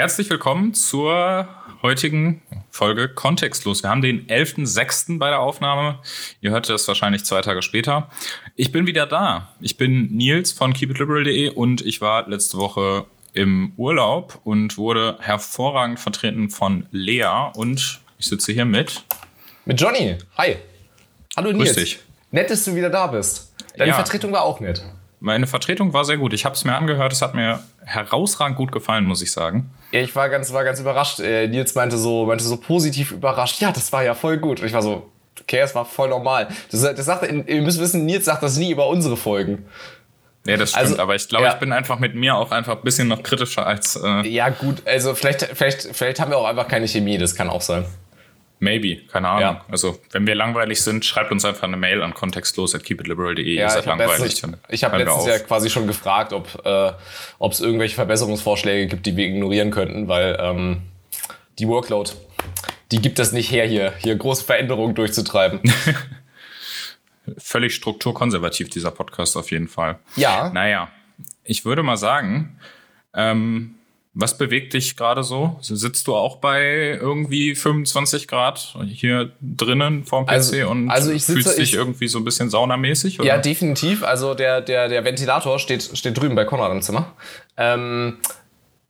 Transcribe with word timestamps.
Herzlich 0.00 0.30
willkommen 0.30 0.72
zur 0.72 1.46
heutigen 1.82 2.40
Folge 2.70 3.06
Kontextlos. 3.10 3.82
Wir 3.82 3.90
haben 3.90 4.00
den 4.00 4.26
11.06. 4.28 5.18
bei 5.18 5.28
der 5.28 5.40
Aufnahme. 5.40 5.98
Ihr 6.40 6.52
hört 6.52 6.70
das 6.70 6.88
wahrscheinlich 6.88 7.26
zwei 7.26 7.42
Tage 7.42 7.60
später. 7.60 8.08
Ich 8.56 8.72
bin 8.72 8.86
wieder 8.86 9.04
da. 9.04 9.50
Ich 9.60 9.76
bin 9.76 10.06
Nils 10.16 10.52
von 10.52 10.72
keepitliberal.de 10.72 11.50
und 11.50 11.82
ich 11.84 12.00
war 12.00 12.26
letzte 12.26 12.56
Woche 12.56 13.04
im 13.34 13.74
Urlaub 13.76 14.40
und 14.42 14.78
wurde 14.78 15.18
hervorragend 15.20 16.00
vertreten 16.00 16.48
von 16.48 16.86
Lea 16.92 17.50
und 17.54 18.00
ich 18.18 18.26
sitze 18.26 18.52
hier 18.52 18.64
mit. 18.64 19.04
Mit 19.66 19.78
Johnny. 19.78 20.16
Hi. 20.38 20.56
Hallo 21.36 21.52
Nils. 21.52 21.74
Grüß 21.74 21.76
dich. 21.76 21.98
Nett, 22.30 22.48
dass 22.48 22.64
du 22.64 22.74
wieder 22.74 22.88
da 22.88 23.06
bist. 23.08 23.54
Deine 23.76 23.90
Ja. 23.90 23.96
Vertretung 23.96 24.32
war 24.32 24.44
auch 24.44 24.60
nett. 24.60 24.82
Meine 25.22 25.46
Vertretung 25.46 25.92
war 25.92 26.06
sehr 26.06 26.16
gut. 26.16 26.32
Ich 26.32 26.46
habe 26.46 26.54
es 26.54 26.64
mir 26.64 26.74
angehört. 26.74 27.12
Es 27.12 27.20
hat 27.20 27.34
mir 27.34 27.62
herausragend 27.84 28.56
gut 28.56 28.72
gefallen, 28.72 29.04
muss 29.04 29.20
ich 29.20 29.30
sagen. 29.30 29.70
Ich 29.92 30.14
war 30.14 30.28
ganz, 30.28 30.52
war 30.52 30.64
ganz 30.64 30.80
überrascht. 30.80 31.20
Äh, 31.20 31.48
Nils 31.48 31.74
meinte 31.74 31.96
so, 31.96 32.26
meinte 32.26 32.44
so 32.44 32.56
positiv 32.56 33.12
überrascht. 33.12 33.60
Ja, 33.60 33.72
das 33.72 33.92
war 33.92 34.04
ja 34.04 34.14
voll 34.14 34.38
gut. 34.38 34.60
Und 34.60 34.66
ich 34.66 34.72
war 34.72 34.82
so, 34.82 35.10
okay, 35.40 35.58
es 35.58 35.74
war 35.74 35.84
voll 35.84 36.08
normal. 36.08 36.48
Das, 36.70 36.82
das 36.82 37.04
sagt, 37.04 37.30
ihr 37.30 37.62
müsst 37.62 37.80
wissen, 37.80 38.04
Nils 38.04 38.24
sagt 38.24 38.42
das 38.42 38.56
nie 38.56 38.70
über 38.70 38.86
unsere 38.88 39.16
Folgen. 39.16 39.66
Ja, 40.46 40.56
das 40.56 40.70
stimmt. 40.70 40.86
Also, 40.86 40.98
aber 40.98 41.14
ich 41.14 41.28
glaube, 41.28 41.44
ja. 41.44 41.52
ich 41.52 41.58
bin 41.58 41.72
einfach 41.72 41.98
mit 41.98 42.14
mir 42.14 42.36
auch 42.36 42.50
einfach 42.50 42.76
ein 42.76 42.82
bisschen 42.82 43.08
noch 43.08 43.22
kritischer 43.22 43.66
als 43.66 43.96
äh, 44.02 44.26
Ja, 44.26 44.48
gut, 44.48 44.82
also 44.86 45.14
vielleicht, 45.14 45.42
vielleicht, 45.42 45.94
vielleicht 45.94 46.18
haben 46.18 46.30
wir 46.30 46.38
auch 46.38 46.46
einfach 46.46 46.66
keine 46.66 46.88
Chemie, 46.88 47.18
das 47.18 47.34
kann 47.34 47.50
auch 47.50 47.60
sein. 47.60 47.84
Maybe. 48.60 49.02
Keine 49.08 49.28
Ahnung. 49.28 49.40
Ja. 49.42 49.64
Also, 49.68 49.98
wenn 50.12 50.26
wir 50.26 50.34
langweilig 50.36 50.80
sind, 50.82 51.04
schreibt 51.04 51.32
uns 51.32 51.44
einfach 51.44 51.64
eine 51.64 51.76
Mail 51.76 52.02
an 52.02 52.14
kontextlos 52.14 52.74
at 52.74 52.84
keepitliberal.de. 52.84 53.44
Ihr 53.44 53.54
Ja, 53.62 53.70
seid 53.70 53.82
ich 53.82 53.88
habe 53.88 54.02
langweilig. 54.02 54.40
letztens, 54.40 54.58
ich 54.68 54.84
hab 54.84 54.92
hören 54.92 55.00
wir 55.00 55.06
letztens 55.06 55.26
ja 55.26 55.38
quasi 55.40 55.68
schon 55.70 55.86
gefragt, 55.88 56.32
ob 56.32 56.64
äh, 56.64 56.92
es 57.48 57.60
irgendwelche 57.60 57.96
Verbesserungsvorschläge 57.96 58.86
gibt, 58.86 59.06
die 59.06 59.16
wir 59.16 59.26
ignorieren 59.26 59.70
könnten, 59.72 60.06
weil 60.08 60.36
ähm, 60.40 60.82
die 61.58 61.66
Workload, 61.66 62.10
die 62.92 63.00
gibt 63.02 63.18
es 63.18 63.32
nicht 63.32 63.50
her, 63.50 63.66
hier, 63.66 63.92
hier 63.98 64.14
große 64.16 64.44
Veränderungen 64.44 64.94
durchzutreiben. 64.94 65.60
Völlig 67.38 67.74
strukturkonservativ, 67.74 68.70
dieser 68.70 68.90
Podcast 68.90 69.36
auf 69.36 69.50
jeden 69.50 69.68
Fall. 69.68 69.98
ja, 70.16 70.50
Naja, 70.50 70.90
ich 71.44 71.64
würde 71.64 71.82
mal 71.82 71.96
sagen, 71.96 72.58
ähm, 73.14 73.74
was 74.12 74.36
bewegt 74.36 74.72
dich 74.74 74.96
gerade 74.96 75.22
so? 75.22 75.56
Sitzt 75.60 76.06
du 76.08 76.16
auch 76.16 76.36
bei 76.36 76.98
irgendwie 77.00 77.54
25 77.54 78.26
Grad 78.26 78.74
hier 78.84 79.30
drinnen 79.40 80.04
vorm 80.04 80.26
PC 80.26 80.30
Also- 80.32 80.68
und 80.68 80.90
also 80.90 81.12
ich 81.12 81.22
sitze- 81.24 81.32
fühlst 81.42 81.58
dich 81.58 81.68
ich- 81.72 81.74
irgendwie 81.74 82.08
so 82.08 82.18
ein 82.18 82.24
bisschen 82.24 82.50
saunamäßig? 82.50 83.20
Oder? 83.20 83.28
Ja, 83.28 83.38
definitiv. 83.38 84.02
Also 84.02 84.34
der, 84.34 84.60
der, 84.62 84.88
der 84.88 85.04
Ventilator 85.04 85.58
steht, 85.60 85.90
steht 85.94 86.18
drüben 86.18 86.34
bei 86.34 86.44
Konrad 86.44 86.72
im 86.72 86.82
Zimmer. 86.82 87.12
Ähm, 87.56 88.18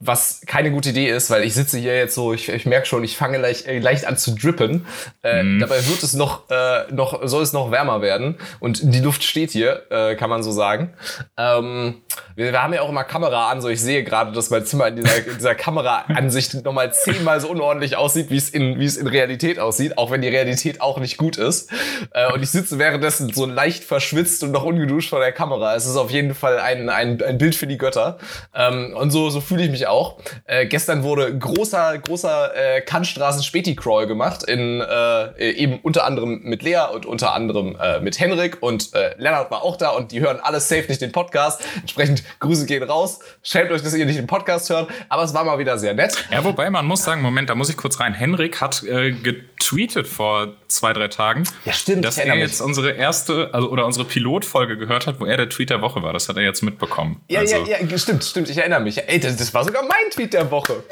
was 0.02 0.40
keine 0.46 0.70
gute 0.70 0.88
Idee 0.90 1.10
ist, 1.10 1.28
weil 1.30 1.44
ich 1.44 1.52
sitze 1.52 1.76
hier 1.78 1.94
jetzt 1.96 2.14
so, 2.14 2.32
ich, 2.32 2.48
ich 2.48 2.64
merke 2.64 2.86
schon, 2.86 3.04
ich 3.04 3.16
fange 3.18 3.36
leicht, 3.36 3.66
äh, 3.66 3.78
leicht 3.78 4.06
an 4.06 4.16
zu 4.16 4.34
drippen. 4.34 4.86
Äh, 5.22 5.42
Mhm. 5.42 5.60
Dabei 5.60 5.86
wird 5.86 6.02
es 6.02 6.14
noch, 6.14 6.48
äh, 6.50 6.90
noch, 6.92 7.20
soll 7.26 7.42
es 7.42 7.52
noch 7.52 7.70
wärmer 7.70 8.02
werden. 8.02 8.36
Und 8.60 8.80
die 8.82 9.00
Luft 9.00 9.22
steht 9.24 9.50
hier, 9.50 9.82
äh, 9.90 10.14
kann 10.16 10.30
man 10.30 10.42
so 10.42 10.50
sagen. 10.52 10.94
Ähm, 11.36 12.02
wir, 12.34 12.52
wir 12.52 12.62
haben 12.62 12.72
ja 12.74 12.82
auch 12.82 12.88
immer 12.88 13.04
Kamera 13.04 13.50
an, 13.50 13.60
so 13.60 13.68
ich 13.68 13.80
sehe 13.80 14.02
gerade, 14.04 14.32
dass 14.32 14.50
mein 14.50 14.64
Zimmer 14.64 14.88
in 14.88 14.96
dieser, 14.96 15.18
in 15.26 15.34
dieser 15.34 15.54
Kameraansicht 15.54 16.64
nochmal 16.64 16.92
zehnmal 16.92 17.40
so 17.40 17.48
unordentlich 17.48 17.96
aussieht, 17.96 18.30
wie 18.30 18.36
es 18.36 18.50
in, 18.50 18.78
wie 18.80 18.84
es 18.84 18.96
in 18.96 19.06
Realität 19.06 19.58
aussieht, 19.58 19.98
auch 19.98 20.10
wenn 20.10 20.22
die 20.22 20.28
Realität 20.28 20.80
auch 20.80 20.98
nicht 20.98 21.16
gut 21.16 21.36
ist. 21.36 21.70
Äh, 22.12 22.32
und 22.32 22.42
ich 22.42 22.50
sitze 22.50 22.78
währenddessen 22.78 23.32
so 23.32 23.46
leicht 23.46 23.84
verschwitzt 23.84 24.42
und 24.42 24.52
noch 24.52 24.64
ungeduscht 24.64 25.10
vor 25.10 25.20
der 25.20 25.32
Kamera. 25.32 25.74
Es 25.74 25.86
ist 25.86 25.96
auf 25.96 26.10
jeden 26.10 26.34
Fall 26.34 26.58
ein, 26.58 26.88
ein, 26.88 27.22
ein 27.22 27.38
Bild 27.38 27.54
für 27.54 27.66
die 27.66 27.78
Götter. 27.78 28.18
Ähm, 28.54 28.94
und 28.96 29.10
so, 29.10 29.30
so 29.30 29.40
fühle 29.40 29.64
ich 29.64 29.70
mich 29.70 29.86
auch. 29.90 30.18
Äh, 30.44 30.66
gestern 30.66 31.02
wurde 31.02 31.36
großer, 31.36 31.98
großer 31.98 32.76
äh, 32.76 32.80
Kantstraßen 32.80 33.42
Späti-Crawl 33.42 34.06
gemacht, 34.06 34.44
in, 34.44 34.80
äh, 34.80 35.50
eben 35.52 35.80
unter 35.80 36.04
anderem 36.04 36.40
mit 36.42 36.62
Lea 36.62 36.82
und 36.92 37.06
unter 37.06 37.34
anderem 37.34 37.76
äh, 37.80 38.00
mit 38.00 38.18
Henrik 38.18 38.58
und 38.62 38.94
äh, 38.94 39.14
Lennart 39.18 39.50
war 39.50 39.62
auch 39.62 39.76
da 39.76 39.90
und 39.90 40.12
die 40.12 40.20
hören 40.20 40.40
alles 40.40 40.68
safe 40.68 40.86
nicht 40.88 41.00
den 41.00 41.12
Podcast. 41.12 41.62
Entsprechend 41.80 42.22
Grüße 42.40 42.66
gehen 42.66 42.82
raus. 42.82 43.20
Schämt 43.42 43.70
euch, 43.70 43.82
dass 43.82 43.94
ihr 43.94 44.06
nicht 44.06 44.18
den 44.18 44.26
Podcast 44.26 44.70
hört, 44.70 44.90
aber 45.08 45.24
es 45.24 45.34
war 45.34 45.44
mal 45.44 45.58
wieder 45.58 45.78
sehr 45.78 45.94
nett. 45.94 46.24
Ja, 46.30 46.44
wobei 46.44 46.70
man 46.70 46.86
muss 46.86 47.04
sagen, 47.04 47.22
Moment, 47.22 47.50
da 47.50 47.54
muss 47.54 47.68
ich 47.68 47.76
kurz 47.76 48.00
rein. 48.00 48.14
Henrik 48.14 48.60
hat 48.60 48.82
äh, 48.84 49.12
getweetet 49.12 50.06
vor 50.06 50.54
zwei, 50.70 50.92
drei 50.92 51.08
Tagen, 51.08 51.44
Ja, 51.64 51.72
stimmt, 51.72 52.04
dass 52.04 52.18
er 52.18 52.34
mich. 52.34 52.42
jetzt 52.44 52.60
unsere 52.60 52.92
erste, 52.92 53.50
also 53.52 53.68
oder 53.70 53.86
unsere 53.86 54.04
Pilotfolge 54.04 54.76
gehört 54.76 55.06
hat, 55.06 55.20
wo 55.20 55.26
er 55.26 55.36
der 55.36 55.48
Tweet 55.48 55.70
der 55.70 55.80
Woche 55.82 56.02
war. 56.02 56.12
Das 56.12 56.28
hat 56.28 56.36
er 56.36 56.42
jetzt 56.42 56.62
mitbekommen. 56.62 57.20
Ja, 57.28 57.40
also, 57.40 57.56
ja, 57.64 57.78
ja, 57.80 57.98
stimmt, 57.98 58.24
stimmt, 58.24 58.48
ich 58.50 58.56
erinnere 58.58 58.80
mich. 58.80 58.98
Ey, 59.08 59.18
das, 59.20 59.36
das 59.36 59.52
war 59.54 59.64
sogar 59.64 59.82
mein 59.82 60.10
Tweet 60.12 60.32
der 60.32 60.50
Woche. 60.50 60.82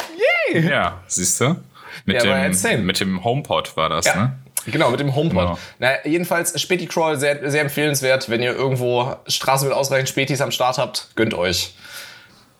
Yay! 0.52 0.68
Ja, 0.68 1.00
siehst 1.06 1.40
du? 1.40 1.56
Mit, 2.04 2.16
Ja, 2.16 2.22
dem, 2.22 2.44
insane. 2.50 2.78
mit 2.78 3.00
dem 3.00 3.22
HomePod 3.24 3.76
war 3.76 3.88
das, 3.88 4.06
Ja, 4.06 4.16
ne? 4.16 4.38
Genau, 4.66 4.90
mit 4.90 5.00
dem 5.00 5.14
HomePod. 5.14 5.38
Genau. 5.46 5.58
Na, 5.78 6.04
jedenfalls 6.06 6.60
Späti 6.60 6.86
Crawl 6.86 7.18
sehr, 7.18 7.50
sehr 7.50 7.62
empfehlenswert, 7.62 8.28
wenn 8.28 8.42
ihr 8.42 8.54
irgendwo 8.54 9.16
Straßen 9.26 9.66
mit 9.66 9.76
ausreichend 9.76 10.08
Spätis 10.10 10.40
am 10.42 10.50
Start 10.50 10.76
habt, 10.78 11.08
gönnt 11.14 11.32
euch. 11.34 11.74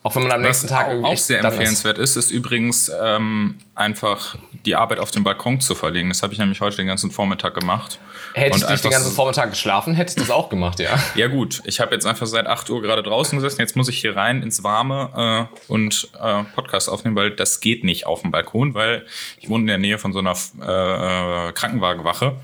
Auch 0.09 0.17
wenn 0.17 0.23
man 0.23 0.33
am 0.33 0.41
Was 0.41 0.47
nächsten 0.47 0.69
Tag 0.69 0.87
auch, 0.87 0.93
irgendwie 0.93 1.13
auch 1.13 1.17
sehr 1.19 1.41
ist. 1.41 1.45
empfehlenswert 1.45 1.99
ist, 1.99 2.17
ist 2.17 2.31
übrigens 2.31 2.91
ähm, 2.99 3.57
einfach 3.75 4.37
die 4.65 4.75
Arbeit 4.75 5.01
auf 5.01 5.11
den 5.11 5.23
Balkon 5.23 5.61
zu 5.61 5.75
verlegen. 5.75 6.09
Das 6.09 6.23
habe 6.23 6.33
ich 6.33 6.39
nämlich 6.39 6.63
heute 6.63 6.79
den 6.79 6.87
ganzen 6.87 7.11
Vormittag 7.11 7.53
gemacht. 7.53 7.99
Hätte 8.33 8.57
ich 8.57 8.67
nicht 8.67 8.85
den 8.85 8.91
ganzen 8.91 9.13
Vormittag 9.13 9.51
geschlafen, 9.51 9.93
hätte 9.95 10.13
ich 10.13 10.17
das 10.17 10.31
auch 10.31 10.49
gemacht, 10.49 10.81
ja. 10.81 10.99
Ja 11.15 11.27
gut, 11.27 11.61
ich 11.67 11.81
habe 11.81 11.95
jetzt 11.95 12.07
einfach 12.07 12.27
seit 12.27 12.47
8 12.47 12.71
Uhr 12.71 12.81
gerade 12.81 13.03
draußen 13.03 13.39
gesessen. 13.39 13.61
Jetzt 13.61 13.77
muss 13.77 13.91
ich 13.91 13.99
hier 13.99 14.17
rein 14.17 14.43
ins 14.43 14.65
Warme 14.65 15.49
äh, 15.51 15.71
und 15.71 16.09
äh, 16.19 16.45
Podcast 16.55 16.89
aufnehmen, 16.89 17.15
weil 17.15 17.33
das 17.33 17.61
geht 17.61 17.85
nicht 17.85 18.07
auf 18.07 18.23
dem 18.23 18.31
Balkon, 18.31 18.73
weil 18.73 19.05
ich 19.39 19.51
wohne 19.51 19.65
in 19.65 19.67
der 19.67 19.79
Nähe 19.79 19.99
von 19.99 20.15
so 20.15 20.21
einer 20.21 20.33
äh, 20.33 21.53
Krankenwagenwache 21.53 22.37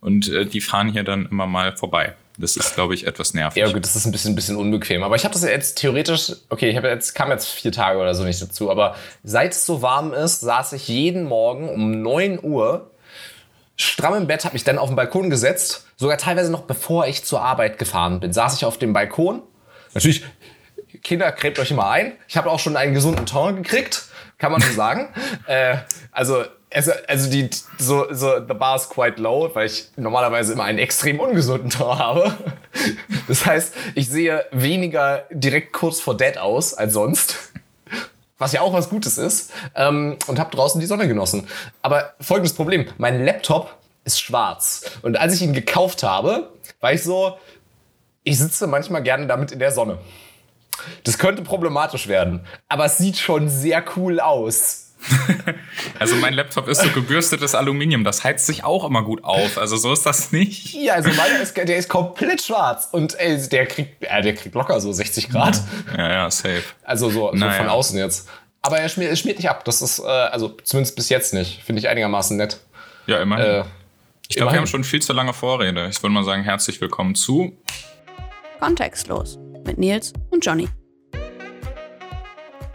und 0.00 0.30
äh, 0.30 0.46
die 0.46 0.62
fahren 0.62 0.88
hier 0.88 1.04
dann 1.04 1.26
immer 1.30 1.46
mal 1.46 1.76
vorbei. 1.76 2.14
Das 2.40 2.56
ist, 2.56 2.74
glaube 2.74 2.94
ich, 2.94 3.06
etwas 3.06 3.34
nervig. 3.34 3.60
Ja, 3.60 3.70
gut, 3.70 3.84
das 3.84 3.94
ist 3.94 4.06
ein 4.06 4.12
bisschen, 4.12 4.32
ein 4.32 4.34
bisschen 4.34 4.56
unbequem. 4.56 5.02
Aber 5.02 5.14
ich 5.16 5.24
habe 5.24 5.34
das 5.34 5.42
jetzt 5.42 5.76
theoretisch, 5.78 6.32
okay, 6.48 6.70
ich 6.70 6.76
habe 6.76 6.88
jetzt, 6.88 7.14
kam 7.14 7.30
jetzt 7.30 7.48
vier 7.48 7.70
Tage 7.70 7.98
oder 7.98 8.14
so 8.14 8.24
nicht 8.24 8.40
dazu, 8.40 8.70
aber 8.70 8.96
seit 9.22 9.52
es 9.52 9.66
so 9.66 9.82
warm 9.82 10.14
ist, 10.14 10.40
saß 10.40 10.72
ich 10.72 10.88
jeden 10.88 11.24
Morgen 11.24 11.68
um 11.68 12.02
9 12.02 12.42
Uhr 12.42 12.90
stramm 13.76 14.14
im 14.14 14.26
Bett, 14.26 14.44
habe 14.44 14.54
mich 14.54 14.64
dann 14.64 14.78
auf 14.78 14.88
den 14.88 14.96
Balkon 14.96 15.30
gesetzt, 15.30 15.86
sogar 15.96 16.18
teilweise 16.18 16.50
noch 16.50 16.62
bevor 16.62 17.06
ich 17.06 17.24
zur 17.24 17.42
Arbeit 17.42 17.78
gefahren 17.78 18.20
bin, 18.20 18.32
saß 18.32 18.56
ich 18.56 18.64
auf 18.64 18.78
dem 18.78 18.92
Balkon. 18.92 19.42
Natürlich, 19.94 20.24
Kinder, 21.02 21.30
gräbt 21.32 21.58
euch 21.58 21.70
immer 21.70 21.90
ein. 21.90 22.12
Ich 22.28 22.36
habe 22.36 22.50
auch 22.50 22.58
schon 22.58 22.76
einen 22.76 22.94
gesunden 22.94 23.26
Ton 23.26 23.62
gekriegt, 23.62 24.04
kann 24.38 24.52
man 24.52 24.60
so 24.60 24.72
sagen. 24.72 25.14
äh, 25.46 25.76
also, 26.12 26.44
also, 26.72 26.92
also 27.08 27.30
die, 27.30 27.50
so, 27.78 28.06
so, 28.12 28.38
the 28.46 28.54
bar 28.54 28.76
is 28.76 28.88
quite 28.88 29.20
low, 29.20 29.50
weil 29.54 29.66
ich 29.66 29.88
normalerweise 29.96 30.52
immer 30.52 30.64
einen 30.64 30.78
extrem 30.78 31.18
ungesunden 31.20 31.70
Ton 31.70 31.98
habe. 31.98 32.34
Das 33.26 33.44
heißt, 33.46 33.74
ich 33.96 34.08
sehe 34.08 34.44
weniger 34.52 35.24
direkt 35.30 35.72
kurz 35.72 36.00
vor 36.00 36.16
dead 36.16 36.38
aus 36.38 36.72
als 36.74 36.92
sonst. 36.92 37.36
Was 38.38 38.52
ja 38.52 38.60
auch 38.60 38.72
was 38.72 38.88
Gutes 38.88 39.18
ist. 39.18 39.52
Ähm, 39.74 40.16
und 40.28 40.38
habe 40.38 40.54
draußen 40.54 40.80
die 40.80 40.86
Sonne 40.86 41.08
genossen. 41.08 41.48
Aber 41.82 42.14
folgendes 42.20 42.54
Problem: 42.54 42.86
Mein 42.96 43.24
Laptop 43.24 43.76
ist 44.04 44.20
schwarz. 44.20 44.82
Und 45.02 45.18
als 45.18 45.34
ich 45.34 45.42
ihn 45.42 45.52
gekauft 45.52 46.02
habe, 46.04 46.50
war 46.80 46.92
ich 46.92 47.02
so, 47.02 47.38
ich 48.22 48.38
sitze 48.38 48.66
manchmal 48.66 49.02
gerne 49.02 49.26
damit 49.26 49.52
in 49.52 49.58
der 49.58 49.72
Sonne. 49.72 49.98
Das 51.04 51.18
könnte 51.18 51.42
problematisch 51.42 52.08
werden. 52.08 52.46
Aber 52.68 52.84
es 52.86 52.98
sieht 52.98 53.18
schon 53.18 53.48
sehr 53.48 53.84
cool 53.96 54.20
aus. 54.20 54.89
Also 55.98 56.16
mein 56.16 56.34
Laptop 56.34 56.68
ist 56.68 56.82
so 56.82 56.88
gebürstetes 56.90 57.54
Aluminium, 57.54 58.04
das 58.04 58.24
heizt 58.24 58.46
sich 58.46 58.64
auch 58.64 58.84
immer 58.84 59.02
gut 59.02 59.24
auf. 59.24 59.58
Also 59.58 59.76
so 59.76 59.92
ist 59.92 60.04
das 60.06 60.32
nicht. 60.32 60.74
Ja, 60.74 60.94
also 60.94 61.10
meiner 61.10 61.40
ist, 61.40 61.56
der 61.56 61.76
ist 61.76 61.88
komplett 61.88 62.42
schwarz. 62.42 62.88
Und 62.92 63.18
ey, 63.18 63.38
der 63.48 63.66
kriegt, 63.66 64.02
äh, 64.02 64.22
der 64.22 64.34
kriegt 64.34 64.54
locker 64.54 64.80
so 64.80 64.92
60 64.92 65.30
Grad. 65.30 65.60
Ja, 65.96 66.10
ja, 66.10 66.30
safe. 66.30 66.62
Also 66.82 67.10
so, 67.10 67.30
so 67.30 67.36
Naja. 67.36 67.52
von 67.54 67.68
außen 67.68 67.98
jetzt. 67.98 68.28
Aber 68.62 68.78
er 68.78 68.88
schmiert, 68.88 69.10
er 69.10 69.16
schmiert 69.16 69.38
nicht 69.38 69.48
ab. 69.48 69.64
Das 69.64 69.80
ist, 69.82 69.98
äh, 70.00 70.02
also 70.06 70.48
zumindest 70.64 70.96
bis 70.96 71.08
jetzt 71.08 71.32
nicht. 71.34 71.62
Finde 71.64 71.80
ich 71.80 71.88
einigermaßen 71.88 72.36
nett. 72.36 72.60
Ja, 73.06 73.20
immerhin. 73.20 73.44
Äh, 73.44 73.64
ich 74.28 74.36
glaube, 74.36 74.52
wir 74.52 74.58
haben 74.58 74.66
schon 74.66 74.84
viel 74.84 75.02
zu 75.02 75.12
lange 75.12 75.32
Vorrede. 75.32 75.88
Ich 75.88 76.02
würde 76.02 76.12
mal 76.14 76.24
sagen, 76.24 76.44
herzlich 76.44 76.80
willkommen 76.80 77.14
zu 77.14 77.56
Kontextlos 78.60 79.38
mit 79.66 79.78
Nils 79.78 80.12
und 80.30 80.44
Johnny. 80.44 80.68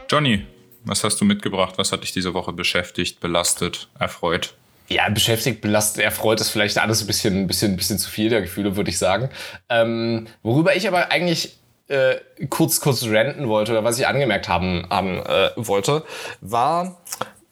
Johnny. 0.10 0.46
Was 0.86 1.04
hast 1.04 1.20
du 1.20 1.26
mitgebracht? 1.26 1.74
Was 1.78 1.92
hat 1.92 2.04
dich 2.04 2.14
diese 2.14 2.34
Woche 2.34 2.54
beschäftigt, 2.54 3.20
belastet, 3.20 3.90
erfreut? 4.00 4.54
Ja, 4.88 5.10
beschäftigt, 5.10 5.62
belastet, 5.62 6.04
erfreut 6.04 6.40
ist 6.40 6.50
vielleicht 6.50 6.78
alles 6.78 7.02
ein 7.02 7.08
bisschen, 7.08 7.42
ein 7.42 7.48
bisschen, 7.48 7.74
ein 7.74 7.78
bisschen 7.78 7.98
zu 7.98 8.10
viel 8.10 8.30
der 8.30 8.42
Gefühle, 8.42 8.76
würde 8.76 8.92
ich 8.92 9.00
sagen. 9.00 9.30
Ähm, 9.68 10.28
worüber 10.44 10.76
ich 10.76 10.88
aber 10.88 11.12
eigentlich 11.12 11.58
äh, 11.88 12.16
kurz, 12.50 12.82
kurz 12.82 13.04
ranten 13.08 13.48
wollte 13.48 13.72
oder 13.72 13.84
was 13.84 14.00
ich 14.00 14.08
angemerkt 14.08 14.48
haben, 14.48 14.86
haben 14.90 15.20
äh, 15.26 15.50
wollte, 15.56 16.04
war, 16.42 17.02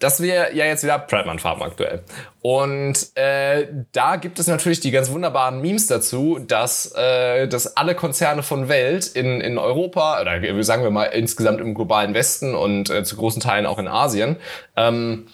das 0.03 0.21
wäre 0.21 0.53
ja 0.53 0.65
jetzt 0.65 0.83
wieder 0.83 0.99
Prideman-Farben 0.99 1.63
aktuell. 1.63 2.03
Und 2.41 3.15
äh, 3.15 3.67
da 3.93 4.17
gibt 4.17 4.37
es 4.37 4.47
natürlich 4.47 4.81
die 4.81 4.91
ganz 4.91 5.09
wunderbaren 5.09 5.61
Memes 5.61 5.87
dazu, 5.87 6.39
dass, 6.39 6.93
äh, 6.95 7.47
dass 7.47 7.77
alle 7.77 7.95
Konzerne 7.95 8.43
von 8.43 8.67
Welt 8.67 9.07
in, 9.07 9.39
in 9.39 9.57
Europa, 9.57 10.19
oder 10.19 10.63
sagen 10.63 10.83
wir 10.83 10.91
mal 10.91 11.05
insgesamt 11.05 11.61
im 11.61 11.73
globalen 11.73 12.13
Westen 12.13 12.53
und 12.53 12.89
äh, 12.89 13.05
zu 13.05 13.15
großen 13.15 13.41
Teilen 13.41 13.65
auch 13.65 13.79
in 13.79 13.87
Asien, 13.87 14.35
ähm, 14.75 15.27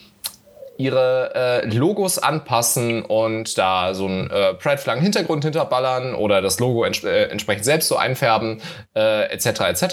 ihre 0.78 1.34
äh, 1.36 1.76
Logos 1.76 2.20
anpassen 2.20 3.04
und 3.04 3.58
da 3.58 3.94
so 3.94 4.08
ein 4.08 4.30
äh, 4.30 4.54
Pride-Flaggen-Hintergrund 4.54 5.44
hinterballern 5.44 6.16
oder 6.16 6.42
das 6.42 6.60
Logo 6.60 6.86
ents 6.86 7.04
äh, 7.04 7.24
entsprechend 7.24 7.66
selbst 7.66 7.90
so 7.90 7.98
einfärben, 7.98 8.62
äh, 8.96 9.26
etc. 9.26 9.62
etc. 9.62 9.84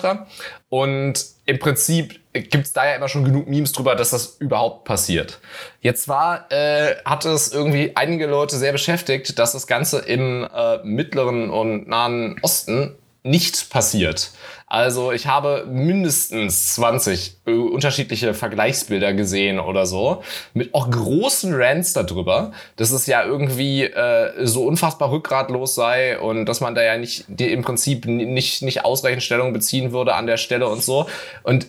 Und 0.68 1.35
im 1.46 1.58
Prinzip 1.60 2.20
gibt's 2.32 2.72
da 2.72 2.84
ja 2.86 2.96
immer 2.96 3.08
schon 3.08 3.24
genug 3.24 3.46
Memes 3.46 3.72
drüber, 3.72 3.94
dass 3.94 4.10
das 4.10 4.36
überhaupt 4.40 4.84
passiert. 4.84 5.40
Jetzt 5.80 6.08
war, 6.08 6.50
äh, 6.50 6.96
hat 7.04 7.24
es 7.24 7.52
irgendwie 7.52 7.92
einige 7.94 8.26
Leute 8.26 8.56
sehr 8.56 8.72
beschäftigt, 8.72 9.38
dass 9.38 9.52
das 9.52 9.66
Ganze 9.66 10.00
im 10.00 10.46
äh, 10.52 10.78
mittleren 10.82 11.48
und 11.50 11.88
nahen 11.88 12.36
Osten 12.42 12.96
nicht 13.26 13.70
passiert. 13.70 14.30
Also 14.68 15.12
ich 15.12 15.28
habe 15.28 15.64
mindestens 15.68 16.74
20 16.74 17.36
äh, 17.46 17.52
unterschiedliche 17.52 18.34
Vergleichsbilder 18.34 19.14
gesehen 19.14 19.60
oder 19.60 19.86
so, 19.86 20.24
mit 20.54 20.74
auch 20.74 20.90
großen 20.90 21.54
Rants 21.54 21.92
darüber, 21.92 22.50
dass 22.74 22.90
es 22.90 23.06
ja 23.06 23.24
irgendwie 23.24 23.84
äh, 23.84 24.44
so 24.44 24.64
unfassbar 24.64 25.12
rückgratlos 25.12 25.76
sei 25.76 26.18
und 26.18 26.46
dass 26.46 26.60
man 26.60 26.74
da 26.74 26.82
ja 26.82 26.98
nicht 26.98 27.26
die 27.28 27.52
im 27.52 27.62
Prinzip 27.62 28.06
nicht, 28.06 28.62
nicht 28.62 28.84
ausreichend 28.84 29.22
Stellung 29.22 29.52
beziehen 29.52 29.92
würde 29.92 30.14
an 30.14 30.26
der 30.26 30.36
Stelle 30.36 30.68
und 30.68 30.82
so. 30.82 31.06
Und 31.44 31.68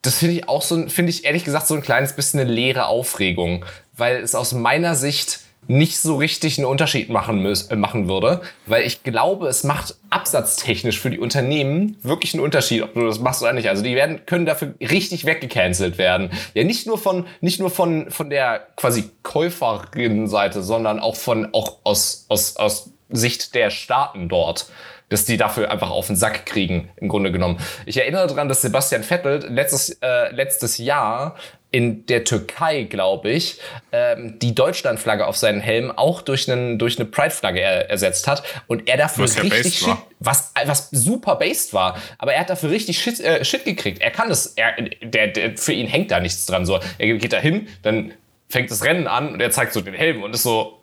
das 0.00 0.16
finde 0.18 0.36
ich 0.36 0.48
auch 0.48 0.62
so, 0.62 0.88
finde 0.88 1.10
ich 1.10 1.24
ehrlich 1.26 1.44
gesagt 1.44 1.66
so 1.66 1.74
ein 1.74 1.82
kleines 1.82 2.14
bisschen 2.14 2.40
eine 2.40 2.50
leere 2.50 2.86
Aufregung, 2.86 3.66
weil 3.94 4.22
es 4.22 4.34
aus 4.34 4.52
meiner 4.52 4.94
Sicht 4.94 5.40
nicht 5.68 5.98
so 5.98 6.16
richtig 6.16 6.58
einen 6.58 6.66
Unterschied 6.66 7.10
machen, 7.10 7.40
müß, 7.40 7.68
äh, 7.68 7.76
machen 7.76 8.08
würde, 8.08 8.40
weil 8.66 8.84
ich 8.84 9.02
glaube, 9.02 9.46
es 9.46 9.64
macht 9.64 9.94
absatztechnisch 10.10 10.98
für 10.98 11.10
die 11.10 11.18
Unternehmen 11.18 11.96
wirklich 12.02 12.34
einen 12.34 12.42
Unterschied, 12.42 12.82
ob 12.82 12.94
du 12.94 13.06
das 13.06 13.20
machst 13.20 13.42
oder 13.42 13.52
nicht. 13.52 13.68
Also 13.68 13.82
die 13.82 13.94
werden 13.94 14.24
können 14.26 14.46
dafür 14.46 14.74
richtig 14.80 15.26
weggecancelt 15.26 15.98
werden. 15.98 16.30
Ja, 16.54 16.64
nicht 16.64 16.86
nur 16.86 16.98
von 16.98 17.26
nicht 17.40 17.60
nur 17.60 17.70
von 17.70 18.10
von 18.10 18.30
der 18.30 18.66
quasi 18.76 19.10
Käuferinnenseite, 19.22 20.62
sondern 20.62 20.98
auch 20.98 21.16
von 21.16 21.52
auch 21.52 21.78
aus 21.84 22.24
aus 22.28 22.56
aus 22.56 22.90
Sicht 23.10 23.54
der 23.54 23.70
Staaten 23.70 24.28
dort 24.28 24.66
dass 25.08 25.24
die 25.24 25.36
dafür 25.36 25.70
einfach 25.70 25.90
auf 25.90 26.06
den 26.06 26.16
Sack 26.16 26.46
kriegen, 26.46 26.90
im 26.96 27.08
Grunde 27.08 27.32
genommen. 27.32 27.58
Ich 27.86 27.96
erinnere 27.96 28.26
daran, 28.26 28.48
dass 28.48 28.62
Sebastian 28.62 29.02
Vettel 29.02 29.42
letztes, 29.48 29.90
äh, 30.02 30.30
letztes 30.34 30.78
Jahr 30.78 31.36
in 31.70 32.06
der 32.06 32.24
Türkei, 32.24 32.84
glaube 32.84 33.30
ich, 33.30 33.60
ähm, 33.92 34.38
die 34.38 34.54
Deutschlandflagge 34.54 35.26
auf 35.26 35.36
seinen 35.36 35.60
Helm 35.60 35.90
auch 35.90 36.22
durch, 36.22 36.50
einen, 36.50 36.78
durch 36.78 36.98
eine 36.98 37.06
Pride-Flagge 37.06 37.60
er, 37.60 37.90
ersetzt 37.90 38.26
hat 38.26 38.42
und 38.66 38.88
er 38.88 38.96
dafür 38.96 39.24
was 39.24 39.42
richtig 39.42 39.78
Shit, 39.78 39.96
was, 40.18 40.52
was 40.64 40.88
super 40.90 41.36
based 41.36 41.74
war, 41.74 41.98
aber 42.16 42.32
er 42.32 42.40
hat 42.40 42.50
dafür 42.50 42.70
richtig 42.70 42.98
Shit, 42.98 43.20
äh, 43.20 43.44
Shit 43.44 43.64
gekriegt. 43.64 44.00
Er 44.00 44.10
kann 44.10 44.30
das, 44.30 44.54
er, 44.56 44.72
der, 45.02 45.28
der, 45.28 45.56
für 45.58 45.72
ihn 45.72 45.86
hängt 45.86 46.10
da 46.10 46.20
nichts 46.20 46.46
dran. 46.46 46.64
So, 46.64 46.80
er 46.96 47.14
geht 47.18 47.32
da 47.32 47.38
hin, 47.38 47.68
dann 47.82 48.14
fängt 48.48 48.70
das 48.70 48.82
Rennen 48.82 49.06
an 49.06 49.34
und 49.34 49.40
er 49.40 49.50
zeigt 49.50 49.74
so 49.74 49.82
den 49.82 49.94
Helm 49.94 50.22
und 50.22 50.34
ist 50.34 50.44
so, 50.44 50.78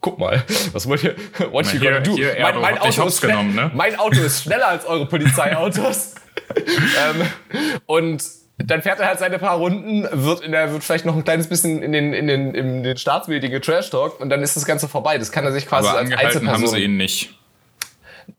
Guck 0.00 0.18
mal, 0.18 0.44
was 0.72 0.88
wollt 0.88 1.04
ihr, 1.04 1.16
what 1.52 1.72
you 1.72 1.80
gonna 1.80 2.00
do? 2.00 2.16
Hier, 2.16 2.36
mein, 2.40 2.60
mein, 2.60 2.78
Auto 2.78 3.06
ist 3.06 3.20
genommen, 3.20 3.54
ne? 3.54 3.70
mein 3.72 3.98
Auto 3.98 4.20
ist 4.20 4.42
schneller 4.42 4.68
als 4.68 4.84
eure 4.84 5.06
Polizeiautos. 5.06 6.16
ähm, 6.56 7.26
und 7.86 8.22
dann 8.58 8.82
fährt 8.82 8.98
er 8.98 9.06
halt 9.06 9.18
seine 9.20 9.38
paar 9.38 9.56
Runden, 9.56 10.06
wird 10.10 10.40
in 10.40 10.52
der, 10.52 10.72
wird 10.72 10.82
vielleicht 10.82 11.04
noch 11.04 11.16
ein 11.16 11.24
kleines 11.24 11.48
bisschen 11.48 11.82
in 11.82 11.92
den, 11.92 12.12
in 12.12 12.26
den, 12.26 12.54
in 12.54 12.82
den 12.82 12.96
Staatsmedien 12.96 13.52
getrash 13.52 13.90
talk 13.90 14.20
und 14.20 14.30
dann 14.30 14.42
ist 14.42 14.56
das 14.56 14.66
Ganze 14.66 14.88
vorbei. 14.88 15.16
Das 15.16 15.30
kann 15.30 15.44
er 15.44 15.52
sich 15.52 15.66
quasi 15.66 15.88
Aber 15.88 15.98
als 15.98 16.10
Einzelperson. 16.12 16.48
haben 16.48 16.66
sie 16.66 16.84
ihn 16.84 16.96
nicht. 16.96 17.34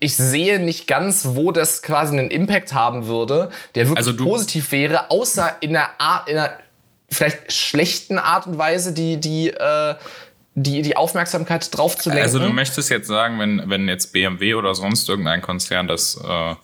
ich 0.00 0.16
sehe 0.16 0.58
nicht 0.58 0.88
ganz, 0.88 1.28
wo 1.32 1.52
das 1.52 1.82
quasi 1.82 2.18
einen 2.18 2.30
Impact 2.30 2.72
haben 2.72 3.06
würde, 3.06 3.50
der 3.76 3.88
wirklich 3.88 4.04
also 4.04 4.16
positiv 4.16 4.72
wäre, 4.72 5.10
außer 5.10 5.58
in 5.60 5.76
einer 5.76 5.90
Art, 5.98 6.28
in 6.28 6.38
einer 6.38 6.58
vielleicht 7.08 7.52
schlechten 7.52 8.18
Art 8.18 8.48
und 8.48 8.58
Weise, 8.58 8.92
die, 8.94 9.18
die, 9.18 9.50
äh, 9.50 9.94
die, 10.54 10.82
die 10.82 10.96
Aufmerksamkeit 10.96 11.76
drauf 11.76 11.96
zu 11.96 12.08
lenken. 12.08 12.24
Also 12.24 12.40
du 12.40 12.48
möchtest 12.48 12.90
jetzt 12.90 13.06
sagen, 13.06 13.38
wenn, 13.38 13.70
wenn 13.70 13.88
jetzt 13.88 14.12
BMW 14.12 14.54
oder 14.54 14.74
sonst 14.74 15.08
irgendein 15.08 15.40
Konzern 15.40 15.86
das 15.86 16.16
äh, 16.16 16.56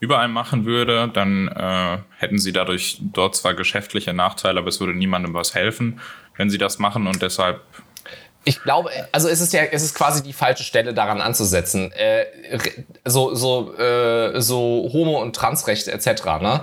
überall 0.00 0.28
machen 0.28 0.64
würde, 0.64 1.08
dann 1.12 1.48
äh, 1.48 1.98
hätten 2.16 2.38
sie 2.38 2.52
dadurch 2.52 2.98
dort 3.00 3.36
zwar 3.36 3.54
geschäftliche 3.54 4.12
Nachteile, 4.14 4.58
aber 4.58 4.68
es 4.68 4.80
würde 4.80 4.94
niemandem 4.94 5.34
was 5.34 5.54
helfen, 5.54 6.00
wenn 6.36 6.50
sie 6.50 6.58
das 6.58 6.78
machen 6.78 7.06
und 7.06 7.22
deshalb 7.22 7.62
ich 8.44 8.62
glaube, 8.62 8.90
also 9.12 9.28
es 9.28 9.42
ist 9.42 9.52
ja, 9.52 9.64
es 9.64 9.82
ist 9.82 9.94
quasi 9.94 10.22
die 10.22 10.32
falsche 10.32 10.64
Stelle 10.64 10.94
daran 10.94 11.20
anzusetzen. 11.20 11.92
Äh, 11.92 12.24
so 13.04 13.34
so 13.34 13.76
äh, 13.76 14.40
so 14.40 14.88
Homo 14.94 15.20
und 15.20 15.36
Transrechte 15.36 15.92
etc. 15.92 16.24
Ne? 16.40 16.62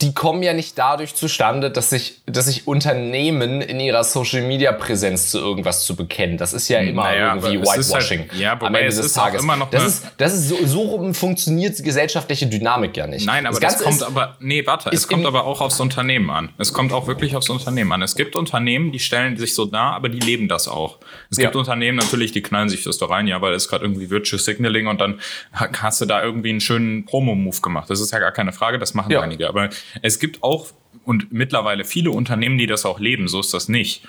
Die 0.00 0.14
kommen 0.14 0.42
ja 0.42 0.54
nicht 0.54 0.78
dadurch 0.78 1.14
zustande, 1.14 1.70
dass 1.70 1.90
sich, 1.90 2.22
dass 2.24 2.46
sich 2.46 2.66
Unternehmen 2.66 3.60
in 3.60 3.80
ihrer 3.80 4.02
Social 4.02 4.42
Media 4.42 4.72
Präsenz 4.72 5.30
zu 5.30 5.38
irgendwas 5.38 5.84
zu 5.84 5.94
bekennen. 5.94 6.38
Das 6.38 6.54
ist 6.54 6.68
ja 6.68 6.80
hm, 6.80 6.88
immer 6.88 7.04
naja, 7.04 7.34
irgendwie 7.34 7.60
Whitewashing. 7.60 8.30
Halt, 8.30 8.40
ja, 8.40 8.52
am 8.58 8.74
Ende 8.74 8.86
es 8.86 8.96
des 8.96 9.06
ist 9.06 9.14
Tages. 9.14 9.42
immer 9.42 9.56
noch 9.56 9.68
das 9.70 9.84
ist, 9.84 10.06
das 10.16 10.32
ist 10.32 10.48
so, 10.48 10.56
so 10.64 10.80
rum 10.82 11.12
funktioniert 11.12 11.82
gesellschaftliche 11.82 12.46
Dynamik 12.46 12.96
ja 12.96 13.06
nicht. 13.06 13.26
Nein, 13.26 13.46
aber 13.46 13.60
das, 13.60 13.74
das 13.74 13.82
kommt 13.82 13.96
ist, 13.96 14.02
aber, 14.02 14.36
nee, 14.40 14.66
warte, 14.66 14.90
es 14.90 15.06
kommt 15.06 15.26
aber 15.26 15.44
auch 15.44 15.60
aufs 15.60 15.78
Unternehmen 15.80 16.30
an. 16.30 16.48
Es 16.56 16.72
kommt 16.72 16.92
auch 16.92 17.06
wirklich 17.06 17.36
aufs 17.36 17.50
Unternehmen 17.50 17.92
an. 17.92 18.00
Es 18.00 18.14
gibt 18.16 18.36
Unternehmen, 18.36 18.92
die 18.92 18.98
stellen 18.98 19.36
sich 19.36 19.54
so 19.54 19.66
dar, 19.66 19.92
aber 19.92 20.08
die 20.08 20.20
leben 20.20 20.48
das 20.48 20.66
auch. 20.66 20.98
Es 21.30 21.36
gibt 21.36 21.54
ja. 21.54 21.58
Unternehmen 21.58 21.98
natürlich, 21.98 22.32
die 22.32 22.42
knallen 22.42 22.70
sich 22.70 22.84
das 22.84 22.96
da 22.96 23.06
rein, 23.06 23.26
ja, 23.26 23.42
weil 23.42 23.52
es 23.52 23.68
gerade 23.68 23.84
irgendwie 23.84 24.08
Virtual 24.08 24.40
Signaling 24.40 24.86
und 24.86 25.00
dann 25.00 25.20
hast 25.52 26.00
du 26.00 26.06
da 26.06 26.22
irgendwie 26.22 26.50
einen 26.50 26.60
schönen 26.60 27.04
Promo-Move 27.04 27.60
gemacht. 27.60 27.90
Das 27.90 28.00
ist 28.00 28.12
ja 28.12 28.18
gar 28.18 28.32
keine 28.32 28.52
Frage, 28.52 28.78
das 28.78 28.94
machen 28.94 29.12
ja. 29.12 29.20
einige. 29.20 29.48
Aber 29.48 29.68
es 30.02 30.18
gibt 30.18 30.42
auch 30.42 30.68
und 31.04 31.32
mittlerweile 31.32 31.84
viele 31.84 32.10
Unternehmen, 32.10 32.58
die 32.58 32.66
das 32.66 32.84
auch 32.84 33.00
leben. 33.00 33.28
So 33.28 33.40
ist 33.40 33.54
das 33.54 33.68
nicht. 33.68 34.04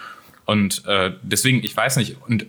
Und 0.46 0.84
äh, 0.88 1.12
deswegen, 1.24 1.64
ich 1.64 1.76
weiß 1.76 1.98
nicht, 1.98 2.18
und 2.28 2.48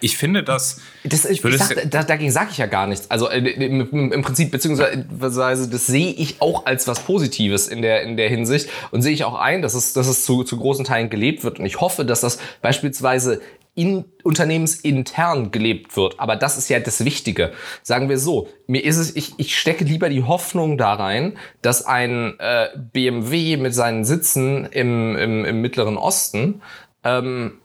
ich 0.00 0.16
finde, 0.16 0.42
dass. 0.42 0.80
Das, 1.04 1.24
ich 1.24 1.44
ich 1.44 1.58
sag, 1.58 1.90
da, 1.90 2.02
dagegen 2.02 2.30
sage 2.30 2.48
ich 2.50 2.58
ja 2.58 2.66
gar 2.66 2.86
nichts. 2.86 3.10
Also 3.10 3.28
äh, 3.28 3.38
im, 3.38 4.12
im, 4.12 4.22
Prinzip, 4.22 4.50
beziehungsweise 4.50 5.68
das 5.68 5.86
sehe 5.86 6.12
ich 6.12 6.40
auch 6.40 6.66
als 6.66 6.88
was 6.88 7.00
Positives 7.00 7.68
in 7.68 7.82
der, 7.82 8.02
in 8.02 8.16
der 8.16 8.28
Hinsicht 8.28 8.68
und 8.90 9.02
sehe 9.02 9.12
ich 9.12 9.24
auch 9.24 9.38
ein, 9.38 9.62
dass 9.62 9.74
es, 9.74 9.92
dass 9.92 10.08
es 10.08 10.24
zu, 10.24 10.42
zu 10.42 10.56
großen 10.56 10.84
Teilen 10.84 11.10
gelebt 11.10 11.44
wird. 11.44 11.58
Und 11.58 11.66
ich 11.66 11.80
hoffe, 11.80 12.04
dass 12.04 12.20
das 12.20 12.38
beispielsweise 12.62 13.40
in, 13.74 14.04
unternehmensintern 14.22 15.50
gelebt 15.50 15.96
wird. 15.96 16.18
Aber 16.18 16.36
das 16.36 16.58
ist 16.58 16.68
ja 16.68 16.80
das 16.80 17.04
Wichtige. 17.04 17.52
Sagen 17.82 18.08
wir 18.08 18.18
so, 18.18 18.48
mir 18.66 18.84
ist 18.84 18.96
es, 18.96 19.14
ich, 19.16 19.34
ich 19.38 19.58
stecke 19.58 19.84
lieber 19.84 20.08
die 20.08 20.22
Hoffnung 20.22 20.76
da 20.76 20.94
rein, 20.94 21.38
dass 21.62 21.84
ein 21.84 22.38
äh, 22.38 22.68
BMW 22.92 23.56
mit 23.56 23.74
seinen 23.74 24.04
Sitzen 24.04 24.66
im, 24.66 25.16
im, 25.16 25.44
im 25.44 25.60
Mittleren 25.60 25.96
Osten 25.96 26.62
ähm, 27.04 27.58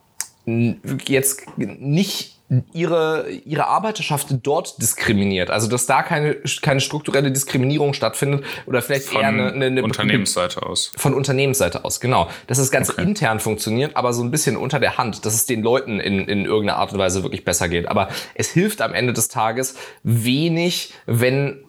jetzt 0.45 1.57
nicht 1.57 2.34
ihre, 2.73 3.29
ihre 3.29 3.67
Arbeiterschaft 3.67 4.27
dort 4.43 4.79
diskriminiert. 4.81 5.49
Also 5.49 5.67
dass 5.67 5.87
da 5.87 6.03
keine, 6.03 6.35
keine 6.61 6.79
strukturelle 6.79 7.31
Diskriminierung 7.31 7.93
stattfindet 7.93 8.45
oder 8.67 8.81
vielleicht 8.81 9.07
von 9.07 9.21
eher 9.21 9.27
eine, 9.29 9.51
eine, 9.51 9.65
eine 9.65 9.83
Unternehmensseite 9.83 10.63
aus. 10.63 10.91
Von 10.95 11.15
Unternehmensseite 11.15 11.83
aus, 11.83 11.99
genau. 11.99 12.29
Dass 12.47 12.59
es 12.59 12.69
ganz 12.69 12.91
okay. 12.91 13.01
intern 13.01 13.39
funktioniert, 13.39 13.95
aber 13.95 14.13
so 14.13 14.23
ein 14.23 14.29
bisschen 14.29 14.57
unter 14.57 14.79
der 14.79 14.97
Hand, 14.97 15.25
dass 15.25 15.33
es 15.33 15.47
den 15.47 15.63
Leuten 15.63 15.99
in, 15.99 16.27
in 16.27 16.45
irgendeiner 16.45 16.77
Art 16.77 16.93
und 16.93 16.99
Weise 16.99 17.23
wirklich 17.23 17.45
besser 17.45 17.67
geht. 17.67 17.87
Aber 17.87 18.09
es 18.35 18.51
hilft 18.51 18.81
am 18.81 18.93
Ende 18.93 19.13
des 19.13 19.27
Tages 19.27 19.75
wenig, 20.03 20.93
wenn 21.07 21.65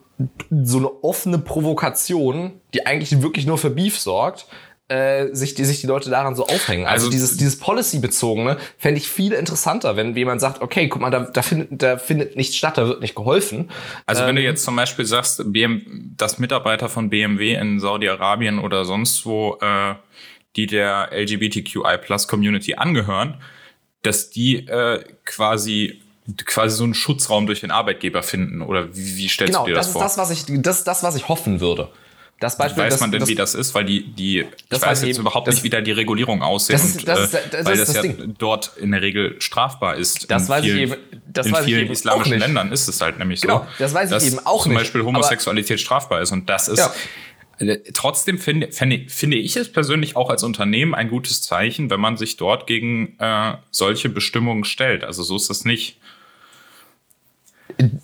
so 0.49 0.77
eine 0.77 1.03
offene 1.03 1.37
Provokation, 1.37 2.59
die 2.73 2.85
eigentlich 2.85 3.21
wirklich 3.21 3.45
nur 3.45 3.57
für 3.57 3.69
Beef 3.69 3.99
sorgt, 3.99 4.47
äh, 4.89 5.27
sich, 5.33 5.53
die, 5.53 5.65
sich 5.65 5.81
die 5.81 5.87
Leute 5.87 6.09
daran 6.09 6.35
so 6.35 6.45
aufhängen. 6.47 6.85
Also, 6.85 7.07
Also- 7.07 7.09
dieses, 7.11 7.37
dieses 7.37 7.59
Policy-bezogene 7.59 8.57
fände 8.77 8.99
ich 8.99 9.09
viel 9.09 9.33
interessanter, 9.33 9.95
wenn 9.95 10.15
jemand 10.15 10.39
sagt, 10.41 10.61
okay, 10.61 10.87
guck 10.87 11.01
mal, 11.01 11.09
da, 11.09 11.21
da, 11.21 11.41
findet, 11.41 11.81
da 11.81 11.97
findet 11.97 12.35
nichts 12.35 12.55
statt, 12.55 12.77
da 12.77 12.87
wird 12.87 13.01
nicht 13.01 13.15
geholfen. 13.15 13.69
Also 14.05 14.25
wenn 14.25 14.35
du 14.35 14.41
Ähm, 14.41 14.47
jetzt 14.47 14.63
zum 14.63 14.75
Beispiel 14.75 15.05
sagst, 15.05 15.41
BM, 15.51 16.13
dass 16.15 16.39
Mitarbeiter 16.39 16.87
von 16.89 17.09
BMW 17.09 17.53
in 17.55 17.79
Saudi-Arabien 17.79 18.59
oder 18.59 18.85
sonst 18.85 19.25
wo, 19.25 19.57
äh, 19.61 19.95
die 20.55 20.67
der 20.67 21.09
LGBTQI 21.11 21.97
Plus 22.01 22.27
Community 22.27 22.75
angehören, 22.75 23.41
dass 24.03 24.29
die 24.29 24.67
äh, 24.67 25.03
quasi 25.25 26.01
quasi 26.45 26.75
so 26.75 26.83
einen 26.83 26.93
Schutzraum 26.93 27.45
durch 27.47 27.61
den 27.61 27.71
Arbeitgeber 27.71 28.21
finden 28.21 28.61
oder 28.61 28.93
wie, 28.95 29.15
wie 29.17 29.29
stellst 29.29 29.53
Genau, 29.53 29.63
du 29.65 29.69
dir 29.71 29.75
das, 29.75 29.85
das, 29.85 29.87
ist 29.87 29.93
vor? 29.93 30.01
das, 30.01 30.17
was 30.17 30.29
ich, 30.31 30.61
das 30.61 30.79
ist 30.79 30.87
das, 30.87 31.01
was 31.03 31.15
ich 31.15 31.29
hoffen 31.29 31.61
würde. 31.61 31.89
Das 32.39 32.55
Beispiel, 32.55 32.83
weiß 32.83 32.93
das, 32.93 32.99
man 33.01 33.11
denn, 33.11 33.21
das, 33.21 33.29
wie 33.29 33.33
das 33.35 33.55
ist? 33.55 33.73
Weil 33.73 33.85
die, 33.85 34.11
die 34.13 34.45
Das 34.69 34.79
ich 34.81 34.85
weiß 34.85 35.01
ich 35.01 35.07
jetzt 35.07 35.17
eben. 35.17 35.25
überhaupt 35.25 35.47
Das- 35.47 35.55
nicht, 35.55 35.63
wie 35.63 35.69
da 35.71 35.81
die 35.81 35.91
Regulierung 35.91 36.43
aussieht. 36.43 36.75
Das 36.75 36.83
ist- 36.85 37.07
das 37.07 37.33
äh, 37.33 37.39
das 37.51 37.65
weil 37.65 37.73
ist 37.73 37.79
das, 37.79 37.87
das 37.87 37.95
ja 37.95 38.01
Ding. 38.03 38.35
dort 38.37 38.77
in 38.77 38.91
der 38.91 39.01
Regel 39.01 39.41
strafbar 39.41 39.95
ist. 39.95 40.29
Das 40.29 40.43
in 40.43 40.49
weiß 40.49 40.63
ich 40.65 40.71
vielen, 40.71 40.91
eben- 40.91 41.01
das 41.27 41.47
in 41.47 41.51
weiß 41.53 41.59
ich 41.61 41.65
vielen 41.65 41.79
eben 41.81 41.89
auch 41.89 41.93
islamischen. 41.93 42.37
Ländern 42.39 42.71
ist 42.71 42.87
es 42.87 43.01
halt 43.01 43.17
nämlich 43.17 43.41
Genau, 43.41 43.59
so. 43.59 43.65
das 43.79 43.93
weiß 43.93 44.11
ich 44.23 44.27
eben 44.33 44.45
auch 44.45 44.63
zum 44.63 44.73
nicht. 44.73 44.81
Beispiel 44.81 45.01
Aber- 45.01 45.07
Homosexualität 45.07 45.79
strafbar 45.79 46.21
ist 46.21 46.31
und 46.31 46.47
das 46.49 46.67
ist 46.67 46.77
Ja. 46.79 46.93
Äh, 47.59 47.79
Trotzdem 47.91 48.37
finde, 48.37 48.71
finde, 48.71 49.05
finde 49.09 49.37
ich 49.37 49.55
es 49.55 49.71
persönlich 49.71 50.15
auch 50.15 50.29
als 50.29 50.43
Unternehmen 50.43 50.93
ein 50.93 51.09
gutes 51.09 51.41
Zeichen, 51.41 51.89
wenn 51.89 51.99
man 51.99 52.15
sich 52.17 52.37
dort 52.37 52.67
gegen 52.67 53.17
äh, 53.17 53.55
solche 53.71 54.09
Bestimmungen 54.09 54.63
stellt. 54.63 55.03
Also 55.03 55.23
so 55.23 55.35
ist 55.37 55.49
das 55.49 55.65
nicht. 55.65 55.97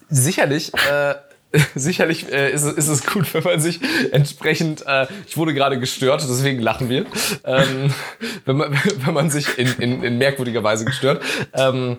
sicherlich, 0.10 0.72
äh, 0.74 1.16
sicherlich 1.76 2.32
äh, 2.32 2.52
ist, 2.52 2.64
es- 2.64 2.74
ist 2.74 2.88
es 2.88 3.06
gut, 3.06 3.34
wenn 3.34 3.44
man 3.44 3.60
sich 3.60 3.80
entsprechend, 4.12 4.84
äh, 4.88 5.08
ich 5.28 5.38
wurde 5.38 5.54
gerade 5.54 5.80
gestört, 5.80 6.22
deswegen 6.28 6.60
lachen 6.62 6.90
wir, 6.90 7.06
ähm, 7.46 7.94
wenn, 8.46 8.58
man, 8.58 8.80
wenn 9.06 9.14
man 9.14 9.30
sich 9.30 9.58
in, 9.58 9.68
in, 9.80 10.04
in 10.04 10.18
merkwürdiger 10.18 10.64
Weise 10.64 10.86
gestört. 10.86 11.24
Ähm, 11.54 11.98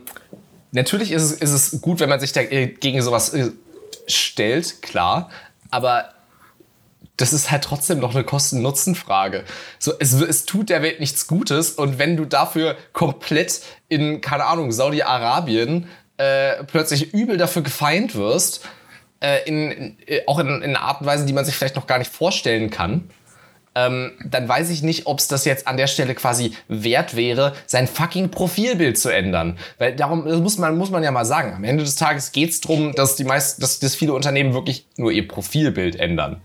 natürlich 0.73 1.13
ist 1.13 1.23
es, 1.23 1.33
ist 1.33 1.53
es 1.53 1.81
gut, 1.81 2.01
wenn 2.01 2.09
man 2.09 2.21
sich 2.21 2.33
da 2.33 2.41
äh, 2.41 2.67
gegen 2.67 3.01
sowas 3.03 3.33
äh, 3.35 3.51
stellt, 4.07 4.83
klar, 4.83 5.31
aber 5.71 6.11
das 7.17 7.33
ist 7.33 7.53
halt 7.53 7.63
trotzdem 7.63 8.01
noch 8.01 8.13
eine 8.15 8.25
Kosten-Nutzen-Frage. 8.25 9.45
So, 9.79 9.93
es, 10.01 10.13
es 10.15 10.47
tut 10.47 10.69
der 10.69 10.83
Welt 10.83 10.99
nichts 10.99 11.29
Gutes 11.29 11.71
und 11.71 12.01
wenn 12.01 12.17
du 12.17 12.25
dafür 12.25 12.77
komplett 12.93 13.61
in, 13.89 14.21
keine 14.21 14.47
Ahnung, 14.47 14.73
Saudi-Arabien 14.73 15.87
äh, 16.17 16.65
plötzlich 16.65 17.15
übel 17.15 17.37
dafür 17.37 17.63
gefeind 17.63 18.17
wirst, 18.17 18.63
äh, 19.25 19.49
in, 19.49 19.71
in, 19.71 19.97
äh, 20.07 20.21
auch 20.27 20.39
in, 20.39 20.63
in 20.63 20.77
Art 20.77 21.01
und 21.01 21.07
Weise, 21.07 21.25
die 21.27 21.33
man 21.33 21.45
sich 21.45 21.55
vielleicht 21.55 21.77
noch 21.77 21.87
gar 21.87 21.99
nicht 21.99 22.13
vorstellen 22.13 22.71
kann, 22.71 23.11
ähm, 23.77 24.13
dann 24.25 24.49
weiß 24.49 24.71
ich 24.71 24.83
nicht, 24.83 25.07
ob 25.07 25.19
es 25.19 25.27
das 25.27 25.45
jetzt 25.45 25.67
an 25.67 25.77
der 25.77 25.89
Stelle 25.89 26.15
quasi 26.15 26.53
wert 26.69 27.17
wäre, 27.17 27.55
sein 27.67 27.89
fucking 27.89 28.31
Profilbild 28.31 28.97
zu 28.97 29.09
ändern. 29.09 29.59
Weil 29.79 29.97
darum 29.97 30.25
muss 30.43 30.59
man, 30.59 30.77
muss 30.79 30.91
man 30.91 31.03
ja 31.03 31.11
mal 31.11 31.25
sagen. 31.25 31.55
Am 31.55 31.65
Ende 31.65 31.83
des 31.83 31.97
Tages 31.97 32.31
geht 32.31 32.51
es 32.51 32.61
darum, 32.61 32.95
dass 32.95 33.17
die 33.17 33.25
meisten, 33.25 33.61
dass, 33.61 33.81
dass 33.81 33.97
viele 33.97 34.13
Unternehmen 34.13 34.55
wirklich 34.55 34.87
nur 34.97 35.11
ihr 35.11 35.27
Profilbild 35.27 35.97
ändern. 35.97 36.41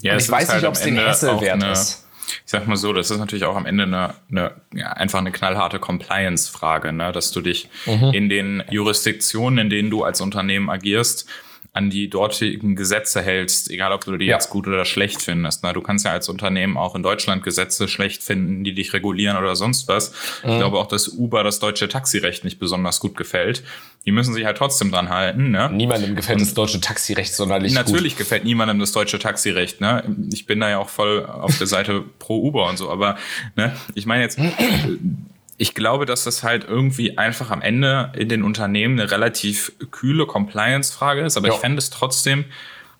Ja, 0.00 0.12
Und 0.12 0.20
ich 0.22 0.30
weiß 0.30 0.42
nicht, 0.42 0.50
halt 0.54 0.62
ob 0.64 0.68
am 0.68 0.72
es 0.74 0.82
den 0.82 1.00
Hassel 1.04 1.40
wert 1.40 1.62
eine- 1.62 1.72
ist. 1.72 2.06
Ich 2.46 2.52
sag 2.52 2.68
mal 2.68 2.76
so, 2.76 2.92
das 2.92 3.10
ist 3.10 3.18
natürlich 3.18 3.44
auch 3.44 3.56
am 3.56 3.66
Ende 3.66 3.82
eine, 3.84 4.14
eine 4.30 4.52
ja, 4.72 4.92
einfach 4.92 5.18
eine 5.18 5.32
knallharte 5.32 5.80
Compliance-Frage, 5.80 6.92
ne? 6.92 7.10
dass 7.10 7.32
du 7.32 7.40
dich 7.40 7.68
Mhm. 7.86 8.10
in 8.12 8.28
den 8.28 8.62
Jurisdiktionen, 8.70 9.58
in 9.58 9.70
denen 9.70 9.90
du 9.90 10.04
als 10.04 10.20
Unternehmen 10.20 10.70
agierst, 10.70 11.26
an 11.72 11.88
die 11.88 12.10
dortigen 12.10 12.74
Gesetze 12.74 13.22
hältst, 13.22 13.70
egal 13.70 13.92
ob 13.92 14.04
du 14.04 14.16
die 14.16 14.24
Ja. 14.26 14.34
jetzt 14.36 14.50
gut 14.50 14.66
oder 14.66 14.84
schlecht 14.84 15.22
findest. 15.22 15.62
Ne? 15.62 15.72
Du 15.72 15.80
kannst 15.80 16.04
ja 16.04 16.10
als 16.10 16.28
Unternehmen 16.28 16.76
auch 16.76 16.96
in 16.96 17.02
Deutschland 17.04 17.44
Gesetze 17.44 17.86
schlecht 17.86 18.24
finden, 18.24 18.64
die 18.64 18.74
dich 18.74 18.92
regulieren 18.92 19.36
oder 19.36 19.54
sonst 19.54 19.86
was. 19.86 20.10
Mhm. 20.42 20.50
Ich 20.50 20.56
glaube 20.58 20.78
auch, 20.78 20.88
dass 20.88 21.08
Uber 21.08 21.44
das 21.44 21.60
deutsche 21.60 21.88
Taxirecht 21.88 22.42
nicht 22.42 22.58
besonders 22.58 22.98
gut 22.98 23.16
gefällt. 23.16 23.62
Die 24.04 24.10
müssen 24.12 24.34
sich 24.34 24.44
halt 24.46 24.56
trotzdem 24.56 24.90
dran 24.90 25.10
halten. 25.10 25.50
Ne? 25.52 25.70
Niemandem 25.70 26.16
gefällt 26.16 26.40
das 26.40 26.54
deutsche 26.54 26.80
Taxirecht 26.80 27.34
sonderlich 27.34 27.72
Natürlich 27.72 28.16
gefällt 28.16 28.44
niemandem 28.44 28.80
das 28.80 28.90
deutsche 28.92 29.18
Taxirecht. 29.20 29.80
Ne? 29.80 30.02
Ich 30.32 30.46
bin 30.46 30.58
da 30.58 30.70
ja 30.70 30.78
auch 30.78 30.88
voll 30.88 31.24
auf 31.24 31.56
der 31.58 31.66
Seite 31.68 32.02
pro 32.18 32.38
Uber 32.42 32.68
und 32.68 32.78
so. 32.78 32.90
Aber 32.90 33.16
ne, 33.56 33.76
ich 33.94 34.06
meine 34.06 34.22
jetzt, 34.22 34.38
ich 35.60 35.74
glaube, 35.74 36.06
dass 36.06 36.24
das 36.24 36.42
halt 36.42 36.64
irgendwie 36.64 37.18
einfach 37.18 37.50
am 37.50 37.60
Ende 37.60 38.12
in 38.16 38.30
den 38.30 38.42
Unternehmen 38.42 38.98
eine 38.98 39.10
relativ 39.10 39.72
kühle 39.90 40.24
Compliance-Frage 40.24 41.20
ist. 41.20 41.36
Aber 41.36 41.48
Ja. 41.48 41.54
ich 41.54 41.60
fände 41.60 41.76
es 41.76 41.90
trotzdem, 41.90 42.46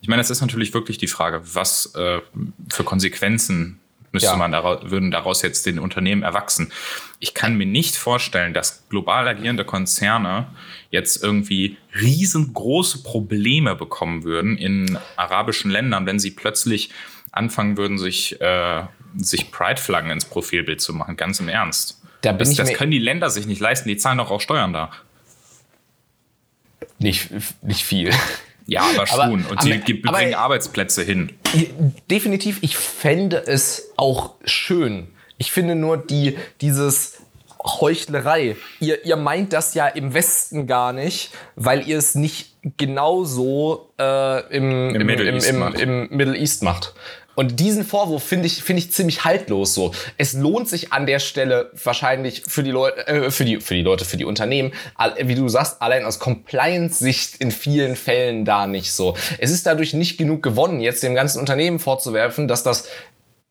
ich 0.02 0.08
meine, 0.08 0.20
es 0.20 0.28
ist 0.28 0.42
natürlich 0.42 0.74
wirklich 0.74 0.98
die 0.98 1.06
Frage, 1.06 1.40
was 1.54 1.94
äh, 1.94 2.20
für 2.70 2.84
Konsequenzen 2.84 3.80
müsste 4.12 4.28
Ja. 4.32 4.36
man 4.36 4.52
daraus, 4.52 4.90
würden 4.90 5.10
daraus 5.10 5.40
jetzt 5.40 5.64
den 5.64 5.78
Unternehmen 5.78 6.22
erwachsen. 6.22 6.70
Ich 7.18 7.32
kann 7.32 7.56
mir 7.56 7.64
nicht 7.64 7.96
vorstellen, 7.96 8.52
dass 8.52 8.86
global 8.90 9.26
agierende 9.26 9.64
Konzerne 9.64 10.48
jetzt 10.90 11.22
irgendwie 11.22 11.78
riesengroße 11.98 13.02
Probleme 13.02 13.74
bekommen 13.74 14.22
würden 14.24 14.58
in 14.58 14.98
arabischen 15.16 15.70
Ländern, 15.70 16.04
wenn 16.04 16.18
sie 16.18 16.32
plötzlich 16.32 16.90
anfangen 17.32 17.78
würden, 17.78 17.96
sich, 17.96 18.38
äh, 18.40 18.82
sich 19.16 19.50
Pride-Flaggen 19.50 20.10
ins 20.10 20.26
Profilbild 20.26 20.82
zu 20.82 20.92
machen. 20.92 21.16
Ganz 21.16 21.40
im 21.40 21.48
Ernst. 21.48 21.99
Da 22.22 22.32
das 22.32 22.54
das 22.54 22.72
können 22.74 22.90
die 22.90 22.98
Länder 22.98 23.30
sich 23.30 23.46
nicht 23.46 23.60
leisten. 23.60 23.88
Die 23.88 23.96
zahlen 23.96 24.18
doch 24.18 24.30
auch 24.30 24.40
Steuern 24.40 24.72
da. 24.72 24.90
Nicht, 26.98 27.30
nicht 27.62 27.82
viel. 27.84 28.12
Ja, 28.66 28.82
aber 28.82 29.06
schon. 29.06 29.18
Aber- 29.44 29.50
und 29.50 29.62
sie 29.62 29.72
aber- 29.72 29.82
ge- 29.82 30.02
aber- 30.04 30.18
bringen 30.18 30.34
Arbeitsplätze 30.34 31.02
hin. 31.02 31.32
Definitiv, 32.10 32.58
ich 32.62 32.76
fände 32.76 33.38
es 33.46 33.90
auch 33.96 34.34
schön. 34.44 35.08
Ich 35.38 35.50
finde 35.50 35.74
nur 35.74 35.96
die, 35.96 36.36
dieses 36.60 37.18
Heuchlerei. 37.64 38.56
Ihr, 38.80 39.04
ihr 39.04 39.16
meint 39.16 39.52
das 39.52 39.74
ja 39.74 39.86
im 39.86 40.14
Westen 40.14 40.66
gar 40.66 40.92
nicht, 40.92 41.30
weil 41.56 41.86
ihr 41.88 41.98
es 41.98 42.14
nicht 42.14 42.54
genauso 42.76 43.90
äh, 43.98 44.46
im, 44.54 44.94
im, 44.94 45.06
Middle 45.06 45.28
im, 45.28 45.34
East 45.34 45.48
im, 45.50 45.62
im 45.74 46.08
Middle 46.10 46.36
East 46.36 46.62
macht. 46.62 46.94
Und 47.34 47.60
diesen 47.60 47.84
Vorwurf 47.84 48.24
finde 48.24 48.46
ich, 48.46 48.62
finde 48.62 48.80
ich 48.82 48.92
ziemlich 48.92 49.24
haltlos 49.24 49.74
so. 49.74 49.92
Es 50.18 50.32
lohnt 50.32 50.68
sich 50.68 50.92
an 50.92 51.06
der 51.06 51.20
Stelle 51.20 51.70
wahrscheinlich 51.82 52.42
für 52.46 52.62
die 52.62 52.70
Leute, 52.70 53.06
äh, 53.06 53.30
für 53.30 53.44
die, 53.44 53.60
für 53.60 53.74
die 53.74 53.82
Leute, 53.82 54.04
für 54.04 54.16
die 54.16 54.24
Unternehmen, 54.24 54.72
wie 55.22 55.34
du 55.34 55.48
sagst, 55.48 55.80
allein 55.80 56.04
aus 56.04 56.18
Compliance-Sicht 56.18 57.36
in 57.36 57.50
vielen 57.50 57.96
Fällen 57.96 58.44
da 58.44 58.66
nicht 58.66 58.92
so. 58.92 59.16
Es 59.38 59.50
ist 59.50 59.66
dadurch 59.66 59.94
nicht 59.94 60.18
genug 60.18 60.42
gewonnen, 60.42 60.80
jetzt 60.80 61.02
dem 61.02 61.14
ganzen 61.14 61.38
Unternehmen 61.38 61.78
vorzuwerfen, 61.78 62.48
dass 62.48 62.62
das 62.62 62.88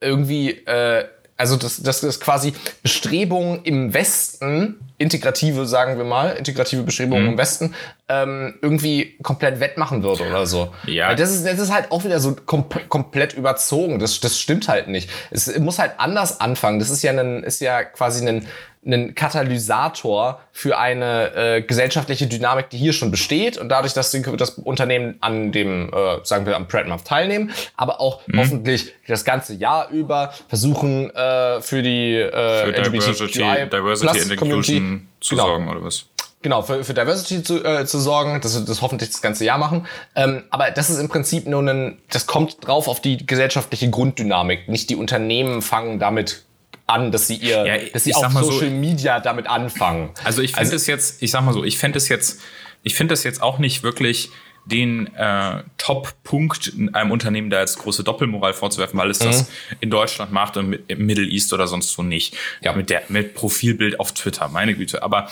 irgendwie, 0.02 0.52
äh, 0.52 1.06
also 1.38 1.56
dass 1.56 1.82
das 1.82 2.20
quasi 2.20 2.54
Bestrebungen 2.84 3.64
im 3.64 3.94
Westen, 3.94 4.89
integrative, 5.00 5.66
sagen 5.66 5.98
wir 5.98 6.04
mal, 6.06 6.32
integrative 6.38 6.84
Bestrebungen 6.84 7.24
Mhm. 7.26 7.32
im 7.32 7.38
Westen, 7.40 7.74
ähm, 8.10 8.56
irgendwie 8.62 9.18
komplett 9.24 9.60
wettmachen 9.60 10.04
würde 10.04 10.28
oder 10.28 10.46
so. 10.46 10.72
Ja. 10.86 11.08
Weil 11.10 11.16
das 11.16 11.32
ist, 11.32 11.46
das 11.48 11.58
ist 11.60 11.74
halt 11.74 11.92
auch 11.92 12.04
wieder 12.04 12.20
so 12.20 12.36
kom 12.46 12.66
komplett 12.90 13.34
überzogen. 13.34 13.98
Das, 14.00 14.20
das 14.20 14.40
stimmt 14.40 14.68
halt 14.68 14.88
nicht. 14.88 15.10
Es 15.32 15.58
muss 15.60 15.80
halt 15.80 15.94
anders 15.98 16.40
anfangen. 16.42 16.80
Das 16.80 16.90
ist 16.92 17.02
ja, 17.02 17.12
ein, 17.12 17.44
ist 17.44 17.62
ja 17.62 17.84
quasi 17.84 18.28
ein, 18.28 18.46
ein 18.86 19.14
Katalysator 19.14 20.40
für 20.54 20.78
eine 20.78 21.34
äh, 21.36 21.62
gesellschaftliche 21.62 22.28
Dynamik, 22.28 22.70
die 22.70 22.78
hier 22.78 22.94
schon 22.94 23.12
besteht 23.12 23.58
und 23.58 23.70
dadurch, 23.70 23.94
dass 23.94 24.12
die, 24.12 24.22
das 24.38 24.52
Unternehmen 24.52 25.18
an 25.20 25.52
dem, 25.52 25.92
äh, 25.94 26.18
sagen 26.24 26.46
wir, 26.46 26.56
am 26.56 26.68
Pride 26.68 26.88
Month 26.88 27.06
teilnehmen, 27.06 27.52
aber 27.76 28.00
auch 28.00 28.22
Mhm. 28.28 28.40
hoffentlich 28.40 28.94
das 29.08 29.26
ganze 29.26 29.54
Jahr 29.54 29.90
über 29.90 30.34
versuchen 30.48 31.10
äh, 31.14 31.62
für 31.62 31.82
die 31.82 32.16
äh, 32.16 32.66
Für 32.66 32.72
Diversity, 32.90 33.42
LGBTQI 33.42 33.70
Diversity 33.70 34.08
Plus 34.12 34.30
and 34.32 34.38
Community 34.40 34.80
Zu 35.22 35.36
Genau. 35.36 35.48
sorgen 35.48 35.68
oder 35.70 35.84
was? 35.84 36.06
Genau, 36.42 36.62
für, 36.62 36.84
für 36.86 36.94
Diversity 36.94 37.44
zu, 37.44 37.64
äh, 37.66 37.86
zu 37.86 38.00
sorgen, 38.00 38.40
dass 38.40 38.58
wir 38.58 38.66
das 38.66 38.82
hoffentlich 38.82 39.10
das 39.12 39.22
ganze 39.22 39.44
Jahr 39.44 39.58
machen. 39.58 39.86
Ähm, 40.16 40.44
aber 40.52 40.72
das 40.72 40.90
ist 40.90 40.98
im 40.98 41.10
Prinzip 41.10 41.46
nur 41.48 41.62
ein, 41.62 41.98
das 42.12 42.28
kommt 42.28 42.66
drauf 42.66 42.88
auf 42.88 43.02
die 43.02 43.26
gesellschaftliche 43.26 43.90
Grunddynamik. 43.90 44.70
Nicht 44.70 44.90
die 44.90 44.96
Unternehmen 44.96 45.62
fangen 45.62 46.00
damit 46.00 46.46
an, 46.88 47.12
dass 47.12 47.28
sie 47.28 47.36
ihr, 47.36 47.66
Ja, 47.66 47.78
dass 47.92 48.06
sie 48.06 48.16
auf 48.16 48.22
sag 48.22 48.34
mal 48.34 48.44
so- 48.46 48.52
Social 48.52 48.70
Media 48.72 49.20
damit 49.20 49.48
anfangen. 49.48 50.12
Also 50.24 50.42
ich 50.42 50.54
finde 50.54 50.76
es 50.76 50.88
jetzt, 50.88 51.22
ich 51.22 51.30
sag 51.32 51.42
mal 51.42 51.54
so, 51.54 51.64
ich 51.66 51.78
fände 51.78 51.98
es 51.98 52.08
jetzt, 52.08 52.40
ich 52.84 52.96
finde 52.96 53.14
es 53.16 53.24
jetzt 53.26 53.42
auch 53.42 53.60
nicht 53.60 53.84
wirklich 53.84 54.30
den 54.70 55.14
äh, 55.16 55.64
Top-Punkt 55.78 56.68
in 56.68 56.94
einem 56.96 57.12
Unternehmen 57.12 57.50
da 57.50 57.58
als 57.58 57.78
große 57.78 58.04
Doppelmoral 58.04 58.54
vorzuwerfen, 58.54 58.98
weil 59.00 59.10
es 59.10 59.20
das 59.20 59.50
in 59.82 59.90
Deutschland 59.90 60.32
macht 60.32 60.58
und 60.58 60.70
mit- 60.70 60.84
im 60.88 61.06
Middle 61.06 61.26
East 61.28 61.52
oder 61.54 61.68
sonst 61.68 61.98
wo 61.98 62.04
nicht. 62.04 62.36
Ja. 62.62 62.74
Mit 62.74 62.90
der 62.90 63.04
mit 63.10 63.34
Profilbild 63.34 64.00
auf 64.00 64.14
Twitter, 64.14 64.48
meine 64.48 64.76
Güte. 64.76 65.02
Aber 65.04 65.28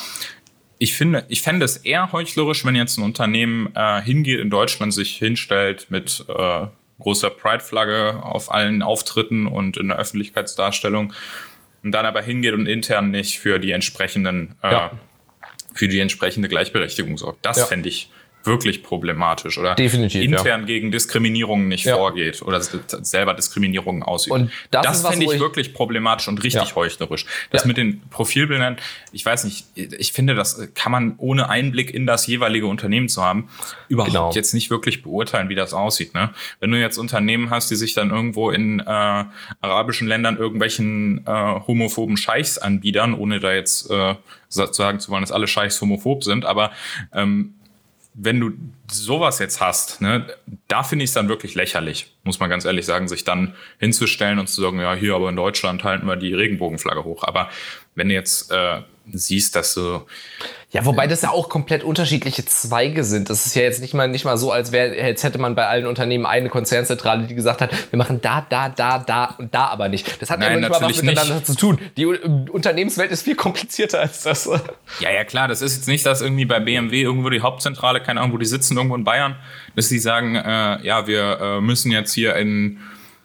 ich 0.79 0.93
finde, 0.95 1.25
ich 1.29 1.41
fände 1.41 1.65
es 1.65 1.77
eher 1.77 2.11
heuchlerisch, 2.11 2.65
wenn 2.65 2.75
jetzt 2.75 2.97
ein 2.97 3.03
Unternehmen 3.03 3.69
äh, 3.75 4.01
hingeht 4.01 4.39
in 4.39 4.49
Deutschland, 4.49 4.93
sich 4.93 5.15
hinstellt 5.17 5.87
mit 5.89 6.25
äh, 6.27 6.67
großer 6.99 7.29
Pride-Flagge 7.29 8.21
auf 8.23 8.51
allen 8.51 8.81
Auftritten 8.81 9.45
und 9.47 9.77
in 9.77 9.87
der 9.89 9.97
Öffentlichkeitsdarstellung 9.97 11.13
und 11.83 11.91
dann 11.91 12.05
aber 12.05 12.21
hingeht 12.21 12.53
und 12.53 12.65
intern 12.67 13.11
nicht 13.11 13.39
für 13.39 13.59
die 13.59 13.71
entsprechenden, 13.71 14.55
äh, 14.63 14.71
Ja. 14.71 14.91
für 15.73 15.87
die 15.87 15.99
entsprechende 15.99 16.47
Gleichberechtigung 16.49 17.17
sorgt. 17.17 17.45
Das 17.45 17.57
Ja. 17.57 17.65
fände 17.65 17.89
ich 17.89 18.09
wirklich 18.43 18.81
problematisch 18.81 19.57
oder 19.57 19.75
Definitiv, 19.75 20.23
intern 20.23 20.65
gegen 20.65 20.91
Diskriminierung 20.91 21.67
nicht 21.67 21.85
ja. 21.85 21.95
vorgeht 21.95 22.41
oder 22.41 22.61
selber 22.61 23.33
Diskriminierung 23.33 24.03
ausübt. 24.03 24.33
Und 24.33 24.51
das, 24.71 25.01
das 25.01 25.07
finde 25.07 25.25
ich, 25.25 25.33
ich 25.33 25.39
wirklich 25.39 25.73
problematisch 25.73 26.27
und 26.27 26.43
richtig 26.43 26.69
ja. 26.69 26.75
heuchlerisch. 26.75 27.25
Das 27.51 27.65
mit 27.65 27.77
den 27.77 28.01
Profilbildern, 28.09 28.77
ich 29.11 29.25
weiß 29.25 29.43
nicht, 29.43 29.65
ich 29.75 30.13
finde, 30.13 30.33
das 30.33 30.69
kann 30.73 30.91
man 30.91 31.15
ohne 31.17 31.49
Einblick 31.49 31.93
in 31.93 32.05
das 32.05 32.25
jeweilige 32.27 32.67
Unternehmen 32.67 33.09
zu 33.09 33.23
haben, 33.23 33.49
überhaupt 33.89 34.11
genau. 34.11 34.31
jetzt 34.31 34.53
nicht 34.53 34.69
wirklich 34.69 35.03
beurteilen, 35.03 35.49
wie 35.49 35.55
das 35.55 35.73
aussieht. 35.73 36.13
Ne? 36.13 36.31
Wenn 36.59 36.71
du 36.71 36.79
jetzt 36.79 36.97
Unternehmen 36.97 37.49
hast, 37.49 37.69
die 37.69 37.75
sich 37.75 37.93
dann 37.93 38.11
irgendwo 38.11 38.49
in 38.49 38.79
äh, 38.79 38.83
arabischen 38.83 40.07
Ländern 40.07 40.37
irgendwelchen 40.37 41.25
äh, 41.25 41.31
homophoben 41.67 42.17
Scheichs 42.17 42.57
anbiedern, 42.57 43.13
ohne 43.13 43.39
da 43.39 43.53
jetzt 43.53 43.91
äh, 43.91 44.15
sagen 44.49 44.99
zu 44.99 45.11
wollen, 45.11 45.21
dass 45.21 45.31
alle 45.31 45.47
Scheichs 45.47 45.81
homophob 45.81 46.23
sind, 46.23 46.45
aber 46.45 46.71
ähm, 47.13 47.55
wenn 48.19 48.39
du 48.39 48.51
sowas 48.91 49.37
jetzt 49.37 49.61
hast, 49.61 50.01
ne, 50.01 50.25
da 50.67 50.81
finde 50.81 51.03
ich 51.03 51.11
es 51.11 51.13
dann 51.13 51.29
wirklich 51.29 51.53
lächerlich, 51.53 52.15
muss 52.23 52.39
man 52.39 52.49
ganz 52.49 52.65
ehrlich 52.65 52.85
sagen, 52.85 53.07
sich 53.07 53.23
dann 53.23 53.53
hinzustellen 53.77 54.39
und 54.39 54.47
zu 54.47 54.59
sagen, 54.59 54.79
ja, 54.79 54.95
hier 54.95 55.13
aber 55.13 55.29
in 55.29 55.35
Deutschland 55.35 55.83
halten 55.83 56.07
wir 56.07 56.15
die 56.15 56.33
Regenbogenflagge 56.33 57.03
hoch. 57.03 57.23
Aber 57.23 57.49
wenn 57.93 58.09
du 58.09 58.15
jetzt 58.15 58.51
äh, 58.51 58.81
siehst, 59.13 59.55
dass 59.55 59.75
du 59.75 60.01
ja, 60.77 60.85
wobei 60.85 61.07
das 61.07 61.23
ja 61.23 61.31
auch 61.31 61.49
komplett 61.49 61.83
unterschiedliche 61.83 62.45
Zweige 62.45 63.03
sind. 63.03 63.31
Das 63.31 63.47
ist 63.47 63.55
ja 63.55 63.63
jetzt 63.63 63.81
nicht 63.81 63.95
mal, 63.95 64.07
nicht 64.07 64.25
mal 64.25 64.37
so, 64.37 64.51
als 64.51 64.71
wäre, 64.71 64.95
jetzt 64.95 65.23
hätte 65.23 65.39
man 65.39 65.55
bei 65.55 65.65
allen 65.65 65.87
Unternehmen 65.87 66.27
eine 66.27 66.49
Konzernzentrale, 66.49 67.25
die 67.25 67.33
gesagt 67.33 67.61
hat, 67.61 67.71
wir 67.91 67.97
machen 67.97 68.21
da, 68.21 68.45
da, 68.47 68.69
da, 68.69 68.99
da 68.99 69.35
und 69.39 69.55
da 69.55 69.69
aber 69.69 69.89
nicht. 69.89 70.21
Das 70.21 70.29
hat 70.29 70.39
Nein, 70.39 70.51
ja 70.51 70.59
nicht 70.59 70.69
mal 70.69 70.81
was 70.87 71.01
miteinander 71.01 71.33
nicht. 71.33 71.47
zu 71.47 71.55
tun. 71.55 71.79
Die 71.97 72.05
Unternehmenswelt 72.05 73.09
ist 73.09 73.23
viel 73.23 73.33
komplizierter 73.33 74.01
als 74.01 74.21
das. 74.21 74.47
Ja, 74.99 75.11
ja, 75.11 75.23
klar. 75.23 75.47
Das 75.47 75.63
ist 75.63 75.77
jetzt 75.77 75.87
nicht, 75.87 76.05
dass 76.05 76.21
irgendwie 76.21 76.45
bei 76.45 76.59
BMW 76.59 77.01
irgendwo 77.01 77.31
die 77.31 77.41
Hauptzentrale, 77.41 77.99
keine 77.99 78.21
Ahnung, 78.21 78.33
wo 78.33 78.37
die 78.37 78.45
sitzen, 78.45 78.77
irgendwo 78.77 78.95
in 78.95 79.03
Bayern, 79.03 79.35
dass 79.75 79.89
die 79.89 79.97
sagen, 79.97 80.35
äh, 80.35 80.85
ja, 80.85 81.07
wir 81.07 81.39
äh, 81.41 81.59
müssen 81.59 81.91
jetzt 81.91 82.13
hier 82.13 82.35
in, 82.35 82.77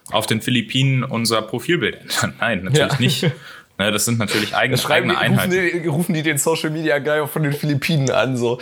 auf 0.09 0.25
den 0.25 0.41
Philippinen 0.41 1.03
unser 1.03 1.43
Profilbild 1.43 1.97
ändern. 2.01 2.33
Nein, 2.39 2.63
natürlich 2.63 3.21
ja. 3.21 3.27
nicht. 3.29 3.31
Ne, 3.83 3.91
das 3.91 4.05
sind 4.05 4.17
natürlich 4.17 4.55
eigene, 4.55 4.79
eigene 4.89 5.17
Einheiten. 5.17 5.51
Rufen 5.51 5.81
die, 5.81 5.87
rufen 5.87 6.13
die 6.13 6.23
den 6.23 6.37
Social 6.37 6.69
Media 6.69 6.99
Guy 6.99 7.27
von 7.27 7.43
den 7.43 7.51
Philippinen 7.51 8.09
an, 8.11 8.37
so. 8.37 8.59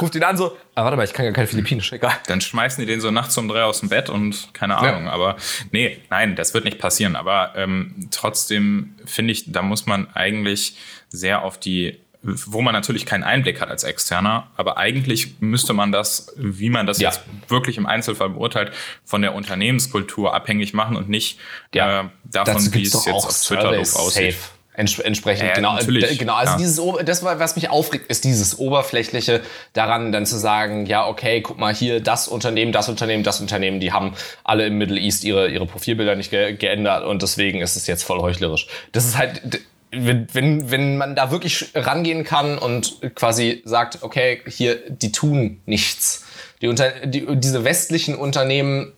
Ruft 0.00 0.14
ihn 0.14 0.22
an, 0.22 0.36
so, 0.36 0.56
ah, 0.76 0.84
warte 0.84 0.96
mal, 0.96 1.02
ich 1.02 1.12
kann 1.12 1.24
ja 1.26 1.32
kein 1.32 1.48
Philippinisch, 1.48 1.92
egal. 1.92 2.12
Dann 2.28 2.40
schmeißen 2.40 2.80
die 2.80 2.86
den 2.86 3.00
so 3.00 3.10
nachts 3.10 3.36
um 3.36 3.48
drei 3.48 3.64
aus 3.64 3.80
dem 3.80 3.88
Bett 3.88 4.08
und 4.08 4.50
keine 4.52 4.76
Ahnung. 4.76 5.06
Ja. 5.06 5.10
Aber 5.10 5.36
nee, 5.72 5.98
nein, 6.08 6.36
das 6.36 6.54
wird 6.54 6.64
nicht 6.64 6.78
passieren. 6.78 7.16
Aber 7.16 7.54
ähm, 7.56 8.08
trotzdem 8.12 8.94
finde 9.04 9.32
ich, 9.32 9.50
da 9.50 9.62
muss 9.62 9.86
man 9.86 10.06
eigentlich 10.14 10.76
sehr 11.08 11.42
auf 11.42 11.58
die 11.58 11.98
wo 12.24 12.62
man 12.62 12.72
natürlich 12.72 13.04
keinen 13.04 13.22
Einblick 13.22 13.60
hat 13.60 13.68
als 13.68 13.84
Externer, 13.84 14.48
aber 14.56 14.78
eigentlich 14.78 15.40
müsste 15.40 15.74
man 15.74 15.92
das, 15.92 16.32
wie 16.36 16.70
man 16.70 16.86
das 16.86 16.98
ja. 16.98 17.10
jetzt 17.10 17.20
wirklich 17.48 17.76
im 17.76 17.86
Einzelfall 17.86 18.30
beurteilt, 18.30 18.72
von 19.04 19.20
der 19.22 19.34
Unternehmenskultur 19.34 20.34
abhängig 20.34 20.72
machen 20.72 20.96
und 20.96 21.08
nicht 21.08 21.38
ja. 21.74 22.02
äh, 22.02 22.04
davon, 22.24 22.72
wie 22.72 22.82
es 22.82 22.92
jetzt 22.92 23.08
auf 23.08 23.40
Twitter 23.42 23.72
doof 23.72 23.96
aussieht. 23.96 24.36
Ents 24.76 24.98
entsprechend, 24.98 25.50
äh, 25.50 25.54
genau. 25.54 25.78
Genau, 25.78 26.34
also 26.34 26.52
ja. 26.52 26.58
dieses, 26.58 26.80
das, 27.04 27.22
was 27.22 27.54
mich 27.54 27.70
aufregt, 27.70 28.10
ist 28.10 28.24
dieses 28.24 28.58
Oberflächliche 28.58 29.40
daran, 29.72 30.10
dann 30.10 30.26
zu 30.26 30.36
sagen, 30.36 30.86
ja, 30.86 31.06
okay, 31.06 31.42
guck 31.42 31.58
mal 31.58 31.72
hier, 31.72 32.00
das 32.00 32.26
Unternehmen, 32.26 32.72
das 32.72 32.88
Unternehmen, 32.88 33.22
das 33.22 33.40
Unternehmen, 33.40 33.78
die 33.78 33.92
haben 33.92 34.14
alle 34.42 34.66
im 34.66 34.76
Middle 34.76 34.98
East 34.98 35.22
ihre, 35.22 35.48
ihre 35.48 35.66
Profilbilder 35.66 36.16
nicht 36.16 36.30
ge 36.30 36.56
geändert 36.56 37.04
und 37.04 37.22
deswegen 37.22 37.60
ist 37.60 37.76
es 37.76 37.86
jetzt 37.86 38.02
voll 38.02 38.18
heuchlerisch. 38.18 38.66
Das 38.90 39.04
ist 39.04 39.16
halt, 39.16 39.60
wenn, 39.96 40.26
wenn, 40.32 40.70
wenn 40.70 40.96
man 40.96 41.14
da 41.14 41.30
wirklich 41.30 41.70
rangehen 41.74 42.24
kann 42.24 42.58
und 42.58 43.00
quasi 43.14 43.62
sagt, 43.64 44.02
okay, 44.02 44.40
hier, 44.46 44.90
die 44.90 45.12
tun 45.12 45.60
nichts. 45.66 46.24
Die 46.60 46.68
unter, 46.68 46.90
die, 47.06 47.26
diese 47.36 47.64
westlichen 47.64 48.14
Unternehmen 48.14 48.92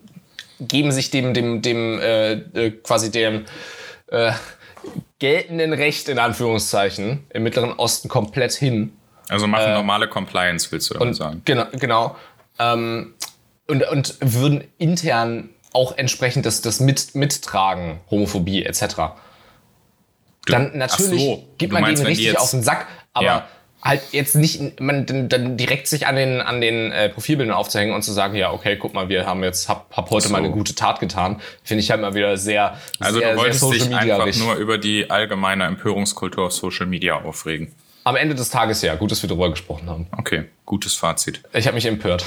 geben 0.61 0.93
sich 0.93 1.11
dem, 1.11 1.35
dem, 1.35 1.63
dem, 1.63 2.01
äh, 2.01 2.33
äh, 2.33 2.71
quasi 2.71 3.11
dem 3.11 3.45
äh, 4.09 4.33
geltenden 5.19 5.73
Recht 5.73 6.09
in 6.09 6.19
Anführungszeichen 6.19 7.27
im 7.31 7.43
Mittleren 7.43 7.73
Osten 7.73 8.09
komplett 8.09 8.53
hin. 8.53 8.93
Also 9.29 9.47
machen 9.47 9.71
äh, 9.71 9.75
normale 9.75 10.09
Compliance, 10.09 10.71
willst 10.71 10.91
du 10.91 10.95
damit 10.95 11.17
sagen? 11.17 11.43
Genau, 11.45 11.67
genau. 11.73 12.17
Ähm, 12.59 13.15
und, 13.67 13.83
und 13.89 14.17
würden 14.21 14.65
intern 14.79 15.51
auch 15.73 15.99
entsprechend 15.99 16.47
das, 16.47 16.63
das 16.63 16.81
mit, 16.81 17.15
mittragen, 17.15 18.01
Homophobie 18.11 18.65
etc 18.65 19.17
dann 20.47 20.77
natürlich 20.79 21.21
so, 21.21 21.45
gibt 21.59 21.73
man 21.73 21.83
meinst, 21.83 22.03
denen 22.03 22.09
richtig 22.09 22.39
auf 22.39 22.51
den 22.51 22.63
Sack, 22.63 22.87
aber 23.13 23.27
ja. 23.27 23.49
halt 23.83 24.03
jetzt 24.13 24.37
nicht, 24.37 24.81
man 24.81 25.07
dann 25.07 25.57
direkt 25.57 25.89
sich 25.89 26.07
an 26.07 26.17
den, 26.17 26.41
an 26.41 26.61
den 26.61 26.93
äh, 26.93 27.09
Profilbildern 27.09 27.55
aufzuhängen 27.55 27.95
und 27.95 28.03
zu 28.03 28.13
sagen, 28.13 28.37
ja, 28.37 28.53
okay, 28.53 28.77
guck 28.77 28.95
mal, 28.95 29.09
wir 29.09 29.27
haben 29.27 29.43
jetzt, 29.43 29.69
hab, 29.69 29.95
hab 29.97 30.11
heute 30.11 30.29
so. 30.29 30.33
mal 30.33 30.39
eine 30.39 30.51
gute 30.51 30.75
Tat 30.75 31.01
getan, 31.01 31.41
finde 31.63 31.83
ich 31.83 31.91
halt 31.91 32.01
mal 32.01 32.15
wieder 32.15 32.37
sehr, 32.37 32.79
also 33.01 33.19
sehr, 33.19 33.33
du 33.33 33.39
wolltest 33.39 33.61
sehr 33.61 33.71
dich 33.71 33.95
einfach 33.95 34.35
nur 34.37 34.55
über 34.57 34.79
die 34.79 35.11
allgemeine 35.11 35.65
Empörungskultur 35.65 36.47
auf 36.47 36.53
Social 36.53 36.87
Media 36.87 37.17
aufregen. 37.17 37.73
Am 38.05 38.15
Ende 38.15 38.37
des 38.37 38.51
Tages 38.51 38.83
ja, 38.83 38.95
gut, 38.95 39.11
dass 39.11 39.23
wir 39.23 39.29
darüber 39.29 39.51
gesprochen 39.51 39.91
haben. 39.91 40.07
Okay, 40.17 40.45
gutes 40.65 40.95
Fazit. 40.95 41.43
Ich 41.53 41.67
habe 41.67 41.75
mich 41.75 41.87
empört. 41.87 42.25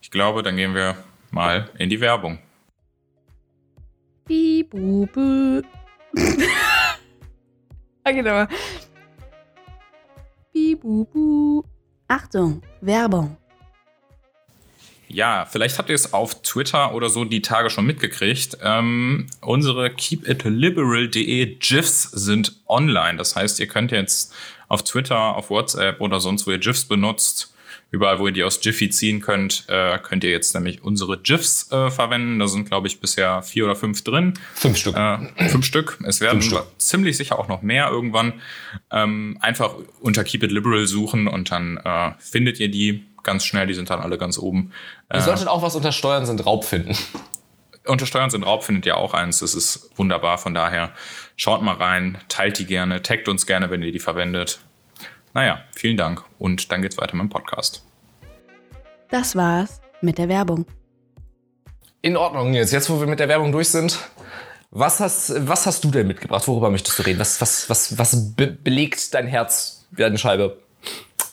Ich 0.00 0.12
glaube, 0.12 0.44
dann 0.44 0.56
gehen 0.56 0.74
wir 0.74 0.96
mal 1.32 1.68
in 1.78 1.90
die 1.90 2.00
Werbung. 2.00 2.38
Bibube. 4.24 5.64
genau. 8.12 8.46
Bibubu. 10.52 11.62
Achtung, 12.08 12.62
Werbung. 12.80 13.36
Ja, 15.08 15.46
vielleicht 15.50 15.78
habt 15.78 15.90
ihr 15.90 15.94
es 15.94 16.14
auf 16.14 16.40
Twitter 16.42 16.94
oder 16.94 17.10
so 17.10 17.26
die 17.26 17.42
Tage 17.42 17.68
schon 17.68 17.84
mitgekriegt. 17.84 18.56
Ähm, 18.62 19.26
unsere 19.42 19.90
keepitliberal.de 19.90 21.56
GIFs 21.56 22.04
sind 22.04 22.60
online. 22.66 23.18
Das 23.18 23.36
heißt, 23.36 23.60
ihr 23.60 23.66
könnt 23.66 23.92
jetzt 23.92 24.34
auf 24.68 24.84
Twitter, 24.84 25.36
auf 25.36 25.50
WhatsApp 25.50 26.00
oder 26.00 26.18
sonst, 26.18 26.46
wo 26.46 26.50
ihr 26.50 26.58
GIFs 26.58 26.86
benutzt, 26.86 27.54
Überall, 27.92 28.18
wo 28.18 28.26
ihr 28.26 28.32
die 28.32 28.42
aus 28.42 28.58
Jiffy 28.62 28.88
ziehen 28.88 29.20
könnt, 29.20 29.66
äh, 29.68 29.98
könnt 29.98 30.24
ihr 30.24 30.30
jetzt 30.30 30.54
nämlich 30.54 30.82
unsere 30.82 31.18
GIFs 31.18 31.70
äh, 31.70 31.90
verwenden. 31.90 32.38
Da 32.38 32.48
sind, 32.48 32.64
glaube 32.64 32.88
ich, 32.88 33.00
bisher 33.00 33.42
vier 33.42 33.66
oder 33.66 33.76
fünf 33.76 34.02
drin. 34.02 34.32
Fünf 34.54 34.78
Stück. 34.78 34.96
Äh, 34.96 35.18
fünf 35.50 35.66
Stück. 35.66 35.98
Es 36.06 36.22
werden 36.22 36.40
Stück. 36.40 36.64
ziemlich 36.78 37.18
sicher 37.18 37.38
auch 37.38 37.48
noch 37.48 37.60
mehr 37.60 37.90
irgendwann. 37.90 38.32
Ähm, 38.90 39.36
einfach 39.42 39.74
unter 40.00 40.24
Keep 40.24 40.44
It 40.44 40.52
Liberal 40.52 40.86
suchen 40.86 41.28
und 41.28 41.50
dann 41.50 41.76
äh, 41.76 42.12
findet 42.18 42.58
ihr 42.60 42.70
die 42.70 43.04
ganz 43.22 43.44
schnell. 43.44 43.66
Die 43.66 43.74
sind 43.74 43.90
dann 43.90 44.00
alle 44.00 44.16
ganz 44.16 44.38
oben. 44.38 44.72
Ihr 45.12 45.20
solltet 45.20 45.46
auch 45.46 45.60
was 45.60 45.76
unter 45.76 45.92
Steuern 45.92 46.24
sind 46.24 46.46
Raub 46.46 46.64
finden. 46.64 46.96
Unter 47.84 48.06
Steuern 48.06 48.30
sind 48.30 48.44
Raub 48.44 48.64
findet 48.64 48.86
ihr 48.86 48.96
auch 48.96 49.12
eins. 49.12 49.40
Das 49.40 49.54
ist 49.54 49.90
wunderbar. 49.96 50.38
Von 50.38 50.54
daher 50.54 50.92
schaut 51.36 51.60
mal 51.60 51.74
rein, 51.74 52.16
teilt 52.28 52.58
die 52.58 52.64
gerne, 52.64 53.02
taggt 53.02 53.28
uns 53.28 53.44
gerne, 53.44 53.70
wenn 53.70 53.82
ihr 53.82 53.92
die 53.92 53.98
verwendet. 53.98 54.60
Naja, 55.34 55.62
vielen 55.74 55.96
Dank 55.96 56.22
und 56.38 56.70
dann 56.70 56.82
geht's 56.82 56.98
weiter 56.98 57.16
mit 57.16 57.24
dem 57.24 57.30
Podcast. 57.30 57.84
Das 59.10 59.34
war's 59.34 59.80
mit 60.02 60.18
der 60.18 60.28
Werbung. 60.28 60.66
In 62.02 62.16
Ordnung, 62.16 62.52
jetzt, 62.52 62.72
jetzt 62.72 62.90
wo 62.90 63.00
wir 63.00 63.06
mit 63.06 63.18
der 63.18 63.28
Werbung 63.28 63.52
durch 63.52 63.68
sind. 63.68 63.98
Was 64.70 65.00
hast, 65.00 65.46
was 65.46 65.66
hast 65.66 65.84
du 65.84 65.90
denn 65.90 66.06
mitgebracht? 66.06 66.46
Worüber 66.48 66.70
möchtest 66.70 66.98
du 66.98 67.02
reden? 67.02 67.18
Was, 67.18 67.40
was, 67.40 67.68
was, 67.70 67.96
was 67.98 68.34
be 68.34 68.46
belegt 68.46 69.14
dein 69.14 69.26
Herz 69.26 69.86
wie 69.90 70.04
eine 70.04 70.18
Scheibe 70.18 70.58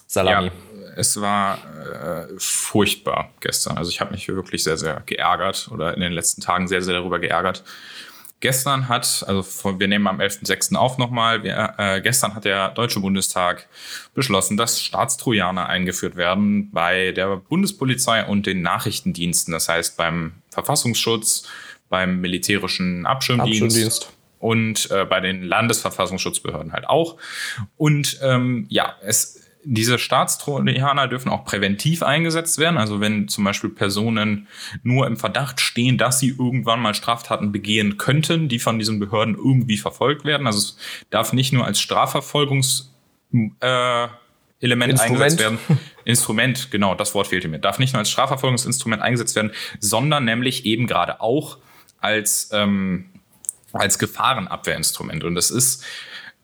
Salami? 0.06 0.46
Ja, 0.46 0.52
es 0.96 1.20
war 1.20 1.58
äh, 1.58 2.26
furchtbar 2.38 3.30
gestern. 3.40 3.78
Also 3.78 3.90
ich 3.90 4.00
habe 4.00 4.12
mich 4.12 4.28
wirklich 4.28 4.64
sehr, 4.64 4.76
sehr 4.76 5.02
geärgert 5.06 5.68
oder 5.72 5.94
in 5.94 6.00
den 6.00 6.12
letzten 6.12 6.42
Tagen 6.42 6.68
sehr, 6.68 6.82
sehr 6.82 6.94
darüber 6.94 7.18
geärgert, 7.18 7.64
Gestern 8.40 8.88
hat, 8.88 9.24
also 9.26 9.78
wir 9.78 9.86
nehmen 9.86 10.06
am 10.06 10.18
11.06. 10.18 10.74
auf 10.74 10.96
nochmal, 10.96 11.44
äh, 11.44 12.00
gestern 12.00 12.34
hat 12.34 12.46
der 12.46 12.70
Deutsche 12.70 13.00
Bundestag 13.00 13.68
beschlossen, 14.14 14.56
dass 14.56 14.80
Staatstrojaner 14.80 15.68
eingeführt 15.68 16.16
werden 16.16 16.70
bei 16.70 17.12
der 17.12 17.36
Bundespolizei 17.36 18.24
und 18.24 18.46
den 18.46 18.62
Nachrichtendiensten. 18.62 19.52
Das 19.52 19.68
heißt 19.68 19.98
beim 19.98 20.32
Verfassungsschutz, 20.48 21.48
beim 21.90 22.20
militärischen 22.20 23.04
Abschirmdienst. 23.04 23.62
Abschirmdienst 23.62 24.12
und 24.38 24.90
äh, 24.90 25.04
bei 25.04 25.20
den 25.20 25.42
Landesverfassungsschutzbehörden 25.42 26.72
halt 26.72 26.88
auch. 26.88 27.18
Und 27.76 28.18
ähm, 28.22 28.66
ja, 28.70 28.96
es 29.02 29.49
diese 29.62 29.98
Staatstrojaner 29.98 31.08
dürfen 31.08 31.28
auch 31.28 31.44
präventiv 31.44 32.02
eingesetzt 32.02 32.58
werden. 32.58 32.78
Also 32.78 33.00
wenn 33.00 33.28
zum 33.28 33.44
Beispiel 33.44 33.70
Personen 33.70 34.48
nur 34.82 35.06
im 35.06 35.16
Verdacht 35.16 35.60
stehen, 35.60 35.98
dass 35.98 36.18
sie 36.18 36.28
irgendwann 36.28 36.80
mal 36.80 36.94
Straftaten 36.94 37.52
begehen 37.52 37.98
könnten, 37.98 38.48
die 38.48 38.58
von 38.58 38.78
diesen 38.78 38.98
Behörden 38.98 39.34
irgendwie 39.34 39.76
verfolgt 39.76 40.24
werden. 40.24 40.46
Also 40.46 40.58
es 40.58 40.76
darf 41.10 41.32
nicht 41.32 41.52
nur 41.52 41.66
als 41.66 41.80
Strafverfolgungs 41.80 42.94
äh, 43.60 44.08
Element 44.60 45.00
eingesetzt 45.00 45.38
werden. 45.38 45.58
Instrument, 46.04 46.70
genau, 46.70 46.94
das 46.94 47.14
Wort 47.14 47.28
fehlte 47.28 47.48
mir. 47.48 47.58
Darf 47.58 47.78
nicht 47.78 47.92
nur 47.92 48.00
als 48.00 48.10
Strafverfolgungsinstrument 48.10 49.02
eingesetzt 49.02 49.36
werden, 49.36 49.52
sondern 49.78 50.24
nämlich 50.24 50.64
eben 50.64 50.86
gerade 50.86 51.20
auch 51.20 51.58
als, 52.00 52.50
ähm, 52.52 53.10
als 53.72 53.98
Gefahrenabwehrinstrument. 53.98 55.24
Und 55.24 55.34
das 55.34 55.50
ist 55.50 55.84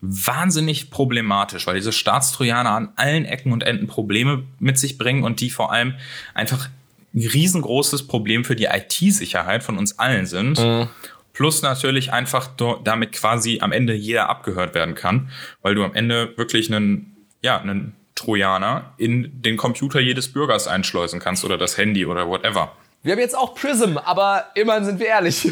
wahnsinnig 0.01 0.91
problematisch, 0.91 1.65
weil 1.65 1.75
diese 1.75 1.91
Staatstrojaner 1.91 2.71
an 2.71 2.89
allen 2.95 3.25
Ecken 3.25 3.51
und 3.51 3.63
Enden 3.63 3.87
Probleme 3.87 4.43
mit 4.59 4.77
sich 4.77 4.97
bringen 4.97 5.23
und 5.23 5.41
die 5.41 5.49
vor 5.49 5.71
allem 5.71 5.95
einfach 6.33 6.69
ein 7.13 7.21
riesengroßes 7.21 8.07
Problem 8.07 8.45
für 8.45 8.55
die 8.55 8.65
IT-Sicherheit 8.65 9.63
von 9.63 9.77
uns 9.77 9.97
allen 9.97 10.25
sind. 10.25 10.59
Mhm. 10.59 10.87
Plus 11.33 11.61
natürlich 11.61 12.13
einfach 12.13 12.49
damit 12.83 13.11
quasi 13.11 13.59
am 13.61 13.71
Ende 13.71 13.93
jeder 13.93 14.29
abgehört 14.29 14.73
werden 14.73 14.95
kann, 14.95 15.29
weil 15.61 15.75
du 15.75 15.83
am 15.83 15.93
Ende 15.93 16.35
wirklich 16.35 16.71
einen, 16.71 17.15
ja, 17.41 17.59
einen 17.59 17.95
Trojaner 18.15 18.93
in 18.97 19.41
den 19.41 19.57
Computer 19.57 19.99
jedes 19.99 20.33
Bürgers 20.33 20.67
einschleusen 20.67 21.19
kannst 21.19 21.45
oder 21.45 21.57
das 21.57 21.77
Handy 21.77 22.05
oder 22.05 22.27
whatever. 22.27 22.75
Wir 23.03 23.13
haben 23.13 23.19
jetzt 23.19 23.37
auch 23.37 23.53
Prism, 23.53 23.97
aber 23.97 24.45
immerhin 24.55 24.85
sind 24.85 24.99
wir 24.99 25.07
ehrlich. 25.07 25.51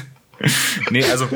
nee, 0.90 1.04
also 1.04 1.28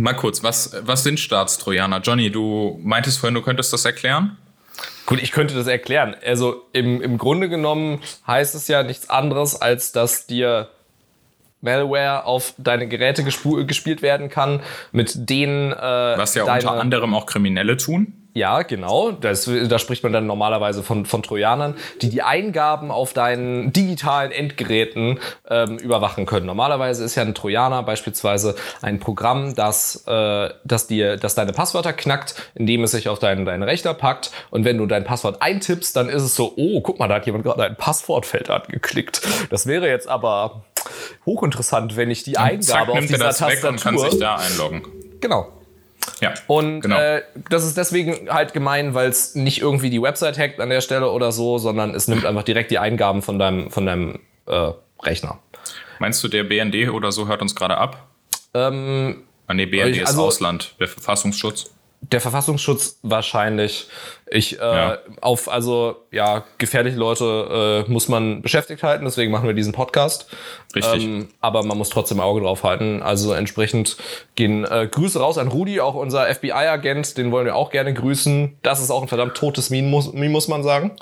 mal 0.00 0.14
kurz, 0.14 0.42
was, 0.42 0.76
was 0.82 1.02
sind 1.02 1.20
Staatstrojaner? 1.20 2.00
Johnny, 2.00 2.30
du 2.30 2.78
meintest 2.82 3.18
vorhin, 3.18 3.34
du 3.34 3.42
könntest 3.42 3.72
das 3.72 3.84
erklären? 3.84 4.36
Gut, 5.06 5.20
ich 5.22 5.32
könnte 5.32 5.54
das 5.54 5.66
erklären. 5.66 6.14
Also 6.24 6.66
im, 6.72 7.02
im 7.02 7.18
Grunde 7.18 7.48
genommen 7.48 8.00
heißt 8.26 8.54
es 8.54 8.68
ja 8.68 8.82
nichts 8.82 9.10
anderes, 9.10 9.60
als 9.60 9.92
dass 9.92 10.26
dir 10.26 10.68
Malware 11.60 12.24
auf 12.24 12.54
deine 12.58 12.88
Geräte 12.88 13.24
gespielt 13.24 14.02
werden 14.02 14.28
kann, 14.28 14.60
mit 14.92 15.28
denen. 15.28 15.72
Äh, 15.72 15.76
Was 15.76 16.34
ja 16.34 16.44
unter 16.44 16.72
anderem 16.72 17.14
auch 17.14 17.26
Kriminelle 17.26 17.76
tun. 17.76 18.19
Ja, 18.32 18.62
genau. 18.62 19.10
Das, 19.10 19.50
da 19.68 19.78
spricht 19.78 20.04
man 20.04 20.12
dann 20.12 20.26
normalerweise 20.26 20.82
von, 20.82 21.04
von 21.04 21.22
Trojanern, 21.22 21.74
die 22.00 22.10
die 22.10 22.22
Eingaben 22.22 22.90
auf 22.92 23.12
deinen 23.12 23.72
digitalen 23.72 24.30
Endgeräten 24.30 25.18
ähm, 25.48 25.78
überwachen 25.78 26.26
können. 26.26 26.46
Normalerweise 26.46 27.04
ist 27.04 27.16
ja 27.16 27.22
ein 27.22 27.34
Trojaner 27.34 27.82
beispielsweise 27.82 28.54
ein 28.82 29.00
Programm, 29.00 29.54
das, 29.56 30.04
äh, 30.06 30.50
das 30.64 30.86
dir, 30.86 31.16
das 31.16 31.34
deine 31.34 31.52
Passwörter 31.52 31.92
knackt, 31.92 32.34
indem 32.54 32.84
es 32.84 32.92
sich 32.92 33.08
auf 33.08 33.18
deinen, 33.18 33.44
deinen 33.44 33.64
Rechner 33.64 33.94
packt. 33.94 34.30
Und 34.50 34.64
wenn 34.64 34.78
du 34.78 34.86
dein 34.86 35.04
Passwort 35.04 35.42
eintippst, 35.42 35.96
dann 35.96 36.08
ist 36.08 36.22
es 36.22 36.36
so, 36.36 36.54
oh, 36.56 36.80
guck 36.82 37.00
mal, 37.00 37.08
da 37.08 37.16
hat 37.16 37.26
jemand 37.26 37.44
gerade 37.44 37.64
ein 37.64 37.76
Passwortfeld 37.76 38.48
angeklickt. 38.48 39.22
Das 39.50 39.66
wäre 39.66 39.88
jetzt 39.88 40.08
aber 40.08 40.62
hochinteressant, 41.26 41.96
wenn 41.96 42.10
ich 42.10 42.22
die 42.22 42.38
Eingabe 42.38 42.64
zack, 42.64 42.88
auf 42.88 43.00
dieser 43.00 43.18
Tastatur... 43.18 43.70
Und 43.70 43.80
kann 43.80 43.98
sich 43.98 44.18
da 44.20 44.36
einloggen. 44.36 44.82
Genau. 45.20 45.48
Ja, 46.20 46.34
und 46.46 46.82
genau. 46.82 46.98
äh, 46.98 47.22
das 47.48 47.64
ist 47.64 47.76
deswegen 47.76 48.30
halt 48.30 48.52
gemein, 48.52 48.94
weil 48.94 49.08
es 49.08 49.34
nicht 49.34 49.60
irgendwie 49.60 49.90
die 49.90 50.02
Website 50.02 50.38
hackt 50.38 50.60
an 50.60 50.70
der 50.70 50.80
Stelle 50.80 51.10
oder 51.10 51.32
so, 51.32 51.58
sondern 51.58 51.94
es 51.94 52.08
nimmt 52.08 52.26
einfach 52.26 52.42
direkt 52.42 52.70
die 52.70 52.78
Eingaben 52.78 53.22
von 53.22 53.38
deinem, 53.38 53.70
von 53.70 53.86
deinem 53.86 54.20
äh, 54.46 54.72
Rechner. 55.02 55.38
Meinst 55.98 56.22
du, 56.24 56.28
der 56.28 56.44
BND 56.44 56.90
oder 56.90 57.12
so 57.12 57.28
hört 57.28 57.42
uns 57.42 57.54
gerade 57.54 57.76
ab? 57.76 58.08
Ähm, 58.54 59.24
ah, 59.46 59.54
nee, 59.54 59.66
BND 59.66 60.00
also, 60.00 60.02
ist 60.02 60.18
Ausland, 60.18 60.74
der 60.80 60.88
Verfassungsschutz. 60.88 61.70
Der 62.02 62.20
Verfassungsschutz 62.20 62.98
wahrscheinlich. 63.02 63.88
Ich 64.26 64.58
äh, 64.58 64.62
ja. 64.62 64.98
auf 65.20 65.50
also 65.50 65.96
ja 66.10 66.44
gefährliche 66.56 66.96
Leute 66.96 67.84
äh, 67.86 67.90
muss 67.90 68.08
man 68.08 68.40
beschäftigt 68.40 68.82
halten, 68.82 69.04
deswegen 69.04 69.30
machen 69.30 69.46
wir 69.46 69.54
diesen 69.54 69.74
Podcast. 69.74 70.26
Richtig. 70.74 71.04
Ähm, 71.04 71.28
aber 71.40 71.62
man 71.62 71.76
muss 71.76 71.90
trotzdem 71.90 72.18
Auge 72.18 72.40
drauf 72.40 72.64
halten. 72.64 73.02
Also 73.02 73.34
entsprechend 73.34 73.98
gehen 74.34 74.64
äh, 74.64 74.88
Grüße 74.90 75.20
raus 75.20 75.36
an 75.36 75.48
Rudi, 75.48 75.80
auch 75.80 75.94
unser 75.94 76.32
FBI-Agent, 76.34 77.18
den 77.18 77.32
wollen 77.32 77.44
wir 77.44 77.54
auch 77.54 77.70
gerne 77.70 77.92
grüßen. 77.92 78.56
Das 78.62 78.80
ist 78.80 78.90
auch 78.90 79.02
ein 79.02 79.08
verdammt 79.08 79.36
totes 79.36 79.68
Meme, 79.68 79.88
muss, 79.88 80.12
Meme, 80.12 80.30
muss 80.30 80.48
man 80.48 80.62
sagen. 80.62 80.92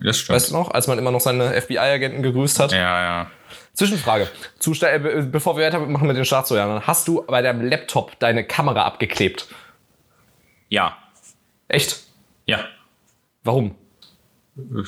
Das 0.00 0.18
stimmt. 0.18 0.36
Weißt 0.36 0.50
du 0.50 0.54
noch, 0.54 0.72
als 0.72 0.88
man 0.88 0.98
immer 0.98 1.12
noch 1.12 1.20
seine 1.20 1.52
FBI-Agenten 1.60 2.22
gegrüßt 2.22 2.58
hat? 2.58 2.72
Ja, 2.72 2.78
ja. 3.02 3.30
Zwischenfrage. 3.74 4.28
Zusta 4.58 4.88
äh, 4.88 4.98
bevor 4.98 5.56
wir 5.56 5.64
weitermachen 5.64 6.06
mit 6.06 6.16
den 6.16 6.24
Staatstrojanern, 6.24 6.86
hast 6.86 7.08
du 7.08 7.24
bei 7.26 7.42
deinem 7.42 7.68
Laptop 7.68 8.18
deine 8.18 8.44
Kamera 8.44 8.82
abgeklebt? 8.82 9.46
Ja. 10.72 10.96
Echt? 11.68 12.02
Ja. 12.46 12.64
Warum? 13.44 13.74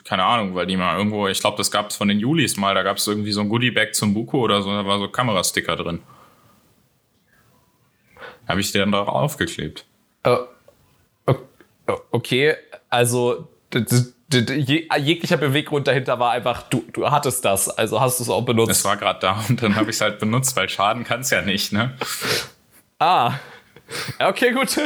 Keine 0.04 0.24
Ahnung, 0.24 0.54
weil 0.54 0.66
die 0.66 0.78
mal 0.78 0.96
irgendwo, 0.96 1.28
ich 1.28 1.38
glaube, 1.40 1.58
das 1.58 1.70
gab 1.70 1.90
es 1.90 1.96
von 1.96 2.08
den 2.08 2.18
Julis 2.18 2.56
mal, 2.56 2.74
da 2.74 2.82
gab 2.82 2.96
es 2.96 3.06
irgendwie 3.06 3.32
so 3.32 3.42
ein 3.42 3.50
Goodiebag 3.50 3.92
zum 3.92 4.14
Buko 4.14 4.40
oder 4.40 4.62
so, 4.62 4.70
da 4.70 4.86
war 4.86 4.98
so 4.98 5.08
Kamerasticker 5.08 5.76
drin. 5.76 6.02
Habe 8.48 8.60
ich 8.62 8.72
dir 8.72 8.78
dann 8.78 8.92
darauf 8.92 9.08
aufgeklebt. 9.08 9.84
Uh, 10.26 10.46
okay, 12.10 12.54
also 12.88 13.46
jeglicher 14.32 15.36
Beweggrund 15.36 15.86
dahinter 15.86 16.18
war 16.18 16.30
einfach, 16.30 16.62
du, 16.62 16.82
du 16.94 17.10
hattest 17.10 17.44
das, 17.44 17.68
also 17.68 18.00
hast 18.00 18.20
du 18.20 18.22
es 18.24 18.30
auch 18.30 18.42
benutzt. 18.42 18.70
Es 18.70 18.84
war 18.86 18.96
gerade 18.96 19.20
da 19.20 19.44
und 19.50 19.62
dann 19.62 19.76
habe 19.76 19.90
ich 19.90 19.96
es 19.96 20.00
halt 20.00 20.18
benutzt, 20.18 20.56
weil 20.56 20.70
schaden 20.70 21.04
kann 21.04 21.20
es 21.20 21.28
ja 21.28 21.42
nicht, 21.42 21.74
ne? 21.74 21.94
Ah. 22.98 23.34
Okay, 24.18 24.52
gut. 24.52 24.78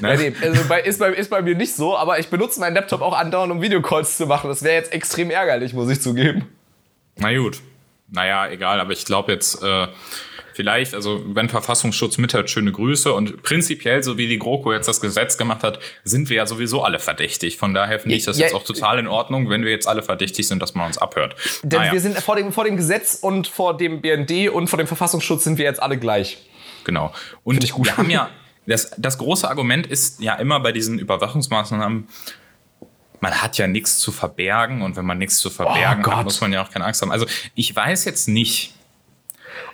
Ne? 0.00 0.14
Ja, 0.14 0.16
nee, 0.16 0.32
also 0.42 0.62
bei, 0.68 0.80
ist, 0.80 0.98
bei, 1.00 1.10
ist 1.10 1.30
bei 1.30 1.42
mir 1.42 1.54
nicht 1.54 1.74
so, 1.74 1.96
aber 1.96 2.18
ich 2.18 2.28
benutze 2.28 2.60
meinen 2.60 2.74
Laptop 2.74 3.02
auch 3.02 3.16
andauernd, 3.16 3.52
um 3.52 3.60
Videocalls 3.60 4.16
zu 4.16 4.26
machen. 4.26 4.48
Das 4.48 4.62
wäre 4.62 4.74
jetzt 4.74 4.92
extrem 4.92 5.30
ärgerlich, 5.30 5.72
muss 5.72 5.90
ich 5.90 6.00
zugeben. 6.00 6.46
Na 7.16 7.36
gut. 7.36 7.60
Naja, 8.08 8.48
egal, 8.48 8.78
aber 8.78 8.92
ich 8.92 9.04
glaube 9.04 9.32
jetzt, 9.32 9.62
äh, 9.62 9.88
vielleicht, 10.56 10.94
also 10.94 11.22
wenn 11.26 11.48
Verfassungsschutz 11.48 12.18
mithört, 12.18 12.48
schöne 12.48 12.70
Grüße 12.70 13.12
und 13.12 13.42
prinzipiell, 13.42 14.02
so 14.02 14.16
wie 14.16 14.28
die 14.28 14.38
GroKo 14.38 14.72
jetzt 14.72 14.86
das 14.86 15.00
Gesetz 15.00 15.36
gemacht 15.36 15.62
hat, 15.62 15.80
sind 16.04 16.30
wir 16.30 16.36
ja 16.36 16.46
sowieso 16.46 16.82
alle 16.82 16.98
verdächtig. 16.98 17.58
Von 17.58 17.74
daher 17.74 17.98
finde 17.98 18.16
ich 18.16 18.24
das 18.24 18.38
ja, 18.38 18.46
jetzt 18.46 18.54
auch 18.54 18.62
total 18.62 18.98
in 19.00 19.08
Ordnung, 19.08 19.50
wenn 19.50 19.64
wir 19.64 19.72
jetzt 19.72 19.88
alle 19.88 20.02
verdächtig 20.02 20.46
sind, 20.46 20.62
dass 20.62 20.74
man 20.74 20.86
uns 20.86 20.98
abhört. 20.98 21.34
Denn 21.62 21.80
naja. 21.80 21.92
wir 21.92 22.00
sind 22.00 22.16
vor 22.18 22.36
dem, 22.36 22.52
vor 22.52 22.64
dem 22.64 22.76
Gesetz 22.76 23.18
und 23.20 23.48
vor 23.48 23.76
dem 23.76 24.00
BND 24.00 24.50
und 24.50 24.68
vor 24.68 24.78
dem 24.78 24.86
Verfassungsschutz 24.86 25.44
sind 25.44 25.58
wir 25.58 25.64
jetzt 25.64 25.82
alle 25.82 25.98
gleich. 25.98 26.38
Genau. 26.84 27.12
Und 27.42 27.62
wir 27.62 27.96
haben 27.96 28.10
ja 28.10 28.30
das, 28.66 28.90
das 28.96 29.18
große 29.18 29.48
Argument 29.48 29.86
ist 29.86 30.20
ja 30.20 30.34
immer 30.34 30.60
bei 30.60 30.72
diesen 30.72 30.98
Überwachungsmaßnahmen, 30.98 32.08
man 33.20 33.42
hat 33.42 33.58
ja 33.58 33.66
nichts 33.66 33.98
zu 33.98 34.12
verbergen 34.12 34.82
und 34.82 34.96
wenn 34.96 35.06
man 35.06 35.18
nichts 35.18 35.38
zu 35.38 35.50
verbergen 35.50 36.04
oh 36.06 36.12
hat, 36.12 36.24
muss 36.24 36.40
man 36.40 36.52
ja 36.52 36.62
auch 36.62 36.70
keine 36.70 36.84
Angst 36.84 37.02
haben. 37.02 37.12
Also 37.12 37.26
ich 37.54 37.74
weiß 37.74 38.04
jetzt 38.04 38.28
nicht, 38.28 38.74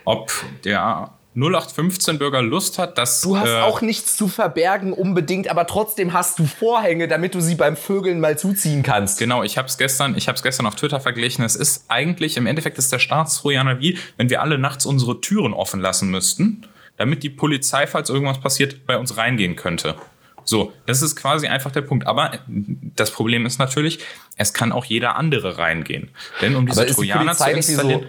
ob 0.04 0.32
der 0.64 1.10
0815-Bürger 1.34 2.42
Lust 2.42 2.78
hat, 2.78 2.98
dass. 2.98 3.22
Du 3.22 3.38
hast 3.38 3.48
äh, 3.48 3.60
auch 3.60 3.80
nichts 3.80 4.16
zu 4.16 4.28
verbergen 4.28 4.92
unbedingt, 4.92 5.48
aber 5.48 5.66
trotzdem 5.66 6.12
hast 6.12 6.38
du 6.38 6.44
Vorhänge, 6.44 7.08
damit 7.08 7.34
du 7.34 7.40
sie 7.40 7.54
beim 7.54 7.76
Vögeln 7.76 8.20
mal 8.20 8.38
zuziehen 8.38 8.82
kannst. 8.82 9.18
Genau, 9.18 9.42
ich 9.42 9.56
habe 9.56 9.66
es 9.66 9.78
gestern, 9.78 10.16
ich 10.16 10.28
es 10.28 10.42
gestern 10.42 10.66
auf 10.66 10.74
Twitter 10.74 11.00
verglichen. 11.00 11.44
Es 11.44 11.56
ist 11.56 11.86
eigentlich 11.88 12.36
im 12.36 12.46
Endeffekt 12.46 12.76
ist 12.78 12.92
der 12.92 12.98
Staatstrojaner 12.98 13.80
wie, 13.80 13.98
wenn 14.18 14.28
wir 14.28 14.42
alle 14.42 14.58
nachts 14.58 14.84
unsere 14.84 15.20
Türen 15.20 15.54
offen 15.54 15.80
lassen 15.80 16.10
müssten 16.10 16.66
damit 17.02 17.24
die 17.24 17.30
Polizei, 17.30 17.88
falls 17.88 18.10
irgendwas 18.10 18.40
passiert, 18.40 18.86
bei 18.86 18.96
uns 18.96 19.16
reingehen 19.16 19.56
könnte. 19.56 19.96
So, 20.44 20.72
das 20.86 21.02
ist 21.02 21.16
quasi 21.16 21.48
einfach 21.48 21.72
der 21.72 21.82
Punkt. 21.82 22.06
Aber 22.06 22.38
das 22.46 23.10
Problem 23.10 23.44
ist 23.44 23.58
natürlich, 23.58 23.98
es 24.36 24.54
kann 24.54 24.70
auch 24.70 24.84
jeder 24.84 25.16
andere 25.16 25.58
reingehen. 25.58 26.10
Denn 26.40 26.54
um 26.54 26.64
diese 26.64 26.86
Trojaner 26.86 27.34
zu 27.34 27.50
installieren. 27.50 28.02
So 28.02 28.06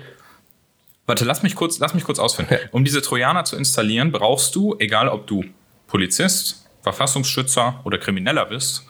warte, 1.07 1.25
lass 1.25 1.41
mich 1.41 1.55
kurz, 1.55 1.79
lass 1.79 1.95
mich 1.95 2.03
kurz 2.03 2.19
ausführen. 2.19 2.47
Um 2.71 2.85
diese 2.85 3.01
Trojaner 3.01 3.45
zu 3.45 3.55
installieren, 3.55 4.11
brauchst 4.11 4.55
du, 4.55 4.75
egal 4.77 5.09
ob 5.09 5.25
du 5.25 5.43
Polizist, 5.87 6.69
Verfassungsschützer 6.83 7.81
oder 7.83 7.97
Krimineller 7.97 8.45
bist, 8.45 8.85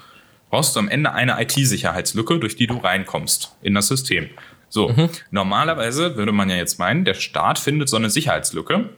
brauchst 0.50 0.76
du 0.76 0.80
am 0.80 0.90
Ende 0.90 1.14
eine 1.14 1.42
IT-Sicherheitslücke, 1.42 2.40
durch 2.40 2.58
die 2.58 2.68
du 2.68 2.76
reinkommst 2.76 3.56
in 3.62 3.74
das 3.74 3.88
System. 3.88 4.30
So, 4.68 4.90
mhm. 4.90 5.10
normalerweise 5.32 6.18
würde 6.18 6.34
man 6.34 6.50
ja 6.50 6.58
jetzt 6.58 6.78
meinen, 6.78 7.06
der 7.06 7.14
Staat 7.14 7.58
findet 7.58 7.88
so 7.88 7.96
eine 7.96 8.10
Sicherheitslücke 8.10 8.90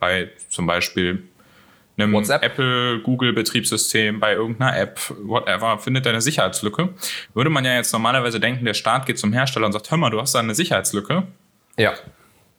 bei 0.00 0.30
zum 0.48 0.66
Beispiel 0.66 1.22
einem 1.96 2.12
WhatsApp. 2.12 2.42
Apple, 2.42 3.00
Google-Betriebssystem, 3.00 4.18
bei 4.20 4.32
irgendeiner 4.32 4.76
App, 4.76 4.98
whatever, 5.22 5.78
findet 5.78 6.06
er 6.06 6.12
eine 6.12 6.20
Sicherheitslücke. 6.20 6.88
Würde 7.34 7.50
man 7.50 7.64
ja 7.64 7.74
jetzt 7.74 7.92
normalerweise 7.92 8.40
denken, 8.40 8.64
der 8.64 8.74
Staat 8.74 9.06
geht 9.06 9.18
zum 9.18 9.32
Hersteller 9.32 9.66
und 9.66 9.72
sagt, 9.72 9.90
hör 9.90 9.98
mal, 9.98 10.10
du 10.10 10.20
hast 10.20 10.34
da 10.34 10.40
eine 10.40 10.54
Sicherheitslücke. 10.54 11.24
Ja. 11.76 11.94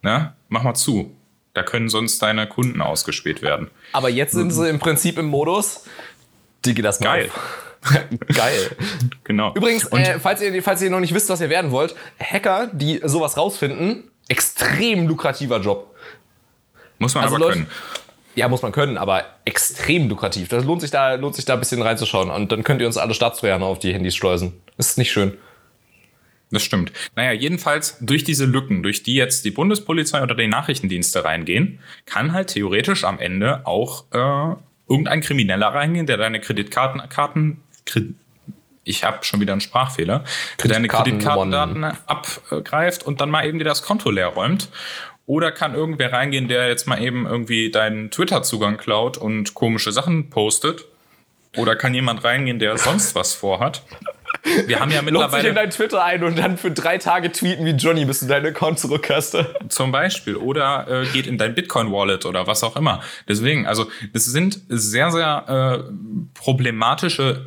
Na, 0.02 0.34
mach 0.48 0.62
mal 0.62 0.74
zu. 0.74 1.14
Da 1.54 1.62
können 1.62 1.88
sonst 1.88 2.20
deine 2.20 2.46
Kunden 2.46 2.80
ausgespäht 2.82 3.42
werden. 3.42 3.70
Aber 3.92 4.10
jetzt 4.10 4.32
sind 4.32 4.50
sie 4.50 4.68
im 4.68 4.78
Prinzip 4.78 5.18
im 5.18 5.26
Modus, 5.26 5.84
die 6.64 6.74
geht 6.74 6.84
das 6.84 7.00
mal 7.00 7.06
Geil. 7.06 7.30
Geil. 8.34 8.76
genau. 9.24 9.54
Übrigens, 9.54 9.84
äh, 9.92 10.18
falls, 10.18 10.42
ihr, 10.42 10.62
falls 10.62 10.82
ihr 10.82 10.90
noch 10.90 11.00
nicht 11.00 11.14
wisst, 11.14 11.30
was 11.30 11.40
ihr 11.40 11.48
werden 11.48 11.70
wollt, 11.70 11.94
Hacker, 12.20 12.68
die 12.72 13.00
sowas 13.04 13.36
rausfinden, 13.36 14.10
extrem 14.28 15.06
lukrativer 15.06 15.60
Job. 15.60 15.95
Muss 16.98 17.14
man 17.14 17.24
also 17.24 17.36
aber 17.36 17.50
können. 17.50 17.66
Ja, 18.34 18.48
muss 18.48 18.62
man 18.62 18.72
können, 18.72 18.98
aber 18.98 19.24
extrem 19.46 20.08
lukrativ. 20.08 20.48
Das 20.48 20.64
lohnt 20.64 20.82
sich 20.82 20.90
da, 20.90 21.14
lohnt 21.14 21.34
sich 21.34 21.46
da 21.46 21.54
ein 21.54 21.60
bisschen 21.60 21.80
reinzuschauen. 21.80 22.30
Und 22.30 22.52
dann 22.52 22.64
könnt 22.64 22.82
ihr 22.82 22.86
uns 22.86 22.98
alle 22.98 23.14
Staatstrojaner 23.14 23.64
auf 23.64 23.78
die 23.78 23.94
Handys 23.94 24.14
schleusen. 24.14 24.52
Das 24.76 24.90
ist 24.90 24.98
nicht 24.98 25.10
schön. 25.10 25.38
Das 26.50 26.62
stimmt. 26.62 26.92
Naja, 27.16 27.32
jedenfalls 27.32 27.96
durch 28.00 28.24
diese 28.24 28.44
Lücken, 28.44 28.82
durch 28.82 29.02
die 29.02 29.14
jetzt 29.14 29.44
die 29.44 29.50
Bundespolizei 29.50 30.22
oder 30.22 30.34
die 30.34 30.46
Nachrichtendienste 30.46 31.24
reingehen, 31.24 31.80
kann 32.04 32.32
halt 32.32 32.48
theoretisch 32.48 33.04
am 33.04 33.18
Ende 33.18 33.66
auch 33.66 34.04
äh, 34.12 34.54
irgendein 34.88 35.22
Krimineller 35.22 35.68
reingehen, 35.68 36.06
der 36.06 36.18
deine 36.18 36.40
Kreditkarten, 36.40 37.08
Karten, 37.08 37.62
Kredit, 37.84 38.14
ich 38.84 39.02
habe 39.02 39.24
schon 39.24 39.40
wieder 39.40 39.52
einen 39.52 39.60
Sprachfehler, 39.60 40.22
der 40.62 40.70
deine 40.70 40.86
Kreditkartendaten 40.86 41.82
abgreift 41.82 43.02
und 43.02 43.20
dann 43.20 43.30
mal 43.30 43.44
eben 43.44 43.58
dir 43.58 43.64
das 43.64 43.82
Konto 43.82 44.10
leer 44.10 44.28
räumt 44.28 44.68
Oder 45.26 45.50
kann 45.50 45.74
irgendwer 45.74 46.12
reingehen, 46.12 46.48
der 46.48 46.68
jetzt 46.68 46.86
mal 46.86 47.02
eben 47.02 47.26
irgendwie 47.26 47.70
deinen 47.70 48.10
Twitter-Zugang 48.10 48.76
klaut 48.76 49.18
und 49.18 49.54
komische 49.54 49.90
Sachen 49.90 50.30
postet? 50.30 50.84
Oder 51.56 51.74
kann 51.74 51.94
jemand 51.94 52.22
reingehen, 52.22 52.58
der 52.58 52.78
sonst 52.78 53.14
was 53.14 53.34
vorhat? 53.34 53.82
Wir 54.66 54.78
haben 54.78 54.90
ja 54.90 55.00
Loggt 55.00 55.06
sich 55.06 55.12
mittlerweile 55.12 55.48
in 55.48 55.54
dein 55.54 55.70
Twitter 55.70 56.04
ein 56.04 56.22
und 56.22 56.38
dann 56.38 56.56
für 56.56 56.70
drei 56.70 56.98
Tage 56.98 57.32
tweeten 57.32 57.64
wie 57.64 57.70
Johnny, 57.70 58.04
bis 58.04 58.20
du 58.20 58.26
deinen 58.26 58.46
Account 58.46 58.78
zurück 58.78 59.10
hast. 59.10 59.36
zum 59.68 59.90
Beispiel 59.90 60.36
oder 60.36 60.86
äh, 60.88 61.06
geht 61.06 61.26
in 61.26 61.38
dein 61.38 61.54
Bitcoin-Wallet 61.54 62.26
oder 62.26 62.46
was 62.46 62.62
auch 62.62 62.76
immer. 62.76 63.02
Deswegen, 63.28 63.66
also 63.66 63.86
das 64.12 64.26
sind 64.26 64.60
sehr, 64.68 65.10
sehr 65.10 65.84
äh, 65.88 66.40
problematische 66.40 67.46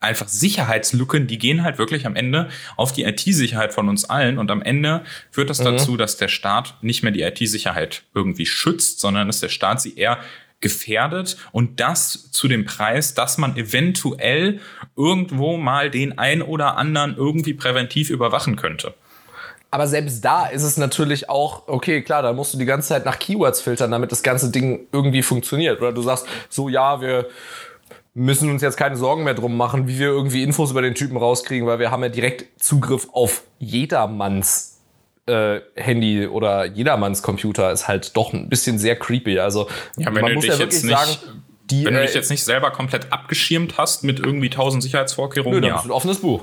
einfach 0.00 0.28
Sicherheitslücken, 0.28 1.26
die 1.26 1.38
gehen 1.38 1.62
halt 1.62 1.78
wirklich 1.78 2.06
am 2.06 2.16
Ende 2.16 2.48
auf 2.76 2.92
die 2.92 3.04
IT-Sicherheit 3.04 3.72
von 3.72 3.88
uns 3.88 4.04
allen 4.04 4.38
und 4.38 4.50
am 4.50 4.62
Ende 4.62 5.04
führt 5.30 5.50
das 5.50 5.58
dazu, 5.58 5.96
dass 5.96 6.16
der 6.16 6.28
Staat 6.28 6.74
nicht 6.82 7.02
mehr 7.02 7.12
die 7.12 7.22
IT-Sicherheit 7.22 8.02
irgendwie 8.14 8.46
schützt, 8.46 9.00
sondern 9.00 9.26
dass 9.26 9.40
der 9.40 9.48
Staat 9.48 9.80
sie 9.80 9.96
eher 9.96 10.18
gefährdet 10.60 11.36
und 11.52 11.80
das 11.80 12.30
zu 12.30 12.48
dem 12.48 12.64
Preis, 12.64 13.14
dass 13.14 13.38
man 13.38 13.56
eventuell 13.56 14.60
irgendwo 14.96 15.56
mal 15.56 15.90
den 15.90 16.18
ein 16.18 16.42
oder 16.42 16.76
anderen 16.76 17.16
irgendwie 17.16 17.54
präventiv 17.54 18.10
überwachen 18.10 18.56
könnte. 18.56 18.94
Aber 19.70 19.86
selbst 19.86 20.24
da 20.24 20.46
ist 20.46 20.62
es 20.62 20.76
natürlich 20.76 21.28
auch, 21.28 21.68
okay, 21.68 22.02
klar, 22.02 22.22
da 22.22 22.32
musst 22.32 22.54
du 22.54 22.58
die 22.58 22.64
ganze 22.64 22.88
Zeit 22.88 23.04
nach 23.04 23.18
Keywords 23.18 23.60
filtern, 23.60 23.90
damit 23.90 24.12
das 24.12 24.22
ganze 24.22 24.50
Ding 24.50 24.86
irgendwie 24.92 25.22
funktioniert. 25.22 25.80
Oder 25.80 25.92
du 25.92 26.02
sagst, 26.02 26.26
so 26.48 26.68
ja, 26.68 27.00
wir 27.00 27.28
müssen 28.16 28.48
uns 28.50 28.62
jetzt 28.62 28.78
keine 28.78 28.96
Sorgen 28.96 29.24
mehr 29.24 29.34
drum 29.34 29.58
machen, 29.58 29.88
wie 29.88 29.98
wir 29.98 30.06
irgendwie 30.06 30.42
Infos 30.42 30.70
über 30.70 30.80
den 30.80 30.94
Typen 30.94 31.18
rauskriegen, 31.18 31.68
weil 31.68 31.78
wir 31.78 31.90
haben 31.90 32.02
ja 32.02 32.08
direkt 32.08 32.62
Zugriff 32.62 33.08
auf 33.12 33.42
jedermanns 33.58 34.78
äh, 35.26 35.60
Handy 35.74 36.26
oder 36.26 36.64
jedermanns 36.64 37.22
Computer. 37.22 37.70
Ist 37.70 37.88
halt 37.88 38.16
doch 38.16 38.32
ein 38.32 38.48
bisschen 38.48 38.78
sehr 38.78 38.96
creepy. 38.96 39.38
Also 39.38 39.68
Ja, 39.98 40.06
wenn 40.14 40.22
man 40.22 40.30
du 40.30 40.36
muss 40.36 40.46
ja 40.46 40.58
wirklich 40.58 40.82
jetzt 40.82 40.84
nicht, 40.84 40.96
sagen, 40.96 41.42
die, 41.70 41.84
wenn 41.84 41.92
du 41.92 42.00
äh, 42.00 42.06
dich 42.06 42.14
jetzt 42.14 42.30
nicht 42.30 42.42
selber 42.42 42.70
komplett 42.70 43.12
abgeschirmt 43.12 43.76
hast 43.76 44.02
mit 44.02 44.18
irgendwie 44.18 44.48
tausend 44.48 44.82
nö, 44.82 44.86
Sicherheitsvorkehrungen, 44.86 45.60
das 45.60 45.68
ja. 45.68 45.76
ist 45.76 45.84
ein 45.84 45.90
offenes 45.90 46.20
Buch. 46.20 46.42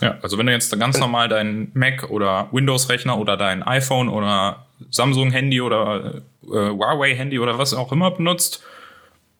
ja. 0.00 0.18
Also 0.22 0.38
wenn 0.38 0.46
du 0.46 0.52
jetzt 0.52 0.78
ganz 0.78 1.00
normal 1.00 1.28
deinen 1.28 1.72
Mac 1.74 2.10
oder 2.10 2.46
Windows-Rechner 2.52 3.18
oder 3.18 3.36
dein 3.36 3.64
iPhone 3.64 4.08
oder 4.08 4.66
Samsung-Handy 4.90 5.62
oder 5.62 6.22
äh, 6.44 6.48
Huawei-Handy 6.48 7.40
oder 7.40 7.58
was 7.58 7.74
auch 7.74 7.90
immer 7.90 8.12
benutzt, 8.12 8.62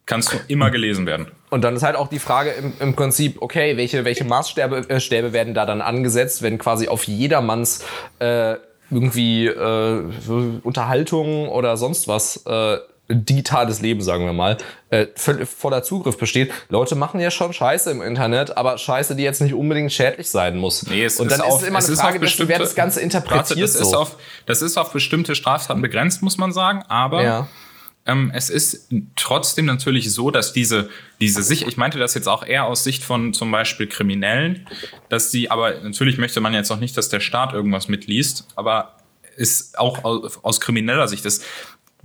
kannst 0.08 0.32
du 0.32 0.38
immer 0.48 0.70
gelesen 0.70 1.06
werden. 1.06 1.26
Und 1.50 1.62
dann 1.62 1.76
ist 1.76 1.82
halt 1.82 1.94
auch 1.94 2.08
die 2.08 2.18
Frage 2.18 2.50
im, 2.50 2.72
im 2.80 2.96
Prinzip, 2.96 3.40
okay, 3.40 3.76
welche, 3.76 4.04
welche 4.04 4.24
Maßstäbe 4.24 4.88
äh, 4.88 5.00
Stäbe 5.00 5.32
werden 5.32 5.54
da 5.54 5.66
dann 5.66 5.80
angesetzt, 5.80 6.42
wenn 6.42 6.58
quasi 6.58 6.88
auf 6.88 7.04
jedermanns 7.04 7.84
äh, 8.18 8.56
irgendwie 8.90 9.46
äh, 9.46 10.02
Unterhaltung 10.62 11.48
oder 11.48 11.76
sonst 11.76 12.08
was 12.08 12.44
äh, 12.46 12.78
digitales 13.10 13.80
Leben, 13.80 14.00
sagen 14.02 14.24
wir 14.24 14.32
mal, 14.32 14.56
äh, 14.90 15.06
voll, 15.14 15.44
voller 15.46 15.82
Zugriff 15.82 16.18
besteht. 16.18 16.52
Leute 16.68 16.94
machen 16.94 17.20
ja 17.20 17.30
schon 17.30 17.52
Scheiße 17.52 17.90
im 17.90 18.02
Internet, 18.02 18.56
aber 18.56 18.78
Scheiße, 18.78 19.14
die 19.14 19.22
jetzt 19.22 19.40
nicht 19.40 19.54
unbedingt 19.54 19.92
schädlich 19.92 20.30
sein 20.30 20.56
muss. 20.56 20.86
Nee, 20.86 21.04
es 21.04 21.20
Und 21.20 21.30
dann 21.30 21.40
ist 21.40 21.46
ist 21.46 21.52
auf, 21.52 21.62
es 21.62 21.68
immer 21.68 21.78
eine 21.78 21.88
ist 21.88 22.00
Frage, 22.00 22.20
dessen, 22.20 22.48
wer 22.48 22.58
das 22.58 22.74
Ganze 22.74 23.00
interpretiert 23.00 23.48
Warte, 23.48 23.60
das 23.60 23.72
so. 23.74 23.80
Ist 23.80 23.94
auf, 23.94 24.16
das 24.46 24.62
ist 24.62 24.76
auf 24.78 24.92
bestimmte 24.92 25.34
Straftaten 25.34 25.82
begrenzt, 25.82 26.22
muss 26.22 26.38
man 26.38 26.52
sagen, 26.52 26.82
aber 26.88 27.22
ja. 27.22 27.48
Ähm, 28.08 28.32
es 28.34 28.48
ist 28.48 28.88
trotzdem 29.16 29.66
natürlich 29.66 30.12
so, 30.12 30.30
dass 30.30 30.54
diese, 30.54 30.88
diese 31.20 31.42
Sicht, 31.42 31.68
ich 31.68 31.76
meinte 31.76 31.98
das 31.98 32.14
jetzt 32.14 32.26
auch 32.26 32.44
eher 32.44 32.64
aus 32.64 32.82
Sicht 32.82 33.04
von 33.04 33.34
zum 33.34 33.50
Beispiel 33.52 33.86
Kriminellen, 33.86 34.66
dass 35.10 35.30
die, 35.30 35.50
aber 35.50 35.78
natürlich 35.82 36.16
möchte 36.16 36.40
man 36.40 36.54
jetzt 36.54 36.70
auch 36.70 36.80
nicht, 36.80 36.96
dass 36.96 37.10
der 37.10 37.20
Staat 37.20 37.52
irgendwas 37.52 37.88
mitliest, 37.88 38.48
aber 38.56 38.96
ist 39.36 39.78
auch 39.78 40.04
aus, 40.04 40.42
aus 40.42 40.60
krimineller 40.60 41.06
Sicht, 41.06 41.24
es 41.26 41.42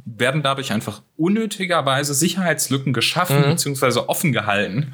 werden 0.05 0.43
dadurch 0.43 0.73
einfach 0.73 1.01
unnötigerweise 1.15 2.13
Sicherheitslücken 2.13 2.91
geschaffen 2.91 3.41
beziehungsweise 3.43 4.09
offen 4.09 4.33
gehalten, 4.33 4.93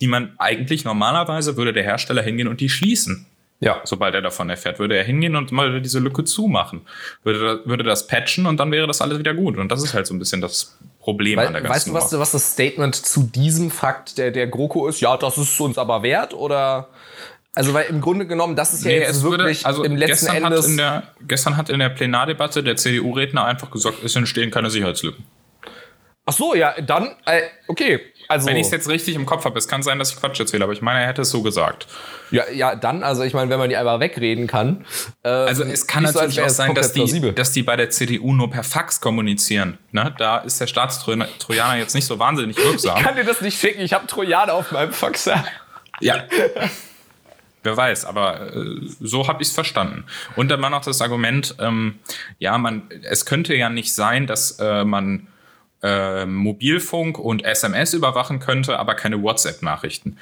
die 0.00 0.08
man 0.08 0.34
eigentlich 0.38 0.84
normalerweise 0.84 1.56
würde 1.56 1.72
der 1.72 1.84
Hersteller 1.84 2.22
hingehen 2.22 2.48
und 2.48 2.60
die 2.60 2.68
schließen 2.68 3.26
ja. 3.60 3.80
sobald 3.84 4.14
er 4.14 4.22
davon 4.22 4.50
erfährt, 4.50 4.78
würde 4.78 4.96
er 4.96 5.04
hingehen 5.04 5.36
und 5.36 5.52
mal 5.52 5.80
diese 5.80 5.98
Lücke 5.98 6.24
zumachen. 6.24 6.82
Würde, 7.24 7.62
würde 7.64 7.84
das 7.84 8.06
patchen 8.06 8.46
und 8.46 8.58
dann 8.58 8.70
wäre 8.70 8.86
das 8.86 9.00
alles 9.00 9.18
wieder 9.18 9.34
gut. 9.34 9.58
Und 9.58 9.70
das 9.70 9.82
ist 9.82 9.94
halt 9.94 10.06
so 10.06 10.14
ein 10.14 10.18
bisschen 10.18 10.40
das 10.40 10.78
Problem 11.00 11.38
an 11.38 11.52
der 11.52 11.62
ganzen 11.62 11.74
weißt 11.74 11.88
du, 11.88 11.92
was, 11.94 12.18
was 12.18 12.32
das 12.32 12.52
Statement 12.52 12.94
zu 12.94 13.22
diesem 13.22 13.70
Fakt 13.70 14.18
der, 14.18 14.30
der 14.30 14.46
GroKo 14.46 14.86
ist? 14.88 15.00
Ja, 15.00 15.16
das 15.16 15.38
ist 15.38 15.60
uns 15.60 15.78
aber 15.78 16.02
wert 16.02 16.34
oder? 16.34 16.88
Also, 17.54 17.74
weil 17.74 17.86
im 17.86 18.00
Grunde 18.00 18.26
genommen, 18.26 18.54
das 18.54 18.72
ist 18.72 18.84
ja 18.84 18.92
Nee, 18.92 19.00
jetzt 19.00 19.22
würde, 19.22 19.44
wirklich 19.44 19.66
also 19.66 19.82
im 19.82 19.96
letzten 19.96 20.26
gestern 20.26 20.44
hat, 20.44 20.52
Endes. 20.52 20.66
in 20.66 20.76
der, 20.76 21.02
gestern 21.26 21.56
hat 21.56 21.70
in 21.70 21.80
der 21.80 21.88
Plenardebatte 21.88 22.62
der 22.62 22.76
CDU-Redner 22.76 23.44
einfach 23.44 23.70
gesagt, 23.70 24.04
es 24.04 24.14
entstehen 24.14 24.52
keine 24.52 24.70
Sicherheitslücken. 24.70 25.24
Ach 26.28 26.32
so, 26.34 26.54
ja, 26.54 26.78
dann, 26.82 27.16
äh, 27.24 27.40
okay. 27.68 28.00
Also, 28.28 28.48
Wenn 28.48 28.58
ich 28.58 28.66
es 28.66 28.70
jetzt 28.70 28.86
richtig 28.90 29.14
im 29.14 29.24
Kopf 29.24 29.46
habe, 29.46 29.58
es 29.58 29.66
kann 29.66 29.82
sein, 29.82 29.98
dass 29.98 30.12
ich 30.12 30.20
Quatsch 30.20 30.38
erzähle, 30.38 30.62
aber 30.64 30.74
ich 30.74 30.82
meine, 30.82 31.00
er 31.00 31.06
hätte 31.06 31.22
es 31.22 31.30
so 31.30 31.40
gesagt. 31.40 31.86
ja, 32.30 32.42
ja, 32.52 32.76
dann, 32.76 33.02
also 33.02 33.22
ich 33.22 33.32
meine, 33.32 33.48
wenn 33.48 33.58
man 33.58 33.70
die 33.70 33.76
einfach 33.78 33.98
wegreden 33.98 34.46
kann. 34.46 34.84
Äh, 35.22 35.30
Also 35.30 35.64
es 35.64 35.86
kann 35.86 36.06
so, 36.06 36.12
natürlich 36.12 36.36
wäre 36.36 36.46
auch 36.48 36.50
sein, 36.50 36.74
dass 36.74 36.92
plausibel. 36.92 37.30
die, 37.30 37.34
dass 37.34 37.52
die 37.52 37.62
bei 37.62 37.76
der 37.76 37.88
CDU 37.88 38.34
nur 38.34 38.50
per 38.50 38.62
Fax 38.62 39.00
kommunizieren. 39.00 39.78
Ne? 39.92 40.14
Da 40.18 40.36
ist 40.36 40.60
der 40.60 40.66
Staatstrojaner 40.66 41.76
jetzt 41.78 41.94
nicht 41.94 42.04
so 42.04 42.18
wahnsinnig 42.18 42.58
wirksam. 42.58 42.98
Ich 42.98 43.02
kann 43.02 43.16
dir 43.16 43.24
das 43.24 43.40
nicht 43.40 43.58
schicken, 43.58 43.80
ich 43.80 43.94
habe 43.94 44.06
Trojaner 44.06 44.52
auf 44.52 44.70
meinem 44.70 44.92
Faxer. 44.92 45.42
Ja. 46.00 46.24
Wer 47.62 47.76
weiß, 47.76 48.04
aber 48.04 48.54
äh, 48.54 48.64
so 49.00 49.26
habe 49.26 49.42
ich 49.42 49.48
es 49.48 49.54
verstanden. 49.54 50.04
Und 50.36 50.48
dann 50.50 50.60
war 50.60 50.68
noch 50.68 50.82
das 50.84 51.00
Argument, 51.00 51.54
ähm, 51.58 51.98
ja, 52.38 52.58
man, 52.58 52.90
es 53.04 53.24
könnte 53.24 53.54
ja 53.54 53.70
nicht 53.70 53.94
sein, 53.94 54.26
dass 54.26 54.58
äh, 54.60 54.84
man 54.84 55.26
äh, 55.82 56.26
Mobilfunk 56.26 57.18
und 57.18 57.44
SMS 57.44 57.94
überwachen 57.94 58.40
könnte, 58.40 58.78
aber 58.78 58.94
keine 58.94 59.22
WhatsApp-Nachrichten. 59.22 60.18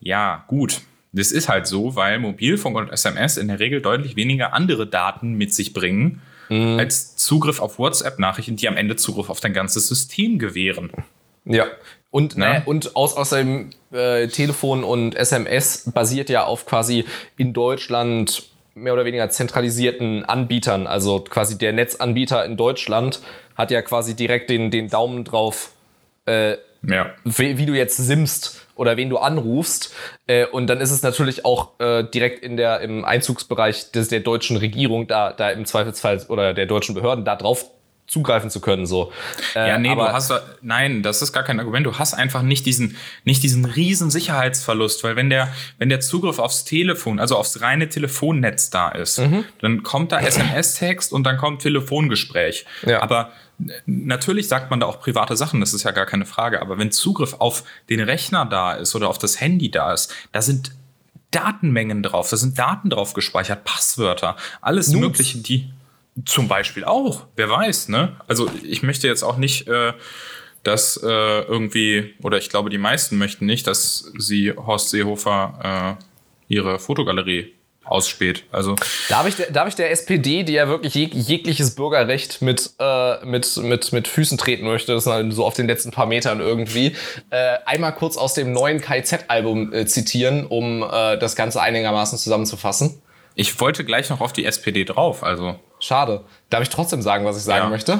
Ja, 0.00 0.44
gut. 0.48 0.80
Das 1.12 1.32
ist 1.32 1.48
halt 1.48 1.66
so, 1.66 1.96
weil 1.96 2.18
Mobilfunk 2.18 2.76
und 2.76 2.90
SMS 2.90 3.36
in 3.38 3.48
der 3.48 3.58
Regel 3.58 3.80
deutlich 3.80 4.16
weniger 4.16 4.52
andere 4.52 4.86
Daten 4.86 5.34
mit 5.34 5.54
sich 5.54 5.72
bringen, 5.72 6.20
als 6.48 7.16
Zugriff 7.16 7.58
auf 7.60 7.78
WhatsApp-Nachrichten, 7.80 8.54
die 8.54 8.68
am 8.68 8.76
Ende 8.76 8.94
Zugriff 8.94 9.30
auf 9.30 9.40
dein 9.40 9.52
ganzes 9.52 9.88
System 9.88 10.38
gewähren. 10.38 10.90
Ja. 11.44 11.66
Und, 12.10 12.36
Ne? 12.36 12.44
ne, 12.46 12.62
und 12.66 12.94
aus, 12.94 13.16
außerdem 13.16 13.70
äh, 13.92 14.28
Telefon 14.28 14.84
und 14.84 15.16
SMS 15.16 15.90
basiert 15.92 16.30
ja 16.30 16.44
auf 16.44 16.64
quasi 16.66 17.04
in 17.36 17.52
Deutschland 17.52 18.44
mehr 18.76 18.92
oder 18.92 19.04
weniger 19.04 19.28
zentralisierten 19.28 20.24
Anbietern. 20.24 20.86
Also 20.86 21.20
quasi 21.20 21.58
der 21.58 21.72
Netzanbieter 21.72 22.44
in 22.44 22.56
Deutschland 22.56 23.20
hat 23.56 23.70
ja 23.70 23.82
quasi 23.82 24.14
direkt 24.14 24.50
den, 24.50 24.70
den 24.70 24.88
Daumen 24.88 25.24
drauf, 25.24 25.70
äh, 26.26 26.56
Ja. 26.82 27.10
wie, 27.24 27.58
wie 27.58 27.66
du 27.66 27.74
jetzt 27.74 27.96
simst 27.96 28.66
oder 28.74 28.96
wen 28.96 29.08
du 29.10 29.16
anrufst. 29.18 29.94
Äh, 30.26 30.46
und 30.46 30.66
dann 30.68 30.80
ist 30.80 30.90
es 30.90 31.02
natürlich 31.02 31.44
auch 31.44 31.78
äh, 31.80 32.04
direkt 32.04 32.42
in 32.44 32.56
der, 32.56 32.80
im 32.80 33.04
Einzugsbereich 33.04 33.90
des, 33.92 34.08
der 34.08 34.20
deutschen 34.20 34.56
Regierung, 34.56 35.06
da, 35.06 35.32
da 35.32 35.50
im 35.50 35.64
Zweifelsfall 35.64 36.24
oder 36.28 36.52
der 36.54 36.66
deutschen 36.66 36.94
Behörden 36.94 37.24
da 37.24 37.34
drauf 37.36 37.64
zugreifen 38.08 38.50
zu 38.50 38.60
können. 38.60 38.86
So. 38.86 39.10
Äh, 39.56 39.68
Ja, 39.68 39.78
nee, 39.78 39.88
aber 39.90 40.06
du 40.06 40.12
hast, 40.12 40.32
nein, 40.62 41.02
das 41.02 41.22
ist 41.22 41.32
gar 41.32 41.42
kein 41.42 41.58
Argument. 41.58 41.84
Du 41.86 41.98
hast 41.98 42.14
einfach 42.14 42.42
nicht 42.42 42.64
diesen, 42.64 42.96
nicht 43.24 43.42
diesen 43.42 43.64
riesen 43.64 44.10
Sicherheitsverlust, 44.10 45.02
weil 45.02 45.16
wenn 45.16 45.28
der, 45.28 45.48
wenn 45.78 45.88
der 45.88 45.98
Zugriff 45.98 46.38
aufs 46.38 46.64
Telefon, 46.64 47.18
also 47.18 47.36
aufs 47.36 47.62
reine 47.62 47.88
Telefonnetz 47.88 48.70
da 48.70 48.90
ist, 48.90 49.18
Mhm. 49.18 49.44
dann 49.60 49.82
kommt 49.82 50.12
da 50.12 50.20
SMS-Text 50.20 51.12
und 51.12 51.24
dann 51.24 51.36
kommt 51.36 51.62
Telefongespräch. 51.62 52.64
Ja. 52.86 53.02
Aber 53.02 53.32
natürlich 53.86 54.48
sagt 54.48 54.70
man 54.70 54.80
da 54.80 54.86
auch 54.86 55.00
private 55.00 55.36
Sachen, 55.36 55.60
das 55.60 55.72
ist 55.72 55.84
ja 55.84 55.90
gar 55.90 56.06
keine 56.06 56.26
Frage. 56.26 56.60
Aber 56.60 56.78
wenn 56.78 56.92
Zugriff 56.92 57.34
auf 57.38 57.64
den 57.88 58.00
Rechner 58.00 58.44
da 58.44 58.74
ist 58.74 58.94
oder 58.94 59.08
auf 59.08 59.18
das 59.18 59.40
Handy 59.40 59.70
da 59.70 59.92
ist, 59.92 60.14
da 60.32 60.42
sind 60.42 60.72
Datenmengen 61.30 62.02
drauf, 62.02 62.30
da 62.30 62.36
sind 62.36 62.58
Daten 62.58 62.90
drauf 62.90 63.12
gespeichert, 63.12 63.64
Passwörter, 63.64 64.36
alles 64.60 64.88
Nudes. 64.88 65.00
Mögliche, 65.00 65.38
die 65.38 65.70
zum 66.24 66.48
Beispiel 66.48 66.84
auch, 66.84 67.26
wer 67.36 67.50
weiß, 67.50 67.88
ne? 67.88 68.16
Also 68.26 68.50
ich 68.62 68.82
möchte 68.82 69.06
jetzt 69.06 69.22
auch 69.22 69.36
nicht, 69.36 69.68
äh, 69.68 69.92
dass 70.62 70.96
äh, 70.96 71.06
irgendwie, 71.06 72.14
oder 72.22 72.38
ich 72.38 72.48
glaube, 72.48 72.70
die 72.70 72.78
meisten 72.78 73.18
möchten 73.18 73.46
nicht, 73.46 73.66
dass 73.66 74.12
sie 74.16 74.52
Horst 74.52 74.90
Seehofer 74.90 75.98
äh, 75.98 76.04
ihre 76.54 76.78
Fotogalerie 76.78 77.52
ausspäht. 77.86 78.44
Also 78.52 78.74
Darf 79.08 79.26
ich, 79.28 79.36
der- 79.36 79.50
darf 79.50 79.68
ich 79.68 79.74
der 79.76 79.90
SPD, 79.90 80.42
die 80.42 80.54
ja 80.54 80.68
wirklich 80.68 80.94
jeg 80.94 81.14
jegliches 81.14 81.74
Bürgerrecht 81.74 82.42
mit, 82.42 82.70
äh, 82.78 83.24
mit, 83.24 83.56
mit, 83.58 83.92
mit 83.92 84.08
Füßen 84.08 84.36
treten 84.38 84.64
möchte, 84.66 84.92
das 84.92 85.06
ist 85.06 85.12
halt 85.12 85.32
so 85.32 85.44
auf 85.44 85.54
den 85.54 85.66
letzten 85.66 85.90
paar 85.92 86.06
Metern 86.06 86.40
irgendwie, 86.40 86.96
äh, 87.30 87.56
einmal 87.64 87.92
kurz 87.94 88.16
aus 88.16 88.34
dem 88.34 88.52
neuen 88.52 88.80
KZ-Album 88.80 89.72
äh, 89.72 89.86
zitieren, 89.86 90.46
um 90.46 90.82
äh, 90.82 91.16
das 91.18 91.36
Ganze 91.36 91.60
einigermaßen 91.62 92.18
zusammenzufassen? 92.18 93.00
ich 93.38 93.60
wollte 93.60 93.84
gleich 93.84 94.08
noch 94.08 94.22
auf 94.22 94.32
die 94.32 94.46
SPD 94.46 94.84
drauf. 94.84 95.22
Also 95.22 95.56
Schade. 95.78 96.24
Darf 96.48 96.62
ich 96.62 96.70
trotzdem 96.70 97.02
sagen, 97.02 97.26
was 97.26 97.36
ich 97.36 97.42
sagen 97.42 97.64
Ja. 97.64 97.68
möchte? 97.68 97.98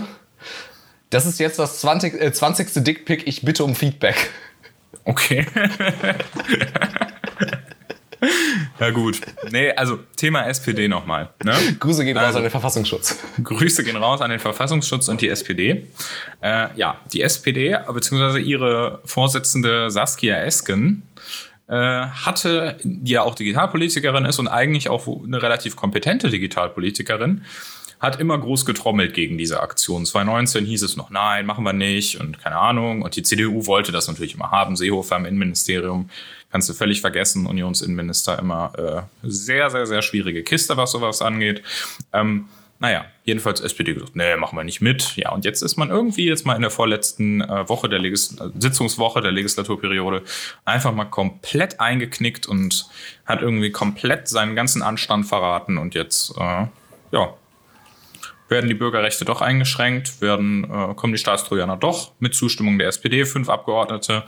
Das 1.11 1.27
ist 1.27 1.39
jetzt 1.39 1.59
das 1.59 1.81
20. 1.83 2.19
Äh, 2.21 2.33
20. 2.33 2.83
Dickpick. 2.83 3.27
Ich 3.27 3.43
bitte 3.43 3.63
um 3.63 3.75
Feedback. 3.75 4.31
okay. 5.05 5.47
Ja 8.79 8.91
gut. 8.91 9.21
Nee, 9.51 9.71
also 9.73 9.99
Thema 10.17 10.47
SPD 10.47 10.89
nochmal. 10.89 11.31
Ne? 11.45 11.55
Grüße 11.81 12.05
gehen 12.05 12.17
raus 12.17 12.27
Also- 12.27 12.39
an 12.39 12.45
den 12.45 12.51
Verfassungsschutz. 12.51 13.19
Grüße 13.43 13.85
gehen 13.85 13.97
raus 13.97 14.21
an 14.21 14.31
den 14.31 14.39
Verfassungsschutz 14.39 15.09
und 15.09 15.21
die 15.21 15.29
SPD. 15.29 15.87
Äh, 16.43 16.69
ja, 16.77 16.99
die 17.13 17.23
SPD, 17.23 17.77
beziehungsweise 17.93 18.39
ihre 18.39 19.01
Vorsitzende 19.05 19.91
Saskia 19.91 20.37
Esken, 20.43 21.03
äh, 21.69 21.75
hatte, 21.75 22.77
die 22.85 23.13
ja 23.13 23.23
auch 23.23 23.35
Digitalpolitikerin 23.35 24.25
ist 24.25 24.39
und 24.39 24.49
eigentlich 24.49 24.89
auch 24.89 25.07
eine 25.25 25.43
relativ 25.43 25.75
kompetente 25.75 26.29
Digitalpolitikerin, 26.31 27.45
hat 27.99 28.21
immer 28.21 28.39
groß 28.39 28.67
getrommelt 28.67 29.15
gegen 29.15 29.39
diese 29.39 29.61
Aktion. 29.61 30.05
2019 30.05 30.67
hieß 30.67 30.83
es 30.83 30.97
noch, 30.97 31.09
nein, 31.11 31.47
machen 31.47 31.65
wir 31.65 31.73
nicht 31.73 32.21
und 32.21 32.39
keine 32.43 32.57
Ahnung. 32.57 33.01
Und 33.03 33.17
die 33.17 33.23
CDU 33.23 33.65
wollte 33.67 33.91
das 33.91 34.07
natürlich 34.07 34.35
immer 34.35 34.51
haben. 34.51 34.77
Seehofer 34.77 35.17
im 35.17 35.25
Innenministerium 35.25 36.11
kannst 36.51 36.69
du 36.69 36.75
völlig 36.75 37.01
vergessen. 37.01 37.47
Unionsinnenminister 37.47 38.39
immer 38.39 38.73
äh, 39.23 39.29
sehr, 39.29 39.71
sehr, 39.71 39.87
sehr 39.87 40.03
schwierige 40.03 40.43
Kiste, 40.43 40.77
was 40.77 40.93
sowas 40.93 41.23
angeht. 41.23 41.63
Ähm, 42.13 42.49
naja, 42.79 43.07
jedenfalls 43.25 43.61
SPD 43.61 43.95
gesagt, 43.95 44.17
nee, 44.17 44.37
machen 44.37 44.57
wir 44.57 44.65
nicht 44.65 44.83
mit. 44.83 45.17
Ja, 45.17 45.33
und 45.33 45.47
jetzt 45.47 45.63
ist 45.63 45.77
man 45.77 45.89
irgendwie 45.89 46.27
jetzt 46.27 46.45
mal 46.45 46.57
in 46.57 46.63
der 46.63 46.71
vorletzten 46.71 47.41
äh, 47.41 47.69
Woche 47.69 47.89
der 47.89 47.99
Legis 47.99 48.37
Sitzungswoche 48.59 49.23
der 49.23 49.33
Legislaturperiode 49.33 50.23
einfach 50.67 50.93
mal 50.93 51.07
komplett 51.07 51.81
eingeknickt 51.81 52.47
und 52.47 52.87
hat 53.25 53.41
irgendwie 53.41 53.73
komplett 53.73 54.29
seinen 54.29 54.55
ganzen 54.55 54.83
Anstand 54.83 55.27
verraten 55.27 55.79
und 55.79 55.95
jetzt, 55.95 56.37
äh, 56.37 56.67
ja, 57.13 57.35
werden 58.49 58.69
die 58.69 58.75
Bürgerrechte 58.75 59.25
doch 59.25 59.41
eingeschränkt, 59.41 60.21
werden, 60.21 60.65
äh, 60.65 60.95
kommen 60.95 61.13
die 61.13 61.19
Staatstrojaner 61.19 61.77
doch 61.77 62.13
mit 62.21 62.35
Zustimmung 62.35 62.79
der 62.79 62.89
SPD. 62.89 63.25
Fünf 63.25 63.49
Abgeordnete 63.49 64.25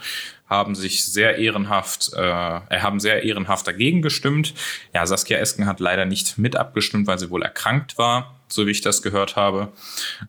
haben 0.49 0.73
sich 0.73 1.05
sehr 1.05 1.37
ehrenhaft, 1.37 2.11
äh, 2.15 2.19
äh, 2.19 2.79
haben 2.79 2.99
sehr 2.99 3.23
ehrenhaft 3.23 3.67
dagegen 3.67 4.01
gestimmt. 4.01 4.55
Ja, 4.93 5.05
Saskia 5.05 5.37
Esken 5.37 5.67
hat 5.67 5.79
leider 5.79 6.05
nicht 6.05 6.37
mit 6.39 6.55
abgestimmt, 6.55 7.05
weil 7.05 7.19
sie 7.19 7.29
wohl 7.29 7.43
erkrankt 7.43 7.99
war, 7.99 8.39
so 8.47 8.65
wie 8.65 8.71
ich 8.71 8.81
das 8.81 9.03
gehört 9.03 9.35
habe. 9.35 9.71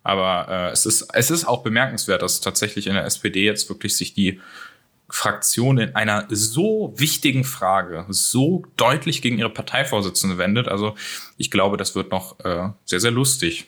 Aber 0.02 0.46
äh, 0.48 0.70
es, 0.72 0.85
ist, 0.85 1.09
es 1.14 1.30
ist 1.30 1.46
auch 1.46 1.62
bemerkenswert, 1.62 2.20
dass 2.20 2.42
tatsächlich 2.42 2.87
in 2.87 2.94
der 2.94 3.06
SPD 3.06 3.44
jetzt 3.44 3.70
wirklich 3.70 3.96
sich 3.96 4.12
die 4.12 4.40
Fraktion 5.09 5.78
in 5.78 5.96
einer 5.96 6.26
so 6.28 6.92
wichtigen 6.96 7.42
Frage 7.42 8.04
so 8.11 8.64
deutlich 8.76 9.22
gegen 9.22 9.38
ihre 9.38 9.50
Parteivorsitzende 9.50 10.38
wendet. 10.38 10.68
Also 10.68 10.94
ich 11.38 11.50
glaube, 11.50 11.78
das 11.78 11.94
wird 11.94 12.12
noch 12.12 12.38
äh, 12.40 12.68
sehr, 12.85 13.00
sehr 13.00 13.11
lustig 13.11 13.66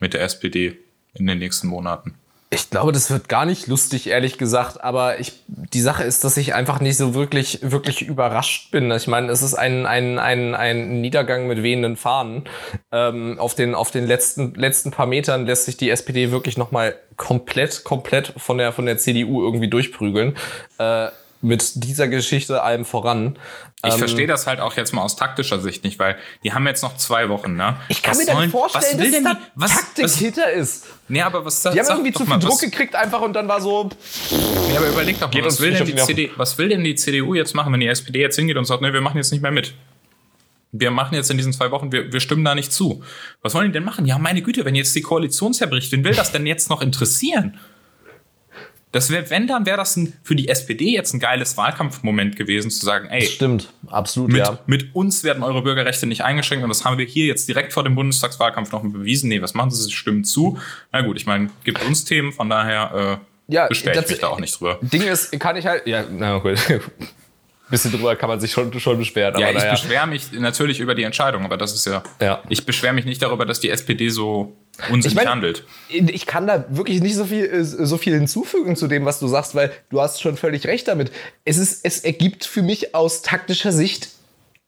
mit 0.00 0.14
der 0.14 0.22
SPD 0.22 0.78
in 1.14 1.26
den 1.26 1.38
nächsten 1.38 1.68
Monaten. 1.68 2.14
Ich 2.54 2.68
glaube, 2.68 2.92
das 2.92 3.10
wird 3.10 3.30
gar 3.30 3.46
nicht 3.46 3.66
lustig, 3.66 4.10
ehrlich 4.10 4.36
gesagt. 4.36 4.84
Aber 4.84 5.18
ich, 5.18 5.32
die 5.46 5.80
Sache 5.80 6.04
ist, 6.04 6.22
dass 6.22 6.36
ich 6.36 6.54
einfach 6.54 6.80
nicht 6.80 6.98
so 6.98 7.14
wirklich, 7.14 7.60
wirklich 7.62 8.02
überrascht 8.02 8.70
bin. 8.70 8.90
Ich 8.90 9.06
meine, 9.06 9.32
es 9.32 9.40
ist 9.40 9.54
ein, 9.54 9.86
ein, 9.86 10.18
ein, 10.18 10.54
ein 10.54 11.00
Niedergang 11.00 11.46
mit 11.46 11.62
wehenden 11.62 11.96
Fahnen. 11.96 12.44
Ähm, 12.90 13.38
auf 13.38 13.54
den, 13.54 13.74
auf 13.74 13.90
den 13.90 14.06
letzten, 14.06 14.54
letzten 14.54 14.90
paar 14.90 15.06
Metern 15.06 15.46
lässt 15.46 15.64
sich 15.64 15.78
die 15.78 15.88
SPD 15.88 16.30
wirklich 16.30 16.58
nochmal 16.58 16.94
komplett, 17.16 17.84
komplett 17.84 18.34
von 18.36 18.58
der, 18.58 18.72
von 18.72 18.84
der 18.84 18.98
CDU 18.98 19.42
irgendwie 19.42 19.68
durchprügeln. 19.68 20.36
Äh, 20.76 21.08
mit 21.40 21.84
dieser 21.84 22.06
Geschichte 22.06 22.62
allem 22.62 22.84
voran. 22.84 23.38
Ich 23.84 23.92
Ähm, 23.94 23.98
verstehe 23.98 24.28
das 24.28 24.46
halt 24.46 24.60
auch 24.60 24.76
jetzt 24.76 24.92
mal 24.94 25.02
aus 25.02 25.16
taktischer 25.16 25.58
Sicht 25.60 25.82
nicht, 25.82 25.98
weil 25.98 26.16
die 26.44 26.52
haben 26.52 26.64
jetzt 26.68 26.82
noch 26.82 26.96
zwei 26.98 27.28
Wochen, 27.28 27.56
ne? 27.56 27.76
Ich 27.88 28.00
kann 28.00 28.12
Was 28.12 28.18
mir 28.20 28.26
dann 28.26 28.36
sollen- 28.36 28.50
vorstellen, 28.50 28.84
was 28.98 29.04
dass 29.04 29.10
denn 29.10 29.24
da 29.24 29.34
die, 29.34 29.40
was, 29.56 29.70
Taktik 29.72 30.04
was, 30.04 30.16
hinter 30.16 30.50
ist. 30.52 30.84
Nee, 31.08 31.20
aber 31.22 31.44
was 31.44 31.62
Die 31.62 31.68
haben 31.70 31.76
irgendwie 31.88 32.12
zu 32.12 32.22
mal, 32.24 32.36
viel 32.38 32.42
Druck 32.48 32.52
was, 32.52 32.60
gekriegt 32.60 32.94
einfach 32.94 33.20
und 33.22 33.32
dann 33.32 33.48
war 33.48 33.60
so, 33.60 33.90
Ja, 34.70 34.78
aber 34.78 34.88
überleg 34.88 35.18
doch 35.18 35.32
mal, 35.34 35.44
was 35.44 35.60
will, 35.60 35.72
denn 35.72 35.84
die. 35.84 35.96
CD, 35.96 36.30
was 36.36 36.56
will 36.58 36.68
denn 36.68 36.84
die 36.84 36.94
CDU 36.94 37.34
jetzt 37.34 37.54
machen, 37.56 37.72
wenn 37.72 37.80
die 37.80 37.88
SPD 37.88 38.20
jetzt 38.20 38.36
hingeht 38.36 38.56
und 38.56 38.66
sagt, 38.66 38.82
nee, 38.82 38.92
wir 38.92 39.00
machen 39.00 39.16
jetzt 39.16 39.32
nicht 39.32 39.42
mehr 39.42 39.50
mit? 39.50 39.74
Wir 40.70 40.90
machen 40.92 41.14
jetzt 41.16 41.30
in 41.30 41.36
diesen 41.36 41.52
zwei 41.52 41.70
Wochen, 41.72 41.90
wir, 41.92 42.12
wir 42.12 42.20
stimmen 42.20 42.44
da 42.44 42.54
nicht 42.54 42.72
zu. 42.72 43.02
Was 43.42 43.52
wollen 43.54 43.66
die 43.66 43.72
denn 43.72 43.84
machen? 43.84 44.06
Ja, 44.06 44.16
meine 44.18 44.42
Güte, 44.42 44.64
wenn 44.64 44.74
jetzt 44.76 44.94
die 44.94 45.02
Koalition 45.02 45.52
zerbricht, 45.52 45.90
wen 45.92 46.04
will 46.04 46.14
das 46.14 46.30
denn 46.32 46.46
jetzt 46.46 46.70
noch 46.70 46.80
interessieren? 46.80 47.58
Das 48.92 49.10
wäre, 49.10 49.28
wenn, 49.30 49.46
dann 49.46 49.64
wäre 49.64 49.78
das 49.78 49.96
ein, 49.96 50.12
für 50.22 50.36
die 50.36 50.48
SPD 50.48 50.92
jetzt 50.92 51.14
ein 51.14 51.20
geiles 51.20 51.56
Wahlkampfmoment 51.56 52.36
gewesen, 52.36 52.70
zu 52.70 52.84
sagen, 52.84 53.08
ey, 53.08 53.22
stimmt, 53.22 53.72
absolut, 53.86 54.30
mit, 54.30 54.38
ja. 54.38 54.58
mit 54.66 54.94
uns 54.94 55.24
werden 55.24 55.42
eure 55.42 55.62
Bürgerrechte 55.62 56.06
nicht 56.06 56.24
eingeschränkt 56.24 56.62
und 56.62 56.68
das 56.68 56.84
haben 56.84 56.98
wir 56.98 57.06
hier 57.06 57.26
jetzt 57.26 57.48
direkt 57.48 57.72
vor 57.72 57.84
dem 57.84 57.94
Bundestagswahlkampf 57.94 58.70
noch 58.70 58.82
bewiesen. 58.82 59.28
Nee, 59.28 59.40
was 59.40 59.54
machen 59.54 59.70
sie? 59.70 59.82
Sie 59.82 59.92
stimmen 59.92 60.24
zu. 60.24 60.58
Na 60.92 61.00
gut, 61.00 61.16
ich 61.16 61.26
meine, 61.26 61.48
gibt 61.64 61.82
uns 61.84 62.04
Themen, 62.04 62.32
von 62.32 62.50
daher 62.50 63.20
äh, 63.48 63.52
Ja, 63.54 63.66
beschwere 63.66 63.98
ich 63.98 64.08
mich 64.10 64.18
da 64.18 64.28
auch 64.28 64.40
nicht 64.40 64.60
drüber. 64.60 64.78
Ding 64.82 65.02
ist, 65.02 65.32
kann 65.40 65.56
ich 65.56 65.66
halt, 65.66 65.86
ja, 65.86 66.04
na 66.10 66.38
gut. 66.38 66.58
Bisschen 67.72 67.90
drüber 67.90 68.14
kann 68.16 68.28
man 68.28 68.38
sich 68.38 68.52
schon, 68.52 68.72
schon 68.78 68.98
beschweren, 68.98 69.40
Ja, 69.40 69.48
aber 69.48 69.56
ich 69.56 69.62
naja. 69.64 69.72
beschwere 69.72 70.06
mich 70.06 70.30
natürlich 70.32 70.78
über 70.78 70.94
die 70.94 71.02
Entscheidung, 71.02 71.44
aber 71.44 71.56
das 71.56 71.74
ist 71.74 71.86
ja. 71.86 72.02
Ja. 72.20 72.42
Ich 72.48 72.64
beschwere 72.64 72.92
mich 72.92 73.04
nicht 73.04 73.20
darüber, 73.22 73.44
dass 73.46 73.58
die 73.60 73.70
SPD 73.70 74.08
so 74.10 74.54
unsinnig 74.90 75.06
Ich 75.06 75.14
mein- 75.14 75.28
handelt. 75.28 75.64
Ich 75.88 76.26
kann 76.26 76.46
da 76.46 76.64
wirklich 76.68 77.00
nicht 77.00 77.16
so 77.16 77.24
viel, 77.24 77.44
äh, 77.46 77.64
so 77.64 77.96
viel 77.96 78.14
hinzufügen 78.14 78.76
zu 78.76 78.86
dem, 78.86 79.04
was 79.04 79.18
du 79.18 79.26
sagst, 79.26 79.54
weil 79.54 79.72
du 79.90 80.00
hast 80.00 80.20
schon 80.22 80.36
völlig 80.36 80.66
recht 80.66 80.86
damit. 80.86 81.10
Es, 81.44 81.56
ist, 81.58 81.84
es 81.84 82.00
ergibt 82.00 82.44
für 82.44 82.62
mich 82.62 82.94
aus 82.94 83.22
taktischer 83.22 83.72
Sicht 83.72 84.10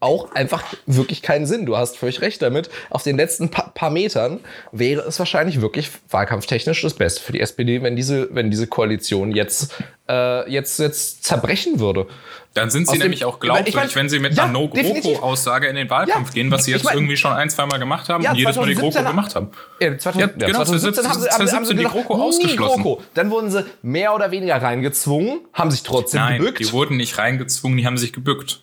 auch 0.01 0.33
einfach 0.33 0.63
wirklich 0.87 1.23
keinen 1.23 1.47
Sinn. 1.47 1.65
Du 1.65 1.79
hast 1.79 1.97
völlig 1.97 2.21
recht 2.21 2.43
damit. 2.43 2.69
Auf 2.91 3.03
den 3.05 3.17
letzten 3.17 3.49
pa 3.51 3.63
paar 3.75 3.89
Metern 3.91 4.41
wäre 4.71 5.01
es 5.03 5.19
wahrscheinlich 5.19 5.63
wirklich 5.63 5.89
wahlkampftechnisch 6.11 6.83
das 6.83 6.93
Beste 6.95 7.23
für 7.23 7.33
die 7.33 7.41
SPD, 7.41 7.83
wenn 7.83 7.97
diese, 7.97 8.29
wenn 8.35 8.51
diese 8.51 8.67
Koalition 8.67 9.33
jetzt, 9.33 9.75
äh, 10.09 10.51
jetzt, 10.51 10.79
jetzt 10.79 11.25
zerbrechen 11.25 11.81
würde. 11.81 12.07
Dann 12.55 12.71
sind 12.71 12.87
sie 12.89 12.99
nämlich 12.99 13.25
auch 13.25 13.41
glaubwürdig, 13.41 13.75
Ich 13.75 13.75
mein- 13.75 13.95
wenn 13.95 14.09
sie 14.09 14.21
mit 14.21 14.35
ja, 14.37 14.45
einer. 14.45 14.53
No-GroKo-Aussage 14.53 15.67
in 15.67 15.75
den 15.75 15.91
Wahlkampf 15.91 16.29
Ja, 16.29 16.35
gehen, 16.35 16.51
was 16.53 16.65
sie 16.65 16.71
ich 16.71 16.77
jetzt 16.77 16.85
mein- 16.85 16.95
irgendwie 16.95 17.17
schon 17.17 17.33
ein, 17.33 17.51
zweimal 17.51 17.81
gemacht 17.81 18.09
haben 18.09 18.23
Ja, 18.23 18.31
und 18.31 18.37
jedes 18.37 18.55
Mal 18.55 18.67
die 18.67 18.75
2017 18.75 19.03
GroKo 19.03 19.11
gemacht 19.17 19.35
haben. 19.35 19.51
Ja, 19.81 19.99
2000, 19.99 20.41
Ja, 20.41 20.47
genau, 20.47 20.59
2017 20.65 21.09
haben 21.09 21.21
sie, 21.21 21.29
haben, 21.29 21.47
sie- 21.49 21.53
haben 21.53 21.65
sie 21.65 21.75
2017 21.75 21.79
die 21.79 21.85
GroKo 21.85 22.15
ausgeschlossen. 22.23 22.83
GroKo. 22.85 23.03
Dann 23.15 23.31
wurden 23.31 23.51
sie 23.51 23.65
mehr 23.83 24.15
oder 24.15 24.31
weniger 24.31 24.63
reingezwungen, 24.63 25.41
haben 25.53 25.73
sich 25.73 25.83
trotzdem 25.83 26.21
Nein, 26.21 26.39
gebückt. 26.39 26.61
die 26.61 26.71
wurden 26.73 26.97
nicht 26.97 27.19
reingezwungen, 27.19 27.77
die 27.77 27.87
haben 27.87 27.99
sich 27.99 28.13
gebückt. 28.13 28.61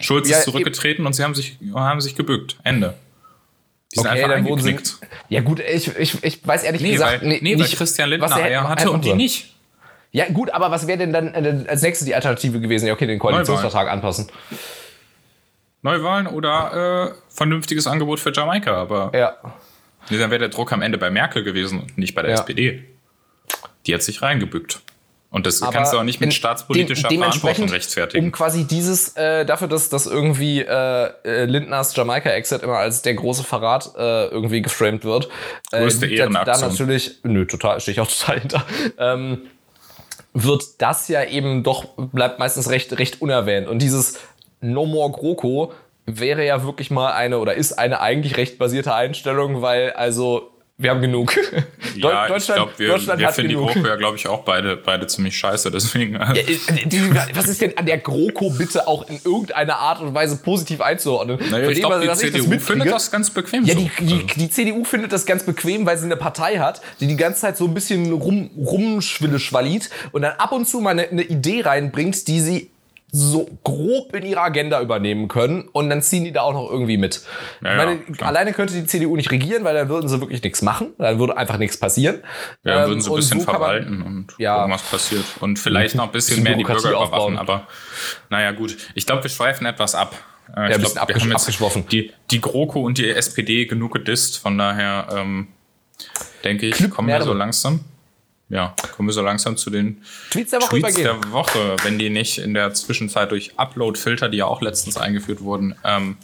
Schulz 0.00 0.30
ist 0.30 0.44
zurückgetreten 0.44 1.04
und 1.04 1.12
sie 1.14 1.22
haben 1.22 1.34
sich, 1.34 1.58
haben 1.74 2.00
sich 2.00 2.14
gebückt. 2.16 2.56
Ende. 2.64 2.94
Die 3.92 3.98
sind 4.00 4.06
einfach 4.08 4.28
dann 4.30 4.44
wurden 4.46 4.62
sie. 4.62 4.76
Ja, 5.28 5.40
gut, 5.42 5.60
ich, 5.60 5.94
ich, 5.98 6.24
ich 6.24 6.46
weiß 6.46 6.62
ehrlich 6.64 6.80
Nee, 6.80 6.92
gesagt 6.92 7.20
weil, 7.22 7.28
nee, 7.28 7.40
weil 7.52 7.56
nicht, 7.62 7.76
Christian 7.76 8.08
Lindner 8.08 8.28
er 8.38 8.44
Eier 8.44 8.68
hatte 8.68 8.90
und 8.90 9.04
die 9.04 9.12
nicht. 9.14 9.53
Ja, 10.16 10.26
gut, 10.32 10.50
aber 10.50 10.70
was 10.70 10.86
wäre 10.86 10.96
denn 10.98 11.12
dann 11.12 11.34
äh, 11.34 11.64
als 11.68 11.82
nächstes 11.82 12.06
die 12.06 12.14
Alternative 12.14 12.60
gewesen? 12.60 12.86
Ja, 12.86 12.92
okay, 12.92 13.06
den 13.08 13.18
Koalitionsvertrag 13.18 13.88
anpassen. 13.90 14.28
Neuwahlen 15.82 16.28
oder 16.28 17.10
äh, 17.10 17.14
vernünftiges 17.34 17.86
Angebot 17.88 18.20
für 18.20 18.32
Jamaika, 18.32 18.74
aber 18.74 19.10
Ja. 19.12 19.36
nee, 20.10 20.18
dann 20.18 20.30
wäre 20.30 20.38
der 20.38 20.48
Druck 20.50 20.72
am 20.72 20.82
Ende 20.82 20.98
bei 20.98 21.10
Merkel 21.10 21.42
gewesen 21.42 21.80
und 21.80 21.98
nicht 21.98 22.14
bei 22.14 22.22
der 22.22 22.30
Ja. 22.30 22.36
SPD. 22.36 22.84
Die 23.86 23.92
hat 23.94 24.02
sich 24.02 24.22
reingebückt. 24.22 24.80
Und 25.30 25.46
das 25.46 25.60
Aber 25.62 25.72
kannst 25.72 25.92
du 25.92 25.98
auch 25.98 26.04
nicht 26.04 26.20
mit 26.20 26.32
staatspolitischer 26.32 27.08
dem- 27.08 27.18
Verantwortung 27.20 27.68
rechtfertigen. 27.68 28.26
Um 28.26 28.30
quasi 28.32 28.64
dieses, 28.68 29.16
äh, 29.16 29.44
dafür, 29.44 29.66
dass, 29.66 29.88
dass 29.88 30.06
irgendwie 30.06 30.60
äh, 30.60 31.10
äh, 31.24 31.44
Lindners 31.46 31.94
Jamaika-Exit 31.96 32.62
immer 32.62 32.78
als 32.78 33.02
der 33.02 33.14
große 33.14 33.42
Verrat 33.42 33.90
äh, 33.98 34.26
irgendwie 34.28 34.62
geframed 34.62 35.04
wird. 35.04 35.28
Äh, 35.72 35.80
Größte 35.80 36.06
liegt 36.06 36.20
da- 36.20 36.26
Da 36.26 36.38
Ehrenaktion. 36.38 36.70
natürlich, 36.70 37.18
nö, 37.24 37.46
total, 37.46 37.80
stehe 37.80 37.94
ich 37.94 38.00
auch 38.00 38.06
total 38.06 38.38
hinter. 38.38 38.64
Ähm, 38.96 39.42
wird 40.34 40.82
das 40.82 41.08
ja 41.08 41.24
eben 41.24 41.62
doch, 41.62 41.86
bleibt 41.96 42.38
meistens 42.38 42.68
recht, 42.68 42.98
recht 42.98 43.22
unerwähnt. 43.22 43.68
Und 43.68 43.80
dieses 43.80 44.18
No 44.60 44.84
More 44.84 45.12
GroKo 45.12 45.72
wäre 46.06 46.44
ja 46.44 46.64
wirklich 46.64 46.90
mal 46.90 47.12
eine 47.12 47.38
oder 47.38 47.54
ist 47.54 47.72
eine 47.74 48.00
eigentlich 48.00 48.36
recht 48.36 48.58
basierte 48.58 48.94
Einstellung, 48.94 49.62
weil 49.62 49.92
also 49.92 50.50
wir 50.76 50.90
haben 50.90 51.00
genug. 51.00 51.36
Ja, 51.94 52.26
ich 52.36 52.46
glaube, 52.46 52.72
wir, 52.76 52.88
Deutschland 52.88 53.20
wir 53.20 53.28
hat 53.28 53.34
finden 53.36 53.50
die 53.50 53.54
genug. 53.54 53.72
GroKo 53.72 53.86
ja, 53.86 53.94
glaube 53.94 54.16
ich, 54.16 54.26
auch 54.26 54.42
beide, 54.42 54.76
beide 54.76 55.06
ziemlich 55.06 55.36
scheiße. 55.38 55.70
Deswegen. 55.70 56.14
Ja, 56.14 56.32
äh, 56.34 56.44
die, 56.86 57.14
was 57.34 57.46
ist 57.46 57.60
denn 57.62 57.78
an 57.78 57.86
der 57.86 57.98
GroKo 57.98 58.50
bitte 58.50 58.88
auch 58.88 59.08
in 59.08 59.20
irgendeiner 59.24 59.76
Art 59.76 60.00
und 60.00 60.14
Weise 60.14 60.36
positiv 60.36 60.80
einzuordnen? 60.80 61.38
naja, 61.50 61.68
ich 61.68 61.78
glaube, 61.78 62.00
die 62.00 62.06
das 62.08 62.18
CDU 62.18 62.46
mitkriege- 62.46 62.60
findet 62.60 62.90
das 62.90 63.10
ganz 63.10 63.30
bequem. 63.30 63.64
Ja, 63.64 63.74
so. 63.74 63.80
die, 64.00 64.04
die, 64.04 64.26
die 64.26 64.50
CDU 64.50 64.84
findet 64.84 65.12
das 65.12 65.26
ganz 65.26 65.44
bequem, 65.44 65.86
weil 65.86 65.96
sie 65.96 66.06
eine 66.06 66.16
Partei 66.16 66.58
hat, 66.58 66.80
die 66.98 67.06
die 67.06 67.16
ganze 67.16 67.42
Zeit 67.42 67.56
so 67.56 67.66
ein 67.66 67.74
bisschen 67.74 68.12
rum, 68.12 68.50
rumschwille 68.56 69.38
schwallit 69.38 69.90
und 70.10 70.22
dann 70.22 70.32
ab 70.32 70.50
und 70.52 70.66
zu 70.66 70.80
mal 70.80 70.90
eine, 70.90 71.08
eine 71.08 71.22
Idee 71.22 71.62
reinbringt, 71.62 72.26
die 72.26 72.40
sie 72.40 72.70
so 73.16 73.48
grob 73.62 74.12
in 74.16 74.24
ihre 74.26 74.40
Agenda 74.40 74.80
übernehmen 74.80 75.28
können 75.28 75.68
und 75.72 75.88
dann 75.88 76.02
ziehen 76.02 76.24
die 76.24 76.32
da 76.32 76.42
auch 76.42 76.52
noch 76.52 76.68
irgendwie 76.68 76.96
mit. 76.96 77.22
Ja, 77.62 77.70
ich 77.70 77.76
meine, 77.76 78.00
ja, 78.18 78.26
alleine 78.26 78.52
könnte 78.52 78.74
die 78.74 78.84
CDU 78.86 79.14
nicht 79.14 79.30
regieren, 79.30 79.62
weil 79.62 79.74
dann 79.74 79.88
würden 79.88 80.08
sie 80.08 80.20
wirklich 80.20 80.42
nichts 80.42 80.62
machen, 80.62 80.94
dann 80.98 81.20
würde 81.20 81.36
einfach 81.36 81.56
nichts 81.58 81.76
passieren. 81.78 82.22
Ja, 82.64 82.82
Ähm, 82.82 82.88
würden 82.88 83.00
sie 83.00 83.08
ein 83.08 83.12
und 83.12 83.16
bisschen 83.18 83.38
so 83.40 83.46
kann 83.46 83.60
man- 83.60 83.70
verwalten 83.70 84.02
und 84.02 84.26
Ja. 84.38 84.58
irgendwas 84.58 84.82
passiert. 84.82 85.24
Und 85.38 85.60
vielleicht 85.60 85.94
noch 85.94 86.06
ein 86.06 86.10
bisschen, 86.10 86.42
Bisschen 86.42 86.44
mehr 86.44 86.56
die 86.56 86.64
Bürger 86.64 86.98
aufbauen. 86.98 87.34
überwachen. 87.34 87.38
Aber 87.38 87.68
naja, 88.30 88.50
gut. 88.50 88.76
Ich 88.96 89.06
glaube, 89.06 89.22
wir 89.22 89.30
schweifen 89.30 89.64
etwas 89.66 89.94
ab. 89.94 90.16
Äh, 90.48 90.58
ein 90.60 90.70
ich 90.72 90.76
bisschen 90.78 90.94
glaub, 90.94 91.08
wir 91.08 91.14
haben 91.14 91.30
jetzt 91.30 91.40
abgeschwoffen. 91.42 91.86
die, 91.86 92.12
die 92.32 92.40
GroKo 92.40 92.80
und 92.82 92.98
die 92.98 93.08
SPD 93.10 93.66
genug 93.66 93.92
gedisst. 93.92 94.38
Von 94.38 94.58
daher 94.58 95.06
ähm, 95.14 95.46
denke 96.42 96.66
ich, 96.66 96.74
Klipp 96.74 96.90
kommen 96.90 97.06
wir 97.06 97.22
so 97.22 97.32
langsam. 97.32 97.84
Ja, 98.48 98.74
kommen 98.94 99.08
wir 99.08 99.12
so 99.12 99.22
langsam 99.22 99.56
zu 99.56 99.70
den 99.70 100.02
Tweets 100.30 100.50
der 100.50 100.60
Woche 100.60 100.80
Tweets 100.80 100.98
übergehen. 100.98 101.20
der 101.22 101.32
Woche, 101.32 101.76
wenn 101.82 101.98
die 101.98 102.10
nicht 102.10 102.38
in 102.38 102.54
der 102.54 102.74
Zwischenzeit 102.74 103.30
durch 103.30 103.58
Upload-Filter, 103.58 104.28
die 104.28 104.38
ja 104.38 104.46
auch 104.46 104.60
letztens 104.60 104.96
eingeführt 104.96 105.40
wurden, 105.40 105.74
ähm, 105.84 106.16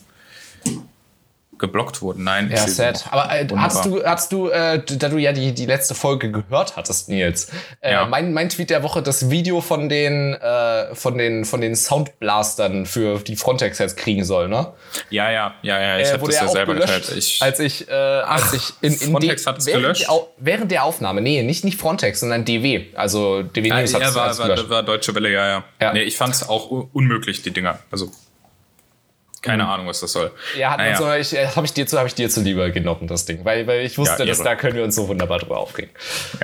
geblockt 1.60 2.02
wurden. 2.02 2.24
Nein, 2.24 2.50
Ja, 2.50 2.66
sad. 2.66 3.04
Aber 3.12 3.30
äh, 3.32 3.46
hast 3.56 3.84
du, 3.84 4.02
hast 4.04 4.32
du, 4.32 4.48
äh, 4.48 4.82
da 4.84 5.08
du 5.08 5.18
ja 5.18 5.32
die, 5.32 5.52
die 5.52 5.66
letzte 5.66 5.94
Folge 5.94 6.32
gehört 6.32 6.76
hattest, 6.76 7.08
Nils, 7.08 7.48
äh, 7.80 7.92
Ja. 7.92 8.06
mein, 8.06 8.32
mein 8.32 8.48
Tweet 8.48 8.70
der 8.70 8.82
Woche, 8.82 9.02
das 9.02 9.30
Video 9.30 9.60
von 9.60 9.88
den, 9.88 10.34
äh, 10.34 10.94
von 10.94 11.16
den, 11.16 11.44
von 11.44 11.60
den 11.60 11.76
Soundblastern 11.76 12.86
für 12.86 13.18
die 13.20 13.36
Frontex 13.36 13.78
jetzt 13.78 13.96
kriegen 13.96 14.24
soll, 14.24 14.48
ne? 14.48 14.72
Ja, 15.10 15.30
ja, 15.30 15.54
ja, 15.62 15.80
ja, 15.80 15.98
ich 15.98 16.08
Äh, 16.08 16.12
habe 16.12 16.22
wurde 16.22 16.32
das 16.32 16.40
ja 16.42 16.48
selber 16.48 16.74
gelöscht. 16.74 17.12
Ich, 17.16 17.42
als 17.42 17.60
ich, 17.60 17.88
äh, 17.88 17.92
als 17.92 18.52
ich 18.52 18.72
in, 18.80 18.92
in 18.94 19.10
Frontex 19.12 19.46
hat 19.46 19.58
es 19.58 19.66
gelöscht? 19.66 20.06
Der, 20.08 20.26
während 20.38 20.70
der 20.72 20.84
Aufnahme, 20.84 21.20
nee, 21.20 21.42
nicht, 21.42 21.64
nicht 21.64 21.78
Frontex, 21.80 22.20
sondern 22.20 22.44
DW, 22.44 22.86
also 22.94 23.42
DW 23.42 23.68
ja, 23.68 23.80
News 23.80 23.94
hat 23.94 24.02
ja, 24.02 24.08
es 24.08 24.14
war, 24.14 24.28
hat's 24.28 24.38
war, 24.38 24.48
gelöscht. 24.48 24.70
war 24.70 24.82
Deutsche 24.82 25.14
Welle, 25.14 25.30
ja, 25.30 25.46
ja. 25.48 25.64
Ja. 25.80 25.92
Nee, 25.92 26.02
ich 26.02 26.16
fand 26.16 26.34
es 26.34 26.48
auch 26.48 26.70
unmöglich, 26.92 27.42
die 27.42 27.50
Dinger. 27.52 27.78
Also, 27.90 28.10
keine 29.42 29.66
Ahnung, 29.68 29.86
was 29.86 30.00
das 30.00 30.12
soll. 30.12 30.30
Ja, 30.56 30.76
Naja. 30.76 30.96
so, 30.96 31.12
ich, 31.12 31.32
habe 31.56 31.66
ich 31.66 31.72
dir 31.72 31.86
zu, 31.86 31.96
habe 31.98 32.08
ich 32.08 32.14
dir 32.14 32.28
zuliebe 32.28 32.70
genommen, 32.72 33.06
das 33.06 33.24
Ding, 33.24 33.44
weil, 33.44 33.66
weil 33.66 33.86
ich 33.86 33.96
wusste, 33.98 34.22
Ja, 34.22 34.26
dass 34.26 34.42
da 34.42 34.54
können 34.54 34.76
wir 34.76 34.84
uns 34.84 34.94
so 34.96 35.08
wunderbar 35.08 35.38
drüber 35.38 35.58
aufregen. 35.58 35.90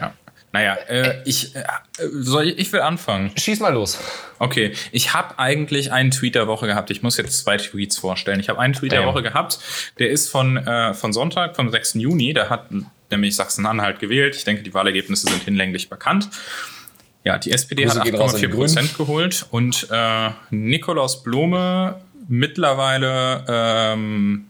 Ja. 0.01 0.15
Naja, 0.53 0.75
äh, 0.89 1.23
ich, 1.27 1.55
äh, 1.55 1.65
soll 1.99 2.49
ich, 2.49 2.59
ich 2.59 2.73
will 2.73 2.81
anfangen. 2.81 3.31
Schieß 3.37 3.61
mal 3.61 3.75
los. 3.75 3.99
Okay, 4.39 4.73
ich 4.91 5.13
habe 5.13 5.39
eigentlich 5.39 5.93
einen 5.93 6.11
Tweet 6.11 6.35
der 6.35 6.47
Woche 6.47 6.67
gehabt. 6.67 6.91
Ich 6.91 7.03
muss 7.03 7.19
jetzt 7.19 7.41
zwei 7.41 7.59
Tweets 7.59 7.99
vorstellen. 7.99 8.41
Ich 8.41 8.49
habe 8.49 8.59
einen 8.59 8.73
Tweet 8.73 8.93
der 8.93 9.01
Damn. 9.01 9.11
Woche 9.11 9.23
gehabt, 9.23 9.59
der 9.99 10.09
ist 10.09 10.31
von, 10.31 10.57
äh, 10.57 10.95
von 10.95 11.13
Sonntag, 11.13 11.57
vom 11.57 11.71
6. 11.71 11.95
Juni. 11.95 12.33
Da 12.33 12.49
hat 12.49 12.69
nämlich 13.11 13.37
Sachsen-Anhalt 13.37 13.99
gewählt. 13.99 14.35
Ich 14.35 14.45
denke, 14.45 14.63
die 14.63 14.73
Wahlergebnisse 14.73 15.29
sind 15.29 15.43
hinlänglich 15.43 15.91
bekannt. 15.91 16.31
Ja, 17.23 17.39
die 17.39 17.51
SPD 17.53 17.83
Grüße 17.83 17.99
hat 17.99 18.05
gehen 18.05 18.15
raus 18.15 18.35
an 18.35 18.41
die 18.41 18.47
8,4 18.47 18.55
Prozent 18.55 18.97
geholt 18.97 19.47
und 19.51 19.89
äh, 19.91 20.31
Nikolaus 20.51 21.23
Blome 21.25 22.01
mittlerweile 22.29 23.45
ähm, 23.49 24.47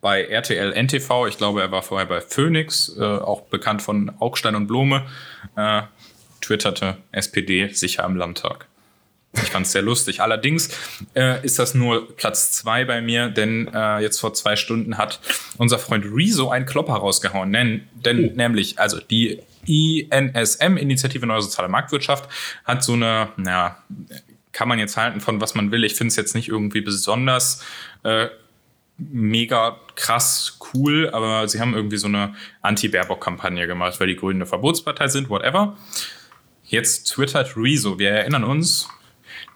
bei 0.00 0.24
RTL 0.24 0.72
NTV, 0.72 1.28
ich 1.28 1.38
glaube, 1.38 1.62
er 1.62 1.70
war 1.70 1.82
vorher 1.82 2.06
bei 2.06 2.20
Phoenix, 2.20 2.94
äh, 2.98 3.02
auch 3.02 3.42
bekannt 3.42 3.82
von 3.82 4.12
Augstein 4.18 4.56
und 4.56 4.66
Blome, 4.66 5.06
äh, 5.56 5.82
twitterte 6.40 6.98
SPD 7.12 7.68
sicher 7.68 8.04
im 8.04 8.16
Landtag. 8.16 8.66
Ich 9.34 9.50
fand 9.50 9.64
es 9.64 9.72
sehr 9.72 9.80
lustig. 9.82 10.20
Allerdings 10.20 10.68
äh, 11.14 11.42
ist 11.44 11.58
das 11.58 11.74
nur 11.74 12.14
Platz 12.16 12.52
zwei 12.52 12.84
bei 12.84 13.00
mir, 13.00 13.28
denn 13.28 13.70
äh, 13.72 14.00
jetzt 14.00 14.20
vor 14.20 14.34
zwei 14.34 14.56
Stunden 14.56 14.98
hat 14.98 15.20
unser 15.56 15.78
Freund 15.78 16.04
Rezo 16.04 16.50
einen 16.50 16.66
Klopper 16.66 16.94
rausgehauen. 16.94 17.50
Denn, 17.52 17.88
denn 17.94 18.34
nämlich, 18.34 18.78
also 18.78 19.00
die 19.00 19.40
INSM, 19.66 20.76
Initiative 20.76 21.26
Neue 21.26 21.40
Soziale 21.40 21.68
Marktwirtschaft, 21.68 22.28
hat 22.64 22.82
so 22.82 22.92
eine, 22.92 23.28
naja, 23.36 23.78
kann 24.52 24.68
man 24.68 24.78
jetzt 24.78 24.96
halten 24.96 25.20
von 25.20 25.40
was 25.40 25.54
man 25.54 25.70
will. 25.70 25.84
Ich 25.84 25.94
finde 25.94 26.08
es 26.08 26.16
jetzt 26.16 26.34
nicht 26.34 26.48
irgendwie 26.48 26.80
besonders 26.80 27.64
äh, 28.04 28.28
mega 28.98 29.78
krass 29.94 30.58
cool, 30.72 31.10
aber 31.10 31.48
sie 31.48 31.60
haben 31.60 31.74
irgendwie 31.74 31.96
so 31.96 32.06
eine 32.06 32.34
Anti-Baerbock-Kampagne 32.60 33.66
gemacht, 33.66 33.98
weil 33.98 34.08
die 34.08 34.16
Grünen 34.16 34.42
eine 34.42 34.46
Verbotspartei 34.46 35.08
sind, 35.08 35.28
whatever. 35.28 35.76
Jetzt 36.64 37.04
twittert 37.04 37.56
Rezo, 37.56 37.98
wir 37.98 38.10
erinnern 38.10 38.44
uns, 38.44 38.88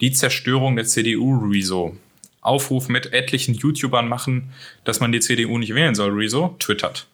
die 0.01 0.13
Zerstörung 0.13 0.77
der 0.77 0.85
CDU, 0.85 1.39
Rezo. 1.39 1.97
Aufruf 2.41 2.89
mit 2.89 3.13
etlichen 3.13 3.55
YouTubern 3.55 4.09
machen, 4.09 4.53
dass 4.85 5.01
man 5.01 5.11
die 5.11 5.21
CDU 5.21 5.59
nicht 5.59 5.75
wählen 5.75 5.95
soll, 5.95 6.13
Rezo, 6.13 6.55
twittert. 6.59 7.09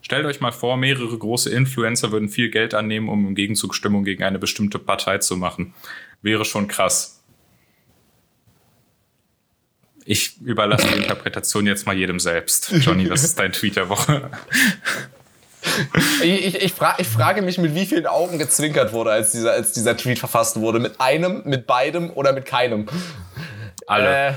Stellt 0.00 0.24
euch 0.24 0.40
mal 0.40 0.52
vor, 0.52 0.76
mehrere 0.76 1.18
große 1.18 1.50
Influencer 1.50 2.12
würden 2.12 2.28
viel 2.28 2.48
Geld 2.48 2.72
annehmen, 2.72 3.08
um 3.08 3.26
im 3.26 3.34
Gegenzug 3.34 3.74
Stimmung 3.74 4.04
gegen 4.04 4.22
eine 4.22 4.38
bestimmte 4.38 4.78
Partei 4.78 5.18
zu 5.18 5.36
machen. 5.36 5.74
Wäre 6.22 6.44
schon 6.44 6.68
krass. 6.68 7.22
Ich 10.04 10.40
überlasse 10.40 10.88
die 10.88 11.02
Interpretation 11.02 11.66
jetzt 11.66 11.86
mal 11.86 11.94
jedem 11.94 12.18
selbst. 12.18 12.70
Johnny, 12.80 13.10
was 13.10 13.24
ist 13.24 13.38
dein 13.38 13.52
Tweet 13.52 13.76
der 13.76 13.88
Woche? 13.88 14.30
Ich, 16.22 16.46
ich, 16.46 16.62
ich, 16.62 16.72
fra 16.72 16.94
ich 16.98 17.06
frage 17.06 17.42
mich, 17.42 17.58
mit 17.58 17.74
wie 17.74 17.84
vielen 17.84 18.06
Augen 18.06 18.38
gezwinkert 18.38 18.92
wurde, 18.92 19.10
als 19.10 19.32
dieser, 19.32 19.52
als 19.52 19.72
dieser 19.72 19.96
Tweet 19.96 20.18
verfasst 20.18 20.56
wurde. 20.60 20.78
Mit 20.78 21.00
einem, 21.00 21.42
mit 21.44 21.66
beidem 21.66 22.10
oder 22.10 22.32
mit 22.32 22.46
keinem? 22.46 22.88
Alle. 23.86 24.28
Äh, 24.28 24.32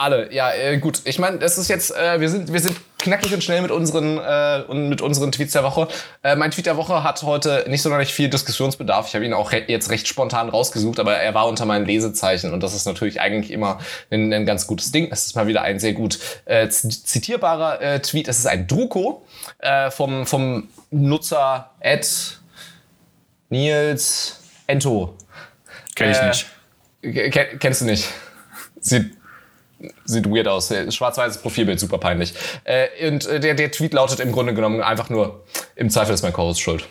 alle, 0.00 0.32
ja, 0.32 0.50
äh, 0.50 0.78
gut. 0.78 1.02
Ich 1.04 1.18
meine, 1.18 1.38
das 1.38 1.58
ist 1.58 1.68
jetzt, 1.68 1.94
äh, 1.94 2.20
wir, 2.20 2.30
sind, 2.30 2.50
wir 2.50 2.60
sind 2.60 2.74
knackig 2.98 3.34
und 3.34 3.44
schnell 3.44 3.60
mit 3.60 3.70
unseren, 3.70 4.16
äh, 4.16 4.64
und 4.66 4.88
mit 4.88 5.02
unseren 5.02 5.30
Tweets 5.30 5.52
der 5.52 5.62
Woche. 5.62 5.88
Äh, 6.22 6.36
mein 6.36 6.50
Tweet 6.50 6.64
der 6.64 6.78
Woche 6.78 7.04
hat 7.04 7.22
heute 7.22 7.66
nicht 7.68 7.82
sonderlich 7.82 8.12
viel 8.14 8.30
Diskussionsbedarf. 8.30 9.08
Ich 9.08 9.14
habe 9.14 9.26
ihn 9.26 9.34
auch 9.34 9.52
re 9.52 9.64
jetzt 9.66 9.90
recht 9.90 10.08
spontan 10.08 10.48
rausgesucht, 10.48 10.98
aber 11.00 11.16
er 11.16 11.34
war 11.34 11.46
unter 11.46 11.66
meinen 11.66 11.84
Lesezeichen 11.84 12.54
und 12.54 12.62
das 12.62 12.74
ist 12.74 12.86
natürlich 12.86 13.20
eigentlich 13.20 13.50
immer 13.50 13.78
ein, 14.10 14.32
ein 14.32 14.46
ganz 14.46 14.66
gutes 14.66 14.90
Ding. 14.90 15.08
Es 15.12 15.26
ist 15.26 15.36
mal 15.36 15.46
wieder 15.46 15.60
ein 15.62 15.78
sehr 15.78 15.92
gut 15.92 16.18
äh, 16.46 16.66
zitierbarer 16.70 17.82
äh, 17.82 18.00
Tweet. 18.00 18.26
Es 18.26 18.38
ist 18.38 18.46
ein 18.46 18.66
Druko 18.66 19.26
äh, 19.58 19.90
vom, 19.90 20.26
vom 20.26 20.68
Nutzer 20.90 21.72
Ed 21.78 22.40
Nils 23.50 24.40
Ento. 24.66 25.14
Kenn 25.94 26.10
ich 26.10 26.16
Äh, 26.16 26.28
nicht. 26.28 26.46
Ken, 27.02 27.58
kennst 27.58 27.82
du 27.82 27.84
nicht? 27.84 28.08
Sieht, 28.80 29.19
sieht 30.04 30.26
weird 30.26 30.48
aus. 30.48 30.72
Schwarz-weißes 30.88 31.42
Profilbild, 31.42 31.80
super 31.80 31.98
peinlich. 31.98 32.34
Äh, 32.64 33.08
und 33.08 33.26
äh, 33.26 33.40
der, 33.40 33.54
der 33.54 33.70
Tweet 33.70 33.94
lautet 33.94 34.20
im 34.20 34.32
Grunde 34.32 34.54
genommen 34.54 34.80
einfach 34.82 35.10
nur, 35.10 35.44
im 35.76 35.90
Zweifel 35.90 36.14
ist 36.14 36.22
mein 36.22 36.32
Co-Host 36.32 36.60
schuld. 36.60 36.86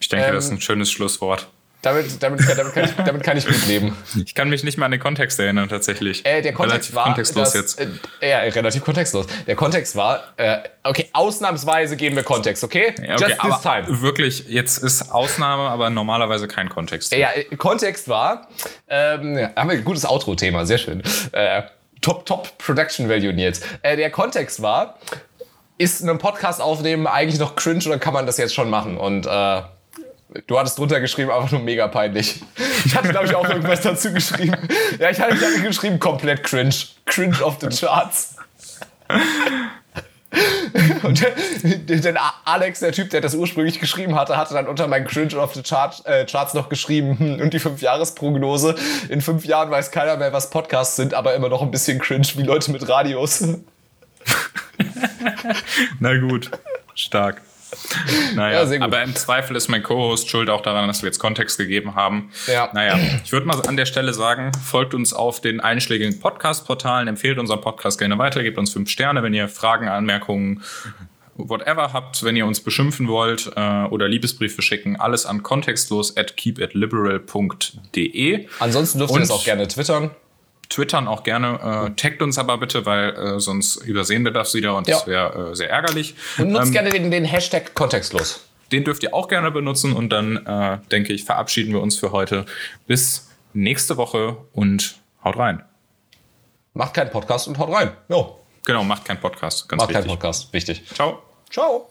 Ich 0.00 0.08
denke, 0.08 0.26
ähm, 0.26 0.34
das 0.34 0.46
ist 0.46 0.50
ein 0.50 0.60
schönes 0.60 0.90
Schlusswort. 0.90 1.48
Damit, 1.82 2.22
damit, 2.22 2.40
damit, 2.46 2.74
kann 2.74 2.84
ich, 2.84 2.90
damit 2.92 3.22
kann 3.22 3.36
ich 3.38 3.46
gut 3.46 3.66
leben. 3.66 3.96
Ich 4.24 4.34
kann 4.34 4.50
mich 4.50 4.62
nicht 4.64 4.76
mehr 4.76 4.84
an 4.84 4.90
den 4.90 5.00
Kontext 5.00 5.40
erinnern, 5.40 5.68
tatsächlich. 5.68 6.26
Äh, 6.26 6.42
der 6.42 6.52
Kontext 6.52 6.90
Relativ 6.90 6.94
war. 6.94 7.04
kontextlos 7.04 7.52
dass, 7.52 7.54
jetzt. 7.54 7.80
Äh, 8.20 8.30
ja, 8.30 8.38
relativ 8.40 8.84
kontextlos. 8.84 9.26
Der 9.46 9.56
Kontext 9.56 9.96
war, 9.96 10.24
äh, 10.36 10.58
okay, 10.82 11.08
ausnahmsweise 11.14 11.96
geben 11.96 12.16
wir 12.16 12.22
Kontext, 12.22 12.62
okay? 12.64 12.94
Ja, 12.98 13.14
okay, 13.14 13.30
Just 13.30 13.40
this 13.40 13.60
time. 13.62 14.02
wirklich, 14.02 14.48
jetzt 14.48 14.78
ist 14.78 15.10
Ausnahme, 15.10 15.70
aber 15.70 15.88
normalerweise 15.88 16.48
kein 16.48 16.68
Kontext. 16.68 17.12
Ja, 17.14 17.30
äh, 17.32 17.44
Kontext 17.56 18.08
war, 18.08 18.48
ähm, 18.88 19.38
ja, 19.38 19.50
haben 19.56 19.70
wir 19.70 19.78
ein 19.78 19.84
gutes 19.84 20.04
Outro-Thema, 20.04 20.66
sehr 20.66 20.78
schön. 20.78 21.02
Äh, 21.32 21.62
top, 22.02 22.26
top 22.26 22.58
Production 22.58 23.08
Value 23.08 23.32
jetzt. 23.32 23.64
Äh, 23.80 23.96
der 23.96 24.10
Kontext 24.10 24.60
war, 24.60 24.98
ist 25.78 26.02
ein 26.02 26.18
Podcast 26.18 26.60
aufnehmen 26.60 27.06
eigentlich 27.06 27.40
noch 27.40 27.56
cringe 27.56 27.86
oder 27.86 27.98
kann 27.98 28.12
man 28.12 28.26
das 28.26 28.36
jetzt 28.36 28.54
schon 28.54 28.68
machen? 28.68 28.98
Und 28.98 29.26
äh, 29.26 29.62
du 30.46 30.58
hattest 30.58 30.78
drunter 30.78 31.00
geschrieben, 31.00 31.30
einfach 31.30 31.50
nur 31.50 31.60
mega 31.60 31.88
peinlich. 31.88 32.42
Ich 32.84 32.94
hatte, 32.96 33.08
glaube 33.08 33.26
ich, 33.26 33.34
auch 33.34 33.48
irgendwas 33.48 33.80
dazu 33.80 34.12
geschrieben. 34.12 34.56
Ja, 34.98 35.10
ich 35.10 35.20
hatte, 35.20 35.36
geschrieben, 35.62 35.98
komplett 35.98 36.42
cringe. 36.44 36.74
Cringe 37.06 37.42
of 37.42 37.58
the 37.60 37.68
charts. 37.68 38.36
Und 41.02 41.20
der- 41.20 42.16
Alex, 42.44 42.80
der 42.80 42.92
Typ, 42.92 43.10
der 43.10 43.20
das 43.20 43.34
ursprünglich 43.34 43.80
geschrieben 43.80 44.14
hatte, 44.14 44.36
hatte 44.36 44.54
dann 44.54 44.68
unter 44.68 44.86
meinen 44.86 45.06
Cringe 45.06 45.36
of 45.36 45.54
the 45.54 45.62
Chart, 45.62 46.00
äh, 46.06 46.24
Charts 46.24 46.54
noch 46.54 46.68
geschrieben 46.68 47.18
hm, 47.18 47.40
und 47.40 47.52
die 47.52 47.58
Fünfjahresprognose. 47.58 48.76
In 49.08 49.20
fünf 49.20 49.44
Jahren 49.44 49.70
weiß 49.70 49.90
keiner 49.90 50.16
mehr, 50.16 50.32
was 50.32 50.50
Podcasts 50.50 50.96
sind, 50.96 51.14
aber 51.14 51.34
immer 51.34 51.48
noch 51.48 51.62
ein 51.62 51.70
bisschen 51.70 51.98
cringe 51.98 52.28
wie 52.36 52.42
Leute 52.42 52.70
mit 52.70 52.88
Radios. 52.88 53.44
Na 55.98 56.16
gut, 56.16 56.50
stark. 56.94 57.42
Naja, 58.34 58.64
Ja, 58.64 58.82
aber 58.82 59.02
im 59.02 59.14
Zweifel 59.14 59.56
ist 59.56 59.68
mein 59.68 59.82
Co-Host 59.82 60.28
schuld 60.28 60.50
auch 60.50 60.60
daran, 60.60 60.88
dass 60.88 61.02
wir 61.02 61.08
jetzt 61.08 61.18
Kontext 61.18 61.58
gegeben 61.58 61.94
haben. 61.94 62.30
Ja. 62.46 62.70
Naja, 62.72 62.98
ich 63.24 63.32
würde 63.32 63.46
mal 63.46 63.60
an 63.66 63.76
der 63.76 63.86
Stelle 63.86 64.14
sagen, 64.14 64.52
folgt 64.64 64.94
uns 64.94 65.12
auf 65.12 65.40
den 65.40 65.60
einschlägigen 65.60 66.20
Podcast-Portalen, 66.20 67.08
empfehlt 67.08 67.38
unseren 67.38 67.60
Podcast 67.60 67.98
gerne 67.98 68.18
weiter, 68.18 68.42
gebt 68.42 68.58
uns 68.58 68.72
fünf 68.72 68.90
Sterne, 68.90 69.22
wenn 69.22 69.34
ihr 69.34 69.48
Fragen, 69.48 69.88
Anmerkungen, 69.88 70.62
whatever 71.48 71.92
habt, 71.92 72.22
wenn 72.22 72.36
ihr 72.36 72.46
uns 72.46 72.60
beschimpfen 72.60 73.08
wollt 73.08 73.50
äh, 73.56 73.84
oder 73.84 74.08
Liebesbriefe 74.08 74.62
schicken, 74.62 74.96
alles 74.96 75.26
an 75.26 75.42
kontextlos 75.42 76.16
at 76.16 76.36
keepitliberal.de. 76.36 78.46
Ansonsten 78.58 78.98
dürft 78.98 79.14
ihr 79.14 79.20
das 79.20 79.30
auch 79.30 79.44
gerne 79.44 79.68
twittern. 79.68 80.10
Twittern 80.70 81.06
auch 81.08 81.22
gerne, 81.24 81.88
äh, 81.88 82.00
taggt 82.00 82.22
uns 82.22 82.38
aber 82.38 82.56
bitte, 82.56 82.86
weil 82.86 83.10
äh, 83.10 83.40
sonst 83.40 83.76
übersehen 83.76 84.24
wir 84.24 84.30
das 84.32 84.54
wieder 84.54 84.74
und 84.76 84.88
Ja. 84.88 84.94
das 84.96 85.06
wäre 85.06 85.50
äh, 85.50 85.54
sehr 85.54 85.68
ärgerlich. 85.68 86.14
Und 86.38 86.50
nutzt 86.52 86.68
Ähm, 86.68 86.72
gerne 86.72 86.90
den, 86.90 87.10
den 87.10 87.24
Hashtag 87.26 87.74
kontextlos. 87.74 88.46
den 88.72 88.84
dürft 88.84 89.02
ihr 89.02 89.12
auch 89.12 89.28
gerne 89.28 89.50
benutzen 89.50 89.92
und 89.92 90.10
dann 90.10 90.46
äh, 90.46 90.78
denke 90.90 91.12
ich, 91.12 91.24
verabschieden 91.24 91.72
wir 91.74 91.82
uns 91.82 91.96
für 91.98 92.12
heute. 92.12 92.46
Bis 92.86 93.28
nächste 93.52 93.96
Woche 93.96 94.36
und 94.52 94.94
haut 95.24 95.36
rein. 95.36 95.62
Macht 96.72 96.94
keinen 96.94 97.10
Podcast 97.10 97.48
und 97.48 97.58
haut 97.58 97.70
rein. 97.72 97.90
Jo, 98.08 98.36
Genau, 98.64 98.84
macht 98.84 99.04
keinen 99.04 99.18
Podcast. 99.20 99.68
Ganz 99.68 99.80
macht 99.82 99.90
keinen 99.92 100.04
wichtig. 100.04 100.12
Podcast. 100.20 100.52
Wichtig. 100.52 100.82
Ciao. 100.94 101.20
Ciao. 101.50 101.90